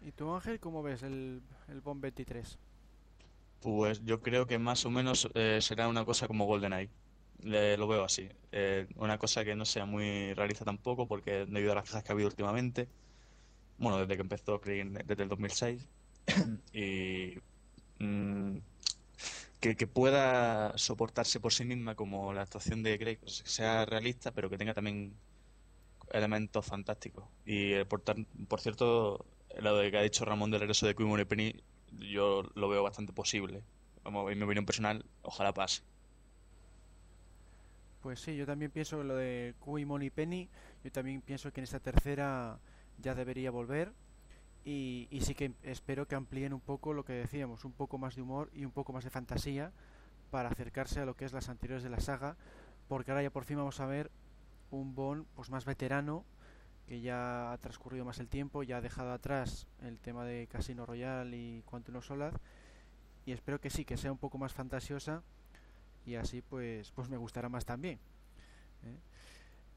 ¿Y 0.00 0.12
tú, 0.12 0.32
Ángel, 0.34 0.60
cómo 0.60 0.82
ves 0.82 1.02
el, 1.02 1.42
el 1.68 1.80
Bond 1.80 2.00
23? 2.02 2.58
Pues 3.60 4.02
yo 4.04 4.22
creo 4.22 4.46
que 4.46 4.58
más 4.58 4.86
o 4.86 4.90
menos 4.90 5.28
eh, 5.34 5.58
será 5.60 5.88
una 5.88 6.04
cosa 6.04 6.26
como 6.26 6.46
GoldenEye. 6.46 6.90
Le- 7.42 7.76
lo 7.76 7.86
veo 7.88 8.04
así. 8.04 8.28
Eh, 8.52 8.86
una 8.96 9.18
cosa 9.18 9.44
que 9.44 9.54
no 9.54 9.64
sea 9.64 9.84
muy 9.86 10.32
realista 10.34 10.64
tampoco, 10.64 11.06
porque 11.06 11.46
debido 11.46 11.72
a 11.72 11.74
las 11.76 11.84
quejas 11.84 12.02
que 12.04 12.12
ha 12.12 12.14
habido 12.14 12.28
últimamente, 12.28 12.88
bueno, 13.78 13.98
desde 13.98 14.16
que 14.16 14.22
empezó 14.22 14.60
Craig 14.60 14.84
desde 15.06 15.22
el 15.24 15.28
2006, 15.30 15.88
y 16.72 17.34
mm, 17.98 18.58
que, 19.60 19.76
que 19.76 19.86
pueda 19.86 20.76
soportarse 20.78 21.40
por 21.40 21.52
sí 21.52 21.64
misma 21.64 21.94
como 21.94 22.32
la 22.32 22.42
actuación 22.42 22.82
de 22.82 22.98
Craig, 22.98 23.18
pues, 23.20 23.42
que 23.42 23.48
sea 23.50 23.84
realista, 23.86 24.32
pero 24.32 24.48
que 24.50 24.58
tenga 24.58 24.74
también 24.74 25.14
elementos 26.12 26.66
fantásticos. 26.66 27.24
Y 27.44 27.72
eh, 27.74 27.84
por, 27.84 28.02
por 28.48 28.60
cierto, 28.60 29.24
lo 29.58 29.76
de 29.76 29.90
que 29.90 29.98
ha 29.98 30.02
dicho 30.02 30.24
Ramón 30.24 30.50
del 30.50 30.60
regreso 30.60 30.86
de 30.86 30.94
Queen 30.94 31.26
Penny, 31.26 31.54
yo 31.98 32.42
lo 32.54 32.68
veo 32.68 32.82
bastante 32.82 33.12
posible. 33.12 33.62
Vamos, 34.04 34.30
en 34.30 34.38
mi 34.38 34.44
opinión 34.44 34.66
personal, 34.66 35.04
ojalá 35.22 35.52
pase. 35.52 35.82
Pues 38.02 38.20
sí, 38.20 38.34
yo 38.36 38.46
también 38.46 38.70
pienso 38.70 39.02
lo 39.02 39.14
de 39.14 39.54
y 39.76 39.84
Money 39.84 40.10
Penny, 40.10 40.48
yo 40.82 40.90
también 40.90 41.20
pienso 41.20 41.52
que 41.52 41.60
en 41.60 41.64
esta 41.64 41.80
tercera 41.80 42.58
ya 42.98 43.14
debería 43.14 43.50
volver 43.50 43.92
y, 44.64 45.06
y 45.10 45.20
sí 45.20 45.34
que 45.34 45.52
espero 45.62 46.08
que 46.08 46.14
amplíen 46.14 46.54
un 46.54 46.60
poco 46.60 46.94
lo 46.94 47.04
que 47.04 47.12
decíamos, 47.12 47.64
un 47.66 47.72
poco 47.72 47.98
más 47.98 48.16
de 48.16 48.22
humor 48.22 48.50
y 48.54 48.64
un 48.64 48.70
poco 48.70 48.94
más 48.94 49.04
de 49.04 49.10
fantasía 49.10 49.72
para 50.30 50.48
acercarse 50.48 51.00
a 51.00 51.04
lo 51.04 51.14
que 51.14 51.26
es 51.26 51.32
las 51.32 51.50
anteriores 51.50 51.82
de 51.82 51.90
la 51.90 52.00
saga, 52.00 52.36
porque 52.88 53.10
ahora 53.10 53.22
ya 53.22 53.30
por 53.30 53.44
fin 53.44 53.58
vamos 53.58 53.80
a 53.80 53.86
ver 53.86 54.10
un 54.70 54.94
Bond 54.94 55.26
pues 55.34 55.50
más 55.50 55.66
veterano 55.66 56.24
que 56.90 57.00
ya 57.00 57.52
ha 57.52 57.58
transcurrido 57.58 58.04
más 58.04 58.18
el 58.18 58.26
tiempo, 58.26 58.64
ya 58.64 58.78
ha 58.78 58.80
dejado 58.80 59.12
atrás 59.12 59.68
el 59.80 60.00
tema 60.00 60.24
de 60.24 60.48
Casino 60.48 60.84
Royale 60.84 61.36
y 61.36 61.62
Quantum 61.62 61.94
of 61.94 62.04
Solace 62.04 62.36
y 63.24 63.30
espero 63.30 63.60
que 63.60 63.70
sí, 63.70 63.84
que 63.84 63.96
sea 63.96 64.10
un 64.10 64.18
poco 64.18 64.38
más 64.38 64.52
fantasiosa 64.52 65.22
y 66.04 66.16
así 66.16 66.42
pues 66.42 66.90
pues 66.90 67.08
me 67.08 67.16
gustará 67.16 67.48
más 67.48 67.64
también. 67.64 68.00
¿eh? 68.82 68.98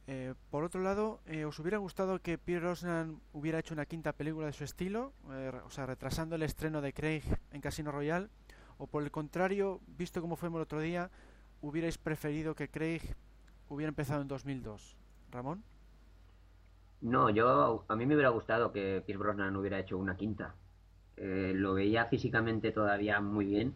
Eh, 0.07 0.33
por 0.49 0.63
otro 0.63 0.81
lado, 0.81 1.21
eh, 1.27 1.45
¿os 1.45 1.59
hubiera 1.59 1.77
gustado 1.77 2.19
que 2.19 2.39
Pierre 2.39 2.65
Brosnan 2.65 3.21
hubiera 3.31 3.59
hecho 3.59 3.75
una 3.75 3.85
quinta 3.85 4.13
película 4.13 4.47
de 4.47 4.53
su 4.53 4.63
estilo? 4.63 5.13
O 5.67 5.69
sea, 5.69 5.85
retrasando 5.85 6.35
el 6.35 6.41
estreno 6.41 6.81
de 6.81 6.93
Craig 6.93 7.21
en 7.51 7.61
Casino 7.61 7.91
Royale. 7.91 8.29
¿O 8.79 8.87
por 8.87 9.03
el 9.03 9.11
contrario, 9.11 9.81
visto 9.85 10.19
como 10.19 10.35
fuimos 10.35 10.57
el 10.57 10.63
otro 10.63 10.79
día, 10.79 11.11
hubierais 11.61 11.99
preferido 11.99 12.55
que 12.55 12.69
Craig 12.69 13.01
hubiera 13.69 13.89
empezado 13.89 14.23
en 14.23 14.27
2002? 14.27 14.97
Ramón. 15.29 15.63
No, 17.03 17.29
yo 17.29 17.83
a 17.89 17.95
mí 17.97 18.05
me 18.05 18.15
hubiera 18.15 18.29
gustado 18.29 18.71
que 18.71 19.03
Pierce 19.05 19.19
Brosnan 19.21 19.55
hubiera 19.57 19.79
hecho 19.79 19.97
una 19.97 20.15
quinta. 20.15 20.55
Eh, 21.17 21.51
lo 21.55 21.73
veía 21.73 22.05
físicamente 22.05 22.71
todavía 22.71 23.19
muy 23.21 23.45
bien. 23.45 23.73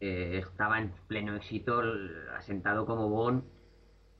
Eh, 0.00 0.38
estaba 0.38 0.78
en 0.80 0.92
pleno 1.08 1.36
éxito, 1.36 1.82
asentado 2.36 2.86
como 2.86 3.08
Bond. 3.08 3.44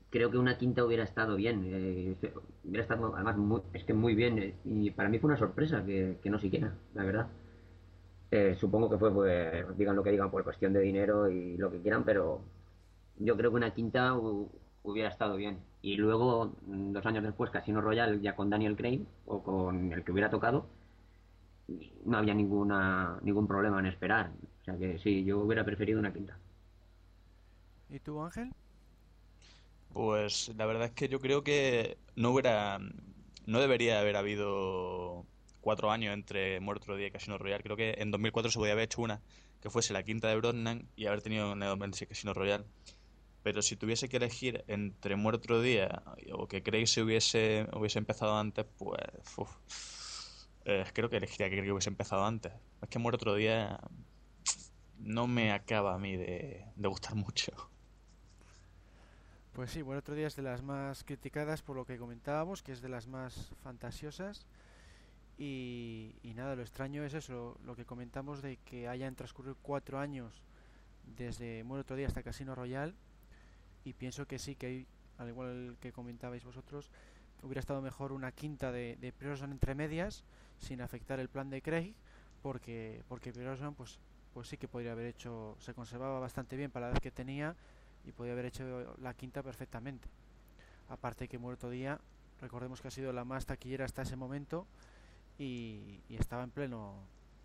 creo 0.09 0.31
que 0.31 0.37
una 0.39 0.57
quinta 0.57 0.83
hubiera 0.85 1.03
estado 1.03 1.35
bien. 1.35 1.63
eh, 1.67 2.17
hubiera 2.63 2.83
estado, 2.83 3.15
además, 3.15 3.37
muy, 3.37 3.61
es 3.73 3.83
que 3.85 3.93
muy 3.93 4.15
bien. 4.15 4.55
y 4.65 4.91
para 4.91 5.09
mí 5.09 5.19
fue 5.19 5.29
una 5.29 5.37
sorpresa 5.39 5.85
que, 5.85 6.19
no 6.25 6.39
siquiera, 6.39 6.73
la 6.95 7.03
verdad. 7.05 7.27
Supongo 8.59 8.89
que 8.89 8.97
fue, 8.97 9.13
pues, 9.13 9.77
digan 9.77 9.95
lo 9.95 10.03
que 10.03 10.11
digan, 10.11 10.29
por 10.31 10.43
cuestión 10.43 10.73
de 10.73 10.81
dinero 10.81 11.29
y 11.29 11.57
lo 11.57 11.71
que 11.71 11.81
quieran, 11.81 12.03
pero 12.03 12.41
yo 13.17 13.37
creo 13.37 13.51
que 13.51 13.57
una 13.57 13.73
quinta 13.73 14.13
hubiera 14.85 15.09
estado 15.09 15.35
bien. 15.35 15.59
Y 15.81 15.97
luego, 15.97 16.53
mm, 16.67 16.93
dos 16.93 17.05
años 17.05 17.23
después, 17.23 17.51
Casino 17.51 17.81
Royale, 17.81 18.19
ya 18.21 18.35
con 18.35 18.49
Daniel 18.49 18.75
Craig, 18.75 19.05
o 19.25 19.43
con 19.43 19.91
el 19.91 20.03
que 20.03 20.11
hubiera 20.11 20.29
tocado, 20.29 20.67
no 22.05 22.17
había 22.17 22.33
ninguna 22.33 23.19
ningún 23.23 23.47
problema 23.47 23.79
en 23.79 23.87
esperar. 23.87 24.31
O 24.61 24.65
sea 24.65 24.77
que 24.77 24.99
sí, 24.99 25.23
yo 25.23 25.39
hubiera 25.39 25.63
preferido 25.63 25.99
una 25.99 26.13
quinta. 26.13 26.37
¿Y 27.89 27.99
tú, 27.99 28.21
Ángel? 28.21 28.51
Pues 29.93 30.51
la 30.57 30.65
verdad 30.65 30.85
es 30.85 30.91
que 30.91 31.07
yo 31.07 31.19
creo 31.19 31.43
que 31.43 31.97
no 32.15 32.31
hubiera, 32.31 32.79
no 33.45 33.59
debería 33.59 33.99
haber 33.99 34.17
habido 34.17 35.25
cuatro 35.61 35.91
años 35.91 36.13
entre 36.13 36.59
Muerto 36.59 36.83
Otro 36.83 36.97
Día 36.97 37.07
y 37.07 37.11
Casino 37.11 37.37
Royale. 37.37 37.63
Creo 37.63 37.77
que 37.77 37.95
en 37.97 38.11
2004 38.11 38.51
se 38.51 38.59
podía 38.59 38.73
haber 38.73 38.85
hecho 38.85 39.01
una 39.01 39.21
que 39.61 39.69
fuese 39.69 39.93
la 39.93 40.03
quinta 40.03 40.27
de 40.27 40.35
Brosnan 40.35 40.87
y 40.95 41.07
haber 41.07 41.21
tenido 41.21 41.53
en 41.53 41.63
el 41.63 41.69
2006 41.69 42.09
Casino 42.09 42.33
Royale. 42.33 42.65
Pero 43.45 43.61
si 43.61 43.75
tuviese 43.75 44.09
que 44.09 44.17
elegir 44.17 44.65
entre 44.67 45.15
Muerto 45.15 45.37
Otro 45.37 45.61
Día 45.61 46.01
o 46.33 46.47
que 46.47 46.63
Craig 46.63 46.87
se 46.87 47.03
hubiese, 47.03 47.67
hubiese 47.73 47.99
empezado 47.99 48.35
antes, 48.35 48.65
pues 48.79 48.99
eh, 50.65 50.83
creo 50.93 51.11
que 51.11 51.17
elegiría 51.17 51.51
que 51.51 51.71
hubiese 51.71 51.89
empezado 51.89 52.25
antes. 52.25 52.51
Es 52.81 52.89
que 52.89 52.97
Muerto 52.97 53.17
Otro 53.17 53.35
Día 53.35 53.79
no 54.97 55.27
me 55.27 55.51
acaba 55.51 55.93
a 55.93 55.99
mí 55.99 56.17
de, 56.17 56.65
de 56.75 56.87
gustar 56.87 57.13
mucho. 57.13 57.51
Pues 59.53 59.69
sí, 59.69 59.83
bueno, 59.83 59.99
otro 59.99 60.15
día 60.15 60.25
es 60.25 60.35
de 60.35 60.41
las 60.41 60.63
más 60.63 61.03
criticadas 61.03 61.61
por 61.61 61.75
lo 61.75 61.85
que 61.85 61.99
comentábamos, 61.99 62.63
que 62.63 62.71
es 62.71 62.81
de 62.81 62.89
las 62.89 63.05
más 63.05 63.51
fantasiosas. 63.61 64.47
Y, 65.37 66.15
y 66.23 66.33
nada, 66.33 66.55
lo 66.55 66.63
extraño 66.63 67.03
es 67.03 67.13
eso, 67.13 67.59
lo 67.63 67.75
que 67.75 67.85
comentamos 67.85 68.41
de 68.41 68.57
que 68.65 68.87
hayan 68.87 69.13
transcurrido 69.13 69.55
cuatro 69.61 69.99
años 69.99 70.41
desde 71.03 71.63
Muere 71.63 71.81
otro 71.81 71.95
día 71.95 72.07
hasta 72.07 72.23
Casino 72.23 72.55
Royal. 72.55 72.95
Y 73.85 73.93
pienso 73.93 74.27
que 74.27 74.37
sí, 74.39 74.55
que 74.55 74.65
hay, 74.65 74.87
al 75.17 75.29
igual 75.29 75.77
que 75.79 75.93
comentabais 75.93 76.43
vosotros, 76.43 76.91
hubiera 77.41 77.59
estado 77.59 77.81
mejor 77.81 78.11
una 78.11 78.31
quinta 78.31 78.71
de, 78.71 78.97
de 78.99 79.13
entre 79.43 79.75
medias, 79.75 80.25
sin 80.59 80.81
afectar 80.81 81.19
el 81.19 81.29
plan 81.29 81.49
de 81.49 81.61
Craig, 81.61 81.93
porque, 82.41 83.03
porque 83.07 83.31
Brosnan 83.31 83.75
pues, 83.75 83.99
pues 84.33 84.47
sí 84.47 84.57
que 84.57 84.67
podría 84.67 84.91
haber 84.91 85.05
hecho, 85.05 85.55
se 85.59 85.73
conservaba 85.73 86.19
bastante 86.19 86.57
bien 86.57 86.71
para 86.71 86.87
la 86.87 86.91
edad 86.93 87.01
que 87.01 87.11
tenía 87.11 87.55
y 88.05 88.11
podía 88.11 88.33
haber 88.33 88.45
hecho 88.45 88.95
la 89.01 89.13
quinta 89.13 89.41
perfectamente. 89.41 90.09
Aparte 90.89 91.27
que 91.27 91.37
Muerto 91.37 91.69
Día, 91.69 91.99
recordemos 92.41 92.81
que 92.81 92.89
ha 92.89 92.91
sido 92.91 93.13
la 93.13 93.23
más 93.23 93.45
taquillera 93.45 93.85
hasta 93.85 94.01
ese 94.01 94.15
momento 94.15 94.67
y, 95.37 96.01
y 96.09 96.15
estaba 96.17 96.43
en 96.43 96.51
pleno 96.51 96.95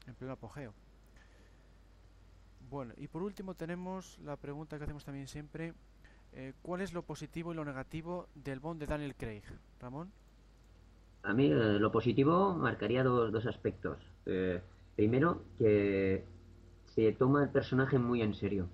en 0.06 0.14
pleno 0.14 0.32
apogeo. 0.32 0.72
Bueno, 2.68 2.94
y 2.96 3.08
por 3.08 3.22
último 3.22 3.54
tenemos 3.54 4.18
la 4.20 4.36
pregunta 4.36 4.78
que 4.78 4.84
hacemos 4.84 5.04
también 5.04 5.26
siempre, 5.26 5.74
eh, 6.32 6.52
¿cuál 6.62 6.80
es 6.80 6.92
lo 6.92 7.02
positivo 7.02 7.52
y 7.52 7.56
lo 7.56 7.64
negativo 7.64 8.28
del 8.34 8.60
Bond 8.60 8.80
de 8.80 8.86
Daniel 8.86 9.14
Craig? 9.16 9.42
Ramón. 9.80 10.10
A 11.22 11.32
mí 11.32 11.46
eh, 11.46 11.78
lo 11.78 11.90
positivo 11.92 12.54
marcaría 12.54 13.02
dos, 13.02 13.32
dos 13.32 13.46
aspectos. 13.46 13.98
Eh, 14.26 14.62
primero, 14.96 15.42
que 15.58 16.24
se 16.84 17.12
toma 17.12 17.42
el 17.42 17.50
personaje 17.50 17.98
muy 17.98 18.22
en 18.22 18.34
serio. 18.34 18.68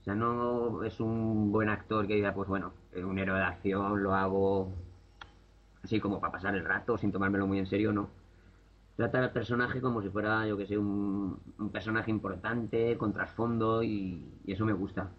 O 0.00 0.04
sea, 0.04 0.14
no 0.14 0.84
es 0.84 1.00
un 1.00 1.50
buen 1.52 1.68
actor 1.68 2.06
que 2.06 2.14
diga, 2.14 2.34
pues 2.34 2.48
bueno, 2.48 2.72
un 2.94 3.18
héroe 3.18 3.38
de 3.38 3.44
acción, 3.44 4.02
lo 4.02 4.14
hago 4.14 4.72
así 5.82 6.00
como 6.00 6.20
para 6.20 6.32
pasar 6.32 6.54
el 6.54 6.64
rato, 6.64 6.98
sin 6.98 7.12
tomármelo 7.12 7.46
muy 7.46 7.58
en 7.58 7.66
serio, 7.66 7.92
no. 7.92 8.10
Trata 8.96 9.18
al 9.22 9.32
personaje 9.32 9.80
como 9.80 10.02
si 10.02 10.08
fuera, 10.10 10.46
yo 10.46 10.56
que 10.56 10.66
sé, 10.66 10.78
un, 10.78 11.38
un 11.58 11.70
personaje 11.70 12.10
importante, 12.10 12.96
con 12.96 13.12
trasfondo, 13.12 13.82
y 13.82 14.24
eso 14.46 14.64
me 14.64 14.72
gusta. 14.72 15.10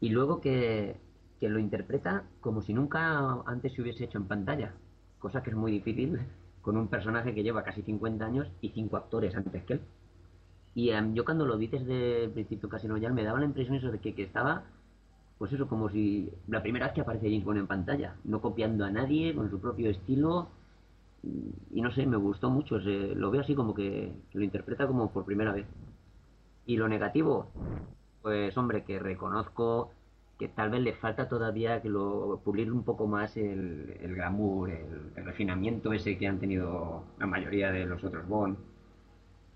Y 0.00 0.10
luego 0.10 0.40
que, 0.40 1.00
que 1.40 1.48
lo 1.48 1.58
interpreta 1.58 2.24
como 2.40 2.62
si 2.62 2.72
nunca 2.72 3.42
antes 3.46 3.72
se 3.74 3.82
hubiese 3.82 4.04
hecho 4.04 4.18
en 4.18 4.26
pantalla, 4.26 4.72
cosa 5.18 5.42
que 5.42 5.50
es 5.50 5.56
muy 5.56 5.72
difícil 5.72 6.20
con 6.66 6.76
un 6.76 6.88
personaje 6.88 7.32
que 7.32 7.44
lleva 7.44 7.62
casi 7.62 7.82
50 7.82 8.24
años 8.24 8.48
y 8.60 8.70
cinco 8.70 8.96
actores 8.96 9.36
antes 9.36 9.62
que 9.64 9.74
él. 9.74 9.80
Y 10.74 10.90
em, 10.90 11.14
yo 11.14 11.24
cuando 11.24 11.46
lo 11.46 11.56
vi 11.56 11.68
desde 11.68 12.24
el 12.24 12.30
principio 12.32 12.68
Casino 12.68 12.94
Royale 12.94 13.14
me 13.14 13.22
daba 13.22 13.38
la 13.38 13.46
impresión 13.46 13.80
de 13.80 13.98
que, 14.00 14.22
estaba, 14.22 14.64
pues 15.38 15.52
eso, 15.52 15.68
como 15.68 15.88
si 15.90 16.30
la 16.48 16.62
primera 16.62 16.86
vez 16.86 16.94
que 16.94 17.02
aparece 17.02 17.30
James 17.30 17.44
Bond 17.44 17.58
en 17.60 17.66
pantalla, 17.68 18.16
no 18.24 18.40
copiando 18.40 18.84
a 18.84 18.90
nadie, 18.90 19.34
con 19.34 19.48
su 19.48 19.60
propio 19.60 19.90
estilo. 19.90 20.48
Y, 21.72 21.80
no 21.82 21.92
sé, 21.92 22.04
me 22.06 22.16
gustó 22.16 22.50
mucho, 22.50 22.78
lo 22.78 23.30
veo 23.30 23.40
así 23.42 23.54
como 23.54 23.74
que, 23.74 24.12
que 24.30 24.38
lo 24.38 24.44
interpreta 24.44 24.86
como 24.86 25.10
por 25.12 25.24
primera 25.24 25.52
vez. 25.52 25.66
Y 26.66 26.76
lo 26.76 26.88
negativo, 26.88 27.46
pues 28.22 28.56
hombre, 28.58 28.84
que 28.84 28.98
reconozco 28.98 29.92
que 30.38 30.48
tal 30.48 30.70
vez 30.70 30.80
le 30.82 30.92
falta 30.94 31.28
todavía 31.28 31.80
que 31.82 31.88
lo 31.88 32.40
pulir 32.44 32.72
un 32.72 32.84
poco 32.84 33.06
más 33.06 33.36
el, 33.36 33.96
el 34.00 34.14
glamour, 34.14 34.70
el, 34.70 35.24
refinamiento 35.24 35.92
ese 35.92 36.18
que 36.18 36.26
han 36.28 36.38
tenido 36.40 37.04
la 37.18 37.26
mayoría 37.26 37.72
de 37.72 37.86
los 37.86 38.04
otros 38.04 38.26
Bond. 38.28 38.56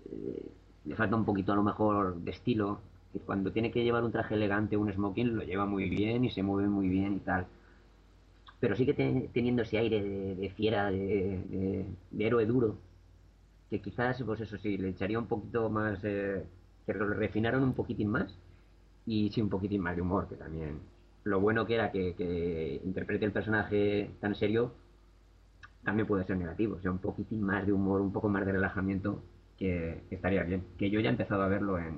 Eh, 0.05 0.51
le 0.85 0.95
falta 0.95 1.15
un 1.15 1.25
poquito 1.25 1.51
a 1.53 1.55
lo 1.55 1.63
mejor 1.63 2.15
de 2.21 2.31
estilo, 2.31 2.81
que 3.13 3.19
cuando 3.19 3.51
tiene 3.51 3.71
que 3.71 3.83
llevar 3.83 4.03
un 4.03 4.11
traje 4.11 4.35
elegante, 4.35 4.77
un 4.77 4.91
smoking, 4.91 5.35
lo 5.35 5.43
lleva 5.43 5.65
muy 5.65 5.89
bien 5.89 6.23
y 6.25 6.29
se 6.31 6.43
mueve 6.43 6.67
muy 6.69 6.89
bien 6.89 7.13
y 7.15 7.19
tal. 7.19 7.47
Pero 8.59 8.75
sigue 8.75 8.93
te- 8.93 9.29
teniendo 9.33 9.63
ese 9.63 9.77
aire 9.77 10.01
de, 10.03 10.35
de 10.35 10.49
fiera, 10.51 10.91
de, 10.91 10.97
de- 10.97 11.85
de 12.11 12.25
héroe 12.27 12.45
duro, 12.45 12.77
que 13.69 13.81
quizás, 13.81 14.23
pues 14.25 14.41
eso 14.41 14.57
sí, 14.57 14.77
le 14.77 14.89
echaría 14.89 15.19
un 15.19 15.27
poquito 15.27 15.69
más, 15.69 15.99
eh, 16.03 16.45
que 16.85 16.93
lo 16.95 17.07
refinaron 17.13 17.63
un 17.63 17.73
poquitín 17.73 18.09
más 18.09 18.37
y 19.05 19.29
sí 19.31 19.41
un 19.41 19.49
poquitín 19.49 19.81
más 19.81 19.95
de 19.95 20.01
humor, 20.01 20.27
que 20.27 20.35
también 20.35 20.79
lo 21.23 21.39
bueno 21.39 21.65
que 21.65 21.75
era 21.75 21.91
que, 21.91 22.15
que 22.15 22.81
interprete 22.83 23.25
el 23.25 23.31
personaje 23.31 24.11
tan 24.21 24.35
serio 24.35 24.73
también 25.83 26.07
puede 26.07 26.25
ser 26.25 26.37
negativo, 26.37 26.75
o 26.77 26.81
sea, 26.81 26.91
un 26.91 26.99
poquitín 26.99 27.41
más 27.43 27.65
de 27.65 27.73
humor, 27.73 28.01
un 28.01 28.11
poco 28.11 28.29
más 28.29 28.45
de 28.45 28.51
relajamiento, 28.51 29.21
que, 29.57 30.03
estaría 30.11 30.43
bien. 30.43 30.63
Que 30.77 30.89
yo 30.89 30.99
ya 30.99 31.09
he 31.09 31.11
empezado 31.11 31.41
a 31.43 31.47
verlo 31.47 31.77
en, 31.79 31.97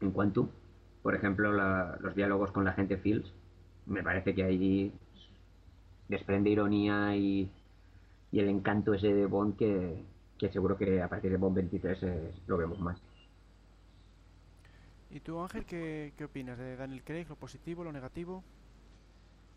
en 0.00 0.10
Quantum, 0.12 0.48
por 1.02 1.14
ejemplo, 1.14 1.52
la- 1.52 1.96
los 2.00 2.14
diálogos 2.14 2.50
con 2.52 2.64
la 2.64 2.72
gente 2.72 2.96
Fields, 2.98 3.32
me 3.86 4.02
parece 4.02 4.34
que 4.34 4.42
ahí 4.44 4.92
desprende 6.08 6.50
ironía 6.50 7.14
y, 7.16 7.50
y 8.32 8.40
el 8.40 8.48
encanto 8.48 8.94
ese 8.94 9.14
de 9.14 9.26
Bond 9.26 9.56
que, 9.56 10.04
que 10.38 10.50
seguro 10.50 10.76
que 10.78 11.02
a 11.02 11.08
partir 11.08 11.30
de 11.32 11.38
Bond 11.38 11.56
23 11.56 12.02
eh, 12.04 12.32
lo 12.48 12.58
vemos 12.58 12.80
más. 12.80 12.98
¿Y 15.10 15.20
tú, 15.20 15.40
Ángel, 15.40 15.64
qué, 15.64 16.12
qué 16.16 16.24
opinas 16.24 16.58
de 16.58 16.76
Daniel 16.76 17.02
Craig? 17.02 17.26
¿Lo 17.28 17.36
positivo, 17.36 17.84
lo 17.84 17.92
negativo? 17.92 18.44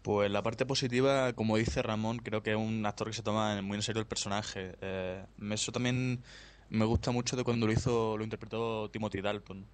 Pues 0.01 0.31
la 0.31 0.41
parte 0.41 0.65
positiva, 0.65 1.33
como 1.33 1.57
dice 1.57 1.81
Ramón, 1.81 2.19
creo 2.19 2.41
que 2.41 2.51
es 2.51 2.57
un 2.57 2.85
actor 2.85 3.07
que 3.07 3.13
se 3.13 3.21
toma 3.21 3.61
muy 3.61 3.75
en 3.75 3.83
serio 3.83 3.99
el 3.99 4.07
personaje. 4.07 4.75
Eh, 4.81 5.23
eso 5.51 5.71
también 5.71 6.23
me 6.69 6.85
gusta 6.85 7.11
mucho 7.11 7.35
de 7.35 7.43
cuando 7.43 7.67
lo 7.67 7.73
hizo, 7.73 8.17
lo 8.17 8.23
interpretó 8.23 8.89
Timothy 8.89 9.21
Dalton. 9.21 9.65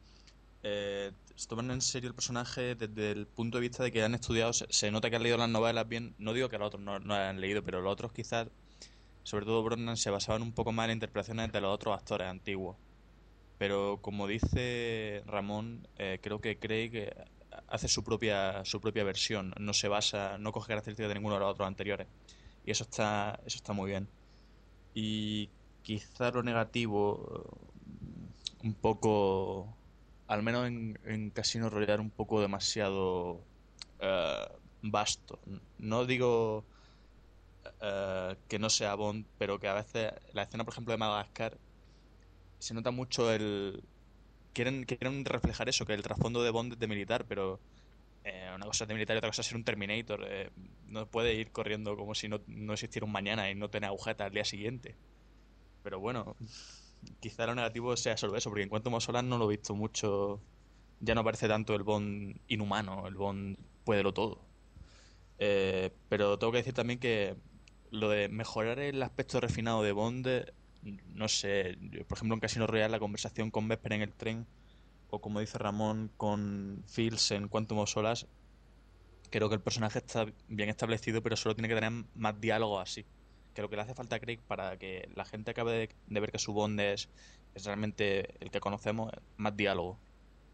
Eh, 0.64 1.12
se 1.36 1.48
toman 1.48 1.72
en 1.72 1.82
serio 1.82 2.10
el 2.10 2.16
personaje 2.16 2.76
desde 2.76 3.12
el 3.12 3.28
punto 3.28 3.58
de 3.58 3.62
vista 3.62 3.84
de 3.84 3.92
que 3.92 4.04
han 4.04 4.16
estudiado, 4.16 4.52
se, 4.52 4.92
nota 4.92 5.10
que 5.10 5.16
han 5.16 5.24
leído 5.24 5.38
las 5.38 5.50
novelas 5.50 5.88
bien. 5.88 6.14
No 6.18 6.34
digo 6.34 6.50
que 6.50 6.58
los 6.58 6.68
otros 6.68 6.82
no, 6.82 7.00
no 7.00 7.14
hayan 7.14 7.40
leído, 7.40 7.64
pero 7.64 7.82
los 7.82 7.94
otros 7.94 8.12
quizás, 8.12 8.50
sobre 9.24 9.46
todo 9.46 9.64
Brosnan, 9.64 9.96
se 9.96 10.10
basaban 10.10 10.42
un 10.42 10.52
poco 10.52 10.74
más 10.74 10.86
en 10.86 10.90
las 10.90 10.96
interpretaciones 10.96 11.52
de 11.54 11.62
los 11.62 11.74
otros 11.74 11.96
actores 11.96 12.28
antiguos. 12.28 12.76
Pero 13.58 14.00
como 14.02 14.28
dice 14.28 15.24
Ramón, 15.26 15.88
eh, 15.98 16.20
creo 16.22 16.40
que 16.42 16.60
Craig 16.60 16.92
eh, 16.94 17.26
hace 17.68 17.88
su 17.88 18.04
propia 18.04 18.64
su 18.66 18.80
propia 18.82 19.04
versión, 19.04 19.54
no 19.60 19.74
se 19.74 19.88
basa, 19.88 20.38
no 20.38 20.52
coge 20.52 20.70
características 20.70 21.10
de 21.10 21.16
ninguno 21.16 21.36
de 21.36 21.42
los 21.42 21.52
otros 21.52 21.68
anteriores. 21.68 22.08
Y 22.66 22.72
eso 22.72 22.84
está 22.84 23.40
eso 23.46 23.58
está 23.58 23.74
muy 23.74 23.90
bien. 23.90 24.08
Y 24.94 25.50
quizá 25.84 26.32
lo 26.32 26.44
negativo 26.44 27.60
eh, 28.64 28.68
un 28.68 28.74
poco 28.74 29.78
al 30.28 30.44
menos 30.44 30.68
en, 30.68 31.00
en 31.06 31.30
Casino 31.32 31.70
Royale 31.70 32.02
un 32.02 32.12
poco 32.12 32.42
demasiado 32.42 33.42
eh, 34.00 34.48
vasto. 34.82 35.40
No 35.78 36.06
digo 36.06 36.66
eh, 37.82 38.36
que 38.48 38.60
no 38.60 38.70
sea 38.70 38.96
Bond, 38.96 39.26
pero 39.38 39.60
que 39.60 39.68
a 39.68 39.74
veces 39.74 40.12
la 40.34 40.44
escena, 40.44 40.64
por 40.64 40.74
ejemplo, 40.74 40.92
de 40.94 40.98
Madagascar 40.98 41.58
se 42.60 42.74
nota 42.74 42.92
mucho 42.92 43.32
el 43.32 43.84
quieren 44.54 44.86
quieren 44.86 45.24
reflejar 45.26 45.70
eso, 45.70 45.86
que 45.86 45.94
el 45.94 46.02
trasfondo 46.02 46.44
de 46.44 46.50
Bond 46.52 46.74
es 46.74 46.80
de 46.80 46.88
militar, 46.88 47.26
pero 47.28 47.60
eh, 48.24 48.52
una 48.56 48.66
cosa 48.66 48.84
es 48.84 48.88
de 48.90 48.94
militar 48.96 49.16
y 49.16 49.20
otra 49.20 49.30
cosa 49.30 49.42
es 49.42 49.48
ser 49.48 49.58
un 49.58 49.64
Terminator. 49.64 50.26
eh, 50.28 50.50
no 50.88 51.08
puede 51.08 51.34
ir 51.36 51.52
corriendo 51.52 51.96
como 51.96 52.16
si 52.16 52.28
no, 52.28 52.42
no 52.48 52.74
existiera 52.74 53.06
un 53.06 53.12
mañana 53.12 53.50
y 53.52 53.56
no 53.56 53.70
tener 53.70 53.88
agujetas 53.90 54.28
al 54.28 54.34
día 54.34 54.46
siguiente. 54.46 54.96
Pero 55.84 56.00
bueno, 56.00 56.36
quizá 57.20 57.46
lo 57.48 57.56
negativo 57.56 57.96
sea 57.98 58.18
solo 58.18 58.36
eso, 58.36 58.50
porque 58.50 58.64
en 58.64 58.70
cuanto 58.70 58.96
a 58.96 59.02
Solar 59.02 59.24
no 59.24 59.38
lo 59.38 59.46
he 59.46 59.58
visto 59.58 59.76
mucho. 59.76 60.42
Ya 61.00 61.16
no 61.16 61.24
parece 61.24 61.48
tanto 61.48 61.76
el 61.76 61.84
Bond 61.84 62.40
inhumano, 62.48 63.08
el 63.08 63.16
Bond 63.16 63.58
puede 63.86 64.04
lo 64.04 64.14
todo. 64.14 64.40
Eh, 65.40 65.92
pero 66.10 66.38
tengo 66.40 66.52
que 66.52 66.60
decir 66.60 66.74
también 66.74 67.00
que 67.00 67.38
lo 67.92 68.10
de 68.10 68.30
mejorar 68.30 68.80
el 68.80 69.02
aspecto 69.04 69.40
refinado 69.40 69.84
de 69.84 69.92
Bond, 69.92 70.28
no 70.82 71.28
sé, 71.28 71.78
por 72.08 72.18
ejemplo 72.18 72.36
en 72.36 72.40
Casino 72.40 72.68
Royale 72.68 72.92
la 72.92 73.00
conversación 73.00 73.52
con 73.52 73.68
Vesper 73.68 73.94
en 73.94 74.02
el 74.02 74.14
tren, 74.14 74.48
o 75.10 75.20
como 75.20 75.40
dice 75.40 75.58
Ramón 75.58 76.12
con 76.18 76.84
Fields 76.88 77.32
en 77.32 77.48
Quantum 77.48 77.80
of 77.80 77.90
Solas, 77.90 78.28
creo 79.30 79.50
que 79.50 79.56
el 79.56 79.62
personaje 79.62 80.00
está 80.00 80.26
bien 80.48 80.70
establecido, 80.70 81.22
pero 81.22 81.36
solo 81.36 81.56
tiene 81.56 81.68
que 81.68 81.76
tener 81.76 81.92
más 82.16 82.40
diálogo 82.40 82.80
así. 82.80 83.06
Que 83.54 83.62
lo 83.62 83.70
que 83.70 83.76
le 83.76 83.82
hace 83.82 83.96
falta 83.96 84.18
a 84.18 84.20
Craig 84.20 84.40
para 84.48 84.78
que 84.78 85.10
la 85.16 85.26
gente 85.26 85.52
acabe 85.52 85.90
de, 86.08 86.20
ver 86.20 86.32
que 86.32 86.40
su 86.40 86.54
Bond 86.54 86.80
es, 86.80 87.10
es 87.56 87.66
realmente 87.66 88.36
el 88.40 88.52
que 88.52 88.60
conocemos, 88.60 89.12
más 89.38 89.56
diálogo. 89.56 89.98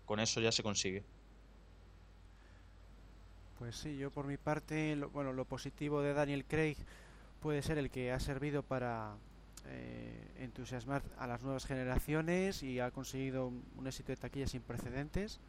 Con 0.06 0.20
eso 0.20 0.40
ya 0.40 0.52
se 0.52 0.64
consigue. 0.64 1.04
Pues 3.60 3.76
sí, 3.76 3.98
yo 3.98 4.12
por 4.12 4.26
mi 4.26 4.38
parte, 4.38 4.96
lo, 4.96 5.10
bueno, 5.10 5.34
lo 5.34 5.46
positivo 5.46 6.02
de 6.02 6.14
Daniel 6.14 6.46
Craig 6.46 6.78
puede 7.42 7.62
ser 7.62 7.78
el 7.78 7.90
que 7.90 8.12
ha 8.12 8.20
servido 8.20 8.64
para 8.64 9.16
eh, 9.66 10.32
entusiasmar 10.38 11.04
a 11.18 11.28
las 11.28 11.42
nuevas 11.44 11.66
generaciones 11.66 12.64
y 12.64 12.80
ha 12.80 12.92
conseguido 12.92 13.48
un, 13.48 13.88
éxito 13.88 14.12
de 14.12 14.18
taquilla 14.18 14.48
sin 14.48 14.62
precedentes 14.62 15.40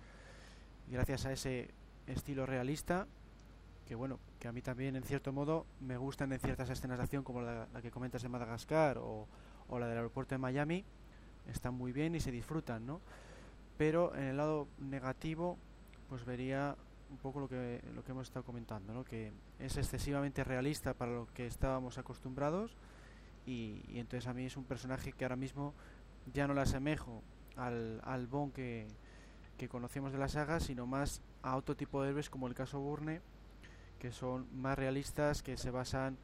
gracias 0.89 1.27
a 1.27 1.33
ese 1.33 1.71
estilo 2.07 2.47
realista 2.47 3.07
que 3.87 3.95
bueno 3.95 4.19
que 4.39 4.49
a 4.49 4.53
mí 4.53 4.63
también 4.63 4.97
en 4.97 5.03
cierto 5.03 5.33
modo 5.33 5.67
me 5.81 5.97
gustan 5.97 6.33
en 6.33 6.41
ciertas 6.41 6.71
escenas 6.71 6.99
de 6.99 7.05
acción 7.05 7.25
como 7.25 7.43
la, 7.43 7.67
que 7.83 7.91
comentas 7.91 8.23
en 8.25 8.31
Madagascar 8.31 8.99
o, 8.99 9.27
o, 9.69 9.79
la 9.79 9.89
del 9.89 9.99
aeropuerto 9.99 10.35
de 10.35 10.39
Miami 10.39 10.85
están 11.49 11.75
muy 11.75 11.93
bien 11.93 12.15
y 12.15 12.21
se 12.21 12.31
disfrutan 12.31 12.87
no 12.87 13.01
pero 13.77 14.15
en 14.15 14.25
el 14.25 14.37
lado 14.37 14.69
negativo 14.79 15.59
pues 16.09 16.25
vería 16.25 16.77
un 17.11 17.19
poco 17.19 17.41
lo 17.41 17.49
que, 17.49 17.81
lo 17.95 18.03
que 18.03 18.11
hemos 18.13 18.27
estado 18.27 18.45
comentando, 18.45 18.93
¿no? 18.93 19.05
que 19.05 19.33
es 19.59 19.77
excesivamente 19.77 20.43
realista 20.43 20.95
para 20.95 21.13
lo 21.13 21.27
que 21.33 21.47
estábamos 21.47 21.99
acostumbrados 21.99 22.77
y, 23.47 23.83
entonces 23.99 24.29
a 24.29 24.35
mí 24.35 24.45
es 24.45 24.57
un 24.57 24.65
personaje 24.65 25.13
que 25.13 25.25
ahora 25.25 25.37
mismo 25.37 25.75
ya 26.33 26.47
no 26.47 26.55
le 26.55 26.63
asemejo 26.63 27.23
al, 27.57 28.01
al 28.05 28.27
Bond 28.27 28.53
que, 28.53 28.87
que 29.59 29.69
conocemos 29.69 30.13
de 30.13 30.19
la 30.19 30.29
saga, 30.29 30.61
sino 30.61 30.87
más 30.87 31.21
a 31.43 31.57
otro 31.57 31.77
tipo 31.77 32.03
de 32.03 32.11
héroes 32.11 32.31
como 32.31 32.47
el 32.49 32.55
caso 32.55 32.81
Burne, 32.81 33.21
que 33.99 34.13
son 34.13 34.47
más 34.53 34.79
realistas, 34.79 35.43
que 35.43 35.57
se 35.57 35.71
basan 35.71 36.17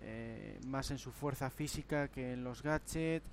eh, 0.00 0.60
más 0.66 0.90
en 0.90 0.98
su 0.98 1.12
fuerza 1.12 1.50
física 1.50 2.08
que 2.08 2.32
en 2.32 2.44
los 2.44 2.62
gadgets 2.62 3.26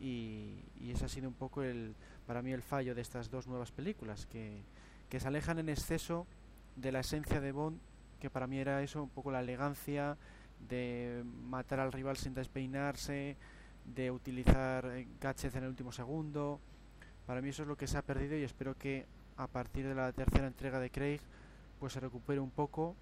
y, 0.00 0.58
y 0.80 0.90
ese 0.90 1.04
ha 1.04 1.08
sido 1.08 1.28
un 1.28 1.34
poco 1.34 1.62
el 1.62 1.94
para 2.26 2.42
mí 2.42 2.52
el 2.52 2.62
fallo 2.62 2.94
de 2.94 3.02
estas 3.02 3.30
dos 3.30 3.46
nuevas 3.46 3.70
películas 3.70 4.26
que 4.26 4.62
que 5.14 5.20
se 5.20 5.28
alejan 5.28 5.60
en 5.60 5.68
exceso 5.68 6.26
de 6.74 6.90
la 6.90 6.98
esencia 7.00 7.40
de 7.40 7.52
Bond, 7.52 7.78
que 8.18 8.30
para 8.30 8.48
mí 8.48 8.58
era 8.58 8.82
eso, 8.82 9.02
un 9.02 9.10
poco 9.10 9.30
la 9.30 9.40
elegancia 9.40 10.16
de 10.68 11.24
matar 11.48 11.80
al 11.80 11.92
rival 11.92 12.16
sin 12.16 12.34
despeinarse, 12.34 13.36
de 13.84 14.10
utilizar 14.10 14.86
eh, 14.86 15.06
gadgets 15.20 15.56
en 15.56 15.64
el 15.64 15.70
último 15.70 15.92
segundo. 15.92 16.60
Para 17.26 17.40
mí 17.40 17.50
eso 17.50 17.62
es 17.62 17.68
lo 17.68 17.76
que 17.76 17.86
se 17.86 17.98
ha 17.98 18.02
perdido 18.02 18.36
y 18.36 18.42
espero 18.42 18.76
que 18.76 19.06
a 19.36 19.46
partir 19.46 19.86
de 19.86 19.94
la 19.94 20.12
tercera 20.12 20.46
entrega 20.46 20.78
de 20.78 20.90
Craig 20.90 21.20
pues 21.78 21.92
se 21.92 22.00
recupere 22.00 22.40
un 22.40 22.50
poco 22.50 22.94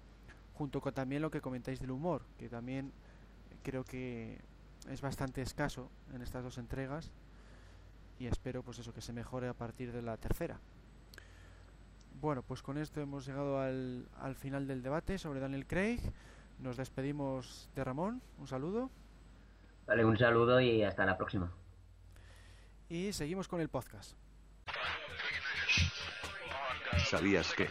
junto 0.55 0.81
con 0.81 0.93
también 0.93 1.21
lo 1.21 1.31
que 1.31 1.41
comentáis 1.41 1.79
del 1.79 1.91
humor, 1.91 2.23
que 2.37 2.49
también 2.49 2.91
creo 3.63 3.83
que 3.83 4.39
es 4.89 5.01
bastante 5.01 5.41
escaso 5.41 5.89
en 6.13 6.21
estas 6.21 6.43
dos 6.43 6.57
entregas 6.57 7.11
y 8.19 8.27
espero 8.27 8.63
pues 8.63 8.79
eso 8.79 8.93
que 8.93 9.01
se 9.01 9.13
mejore 9.13 9.47
a 9.47 9.53
partir 9.53 9.91
de 9.91 10.01
la 10.01 10.17
tercera. 10.17 10.59
Bueno, 12.21 12.43
pues 12.43 12.61
con 12.61 12.77
esto 12.77 13.01
hemos 13.01 13.25
llegado 13.25 13.59
al, 13.59 14.07
al 14.19 14.35
final 14.35 14.67
del 14.67 14.81
debate 14.81 15.17
sobre 15.17 15.39
Daniel 15.39 15.65
Craig. 15.65 15.99
Nos 16.63 16.77
despedimos 16.77 17.67
de 17.75 17.83
Ramón. 17.83 18.21
Un 18.39 18.47
saludo. 18.47 18.89
Vale, 19.85 20.05
un 20.05 20.17
saludo 20.17 20.61
y 20.61 20.81
hasta 20.81 21.05
la 21.05 21.17
próxima. 21.17 21.51
Y 22.87 23.11
seguimos 23.11 23.49
con 23.49 23.59
el 23.59 23.67
podcast. 23.67 24.13
¿Sabías 27.09 27.51
que? 27.53 27.67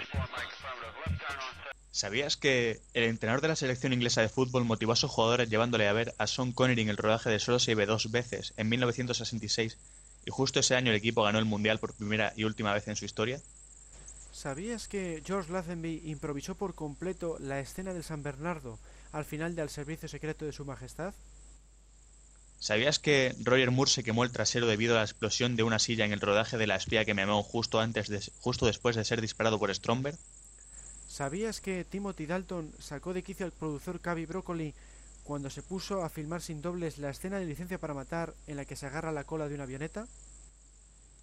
¿Sabías 1.91 2.37
que 2.37 2.83
el 2.93 3.05
entrenador 3.05 3.41
de 3.41 3.49
la 3.49 3.57
selección 3.57 3.95
inglesa 3.95 4.21
de 4.21 4.29
fútbol 4.29 4.67
motivó 4.67 4.93
a 4.93 4.97
sus 4.97 5.11
jugadores 5.11 5.49
llevándole 5.49 5.89
a 5.89 5.95
ver 5.95 6.13
a 6.19 6.27
Sean 6.27 6.53
Connery 6.53 6.83
en 6.83 6.91
el 6.91 6.99
rodaje 6.99 7.31
de 7.31 7.39
Solo 7.39 7.61
se 7.61 7.75
dos 7.87 8.11
veces 8.11 8.53
en 8.59 8.69
1966 8.69 9.79
y 10.27 10.31
justo 10.31 10.61
ese 10.61 10.77
año 10.77 10.91
el 10.91 10.99
equipo 10.99 11.23
ganó 11.23 11.39
el 11.39 11.47
Mundial 11.47 11.79
por 11.79 11.95
primera 11.95 12.35
y 12.37 12.45
última 12.45 12.75
vez 12.75 12.87
en 12.89 12.97
su 12.97 13.07
historia? 13.07 13.41
¿Sabías 14.33 14.89
que 14.89 15.23
George 15.25 15.53
Lazenby 15.53 16.03
improvisó 16.07 16.55
por 16.55 16.75
completo 16.75 17.37
la 17.39 17.61
escena 17.61 17.93
del 17.93 18.03
San 18.03 18.23
Bernardo 18.23 18.79
al 19.13 19.27
final 19.27 19.55
del 19.55 19.69
servicio 19.69 20.09
secreto 20.09 20.47
de 20.47 20.53
Su 20.53 20.65
Majestad? 20.65 21.13
¿Sabías 22.59 22.99
que 22.99 23.37
Roger 23.43 23.71
Moore 23.71 23.91
se 23.91 24.03
quemó 24.03 24.25
el 24.25 24.33
trasero 24.33 24.67
debido 24.67 24.95
a 24.95 24.99
la 24.99 25.05
explosión 25.05 25.55
de 25.55 25.65
una 25.65 25.79
silla 25.79 26.07
en 26.07 26.13
el 26.13 26.21
rodaje 26.21 26.57
de 26.57 26.67
La 26.67 26.77
espía 26.77 27.05
que 27.05 27.13
me 27.13 27.23
amó 27.23 27.43
justo, 27.43 27.79
antes 27.79 28.09
de, 28.09 28.23
justo 28.41 28.65
después 28.65 28.97
de 28.97 29.05
ser 29.05 29.21
disparado 29.21 29.59
por 29.59 29.75
Stromberg? 29.75 30.17
¿Sabías 31.09 31.61
que 31.61 31.85
Timothy 31.85 32.25
Dalton 32.25 32.73
sacó 32.79 33.13
de 33.13 33.23
quicio 33.23 33.45
al 33.45 33.53
productor 33.53 34.01
Cavi 34.01 34.25
Broccoli 34.25 34.73
cuando 35.25 35.51
se 35.51 35.63
puso 35.63 36.03
a 36.05 36.09
filmar 36.09 36.41
sin 36.41 36.63
dobles 36.63 36.97
la 36.97 37.11
escena 37.11 37.39
de 37.39 37.45
licencia 37.45 37.79
para 37.79 37.93
matar 37.93 38.33
en 38.47 38.57
la 38.57 38.65
que 38.65 38.77
se 38.77 38.87
agarra 38.87 39.13
la 39.13 39.25
cola 39.25 39.49
de 39.49 39.57
una 39.57 39.65
avioneta? 39.65 40.07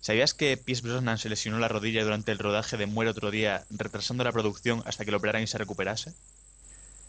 ¿Sabías 0.01 0.33
que 0.33 0.55
Pierce 0.55 0.87
Brosnan 0.87 1.17
se 1.17 1.29
lesionó 1.29 1.59
la 1.59 1.67
rodilla 1.67 2.03
durante 2.03 2.31
el 2.31 2.39
rodaje 2.39 2.77
de 2.77 2.85
Muere 2.85 3.11
otro 3.11 3.31
día, 3.31 3.65
retrasando 3.69 4.23
la 4.23 4.31
producción 4.31 4.81
hasta 4.85 5.03
que 5.03 5.11
lo 5.11 5.17
operaran 5.17 5.43
y 5.43 5.47
se 5.47 5.57
recuperase? 5.57 6.13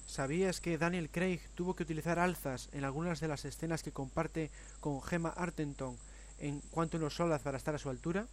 ¿Sabías 0.06 0.60
que 0.60 0.76
Daniel 0.76 1.08
Craig 1.08 1.40
tuvo 1.54 1.76
que 1.76 1.84
utilizar 1.84 2.18
alzas 2.18 2.68
en 2.72 2.84
algunas 2.84 3.20
de 3.20 3.28
las 3.28 3.44
escenas 3.44 3.84
que 3.84 3.92
comparte 3.92 4.50
con 4.80 5.00
Gemma 5.02 5.30
Artenton 5.30 5.96
en 6.40 6.60
Quantum 6.72 7.04
of 7.04 7.14
Solace 7.14 7.44
para 7.44 7.58
estar 7.58 7.76
a 7.76 7.78
su 7.78 7.90
altura? 7.90 8.26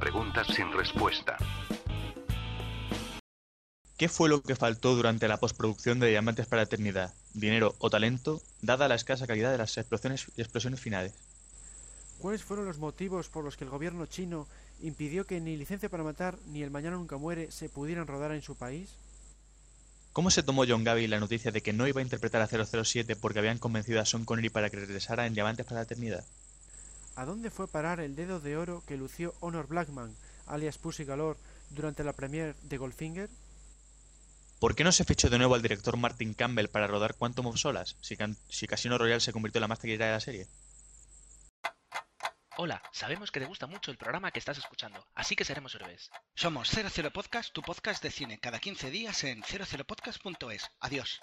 Preguntas 0.00 0.48
sin 0.48 0.72
respuesta. 0.72 1.36
¿Qué 3.98 4.08
fue 4.08 4.28
lo 4.28 4.42
que 4.42 4.54
faltó 4.54 4.94
durante 4.94 5.26
la 5.26 5.40
postproducción 5.40 5.98
de 5.98 6.06
Diamantes 6.06 6.46
para 6.46 6.62
la 6.62 6.66
Eternidad? 6.66 7.12
¿Dinero 7.34 7.74
o 7.80 7.90
talento, 7.90 8.40
dada 8.62 8.86
la 8.86 8.94
escasa 8.94 9.26
calidad 9.26 9.50
de 9.50 9.58
las 9.58 9.76
explosiones 9.76 10.80
finales? 10.80 11.14
¿Cuáles 12.20 12.44
fueron 12.44 12.66
los 12.66 12.78
motivos 12.78 13.28
por 13.28 13.42
los 13.42 13.56
que 13.56 13.64
el 13.64 13.70
gobierno 13.70 14.06
chino 14.06 14.46
impidió 14.80 15.26
que 15.26 15.40
ni 15.40 15.56
Licencia 15.56 15.88
para 15.88 16.04
Matar 16.04 16.38
ni 16.46 16.62
El 16.62 16.70
Mañana 16.70 16.96
Nunca 16.96 17.16
Muere 17.16 17.50
se 17.50 17.68
pudieran 17.68 18.06
rodar 18.06 18.30
en 18.30 18.40
su 18.40 18.54
país? 18.54 18.90
¿Cómo 20.12 20.30
se 20.30 20.44
tomó 20.44 20.62
John 20.64 20.84
Gavin 20.84 21.10
la 21.10 21.18
noticia 21.18 21.50
de 21.50 21.60
que 21.60 21.72
no 21.72 21.88
iba 21.88 22.00
a 22.00 22.04
interpretar 22.04 22.40
a 22.40 22.46
007 22.46 23.16
porque 23.16 23.40
habían 23.40 23.58
convencido 23.58 24.00
a 24.00 24.06
Sean 24.06 24.24
Connery 24.24 24.50
para 24.50 24.70
que 24.70 24.76
regresara 24.76 25.26
en 25.26 25.34
Diamantes 25.34 25.66
para 25.66 25.80
la 25.80 25.86
Eternidad? 25.86 26.24
¿A 27.16 27.24
dónde 27.24 27.50
fue 27.50 27.66
parar 27.66 27.98
el 27.98 28.14
dedo 28.14 28.38
de 28.38 28.56
oro 28.56 28.84
que 28.86 28.96
lució 28.96 29.34
Honor 29.40 29.66
Blackman, 29.66 30.14
alias 30.46 30.78
Pussy 30.78 31.02
Galore, 31.02 31.40
durante 31.70 32.04
la 32.04 32.12
premiere 32.12 32.54
de 32.62 32.78
Goldfinger? 32.78 33.28
¿Por 34.58 34.74
qué 34.74 34.82
no 34.82 34.90
se 34.90 35.04
fichó 35.04 35.30
de 35.30 35.38
nuevo 35.38 35.54
al 35.54 35.62
director 35.62 35.96
Martin 35.96 36.34
Campbell 36.34 36.66
para 36.66 36.88
rodar 36.88 37.14
Quantum 37.14 37.46
of 37.46 37.58
Solas, 37.58 37.96
si, 38.00 38.16
si 38.48 38.66
Casino 38.66 38.98
Royale 38.98 39.20
se 39.20 39.32
convirtió 39.32 39.58
en 39.58 39.62
la 39.62 39.68
más 39.68 39.78
taquillera 39.78 40.06
de 40.06 40.12
la 40.12 40.20
serie? 40.20 40.48
Hola, 42.56 42.82
sabemos 42.90 43.30
que 43.30 43.38
te 43.38 43.46
gusta 43.46 43.68
mucho 43.68 43.92
el 43.92 43.96
programa 43.96 44.32
que 44.32 44.40
estás 44.40 44.58
escuchando, 44.58 45.06
así 45.14 45.36
que 45.36 45.44
seremos 45.44 45.76
héroes. 45.76 46.10
Somos 46.34 46.68
00 46.70 47.12
Podcast, 47.12 47.52
tu 47.52 47.62
podcast 47.62 48.02
de 48.02 48.10
cine, 48.10 48.40
cada 48.40 48.58
15 48.58 48.90
días 48.90 49.22
en 49.22 49.44
00podcast.es. 49.44 50.68
Adiós. 50.80 51.20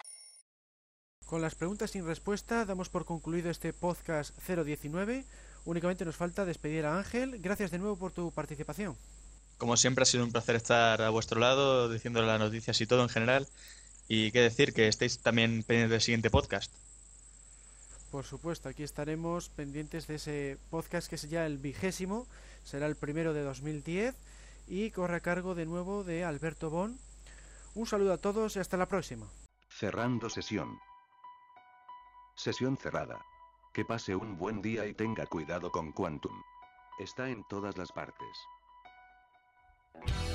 Con 1.25 1.41
las 1.41 1.55
preguntas 1.55 1.91
sin 1.91 2.05
respuesta 2.05 2.63
damos 2.63 2.87
por 2.87 3.03
concluido 3.03 3.49
este 3.49 3.73
podcast 3.73 4.33
019. 4.47 5.25
Únicamente 5.65 6.05
nos 6.05 6.15
falta 6.15 6.45
despedir 6.45 6.85
a 6.85 6.97
Ángel. 6.97 7.41
Gracias 7.41 7.69
de 7.71 7.79
nuevo 7.79 7.97
por 7.97 8.13
tu 8.13 8.31
participación. 8.31 8.97
Como 9.57 9.77
siempre 9.77 10.03
ha 10.03 10.05
sido 10.05 10.25
un 10.25 10.31
placer 10.31 10.55
estar 10.55 11.01
a 11.01 11.09
vuestro 11.09 11.39
lado, 11.39 11.89
diciendo 11.89 12.21
las 12.21 12.39
noticias 12.39 12.79
y 12.81 12.87
todo 12.87 13.03
en 13.03 13.09
general. 13.09 13.47
Y 14.07 14.31
qué 14.31 14.41
decir, 14.41 14.73
que 14.73 14.87
estéis 14.87 15.19
también 15.19 15.63
pendientes 15.63 15.91
del 15.91 16.01
siguiente 16.01 16.29
podcast. 16.29 16.73
Por 18.11 18.25
supuesto, 18.25 18.69
aquí 18.69 18.83
estaremos 18.83 19.49
pendientes 19.49 20.07
de 20.07 20.15
ese 20.15 20.57
podcast 20.69 21.09
que 21.09 21.15
es 21.15 21.29
ya 21.29 21.45
el 21.45 21.57
vigésimo, 21.57 22.27
será 22.63 22.87
el 22.87 22.95
primero 22.95 23.33
de 23.33 23.43
2010 23.43 24.15
y 24.67 24.91
corre 24.91 25.17
a 25.17 25.19
cargo 25.19 25.55
de 25.55 25.65
nuevo 25.65 26.03
de 26.03 26.23
Alberto 26.23 26.69
Bon. 26.69 26.97
Un 27.73 27.85
saludo 27.85 28.13
a 28.13 28.17
todos 28.17 28.55
y 28.55 28.59
hasta 28.59 28.77
la 28.77 28.87
próxima. 28.87 29.27
Cerrando 29.69 30.29
sesión. 30.29 30.79
Sesión 32.37 32.77
cerrada. 32.77 33.19
Que 33.73 33.83
pase 33.83 34.15
un 34.15 34.37
buen 34.37 34.61
día 34.61 34.85
y 34.85 34.93
tenga 34.93 35.25
cuidado 35.25 35.69
con 35.71 35.91
Quantum. 35.91 36.41
Está 36.99 37.29
en 37.29 37.43
todas 37.49 37.77
las 37.77 37.91
partes. 37.91 38.37
Bye. 40.03 40.34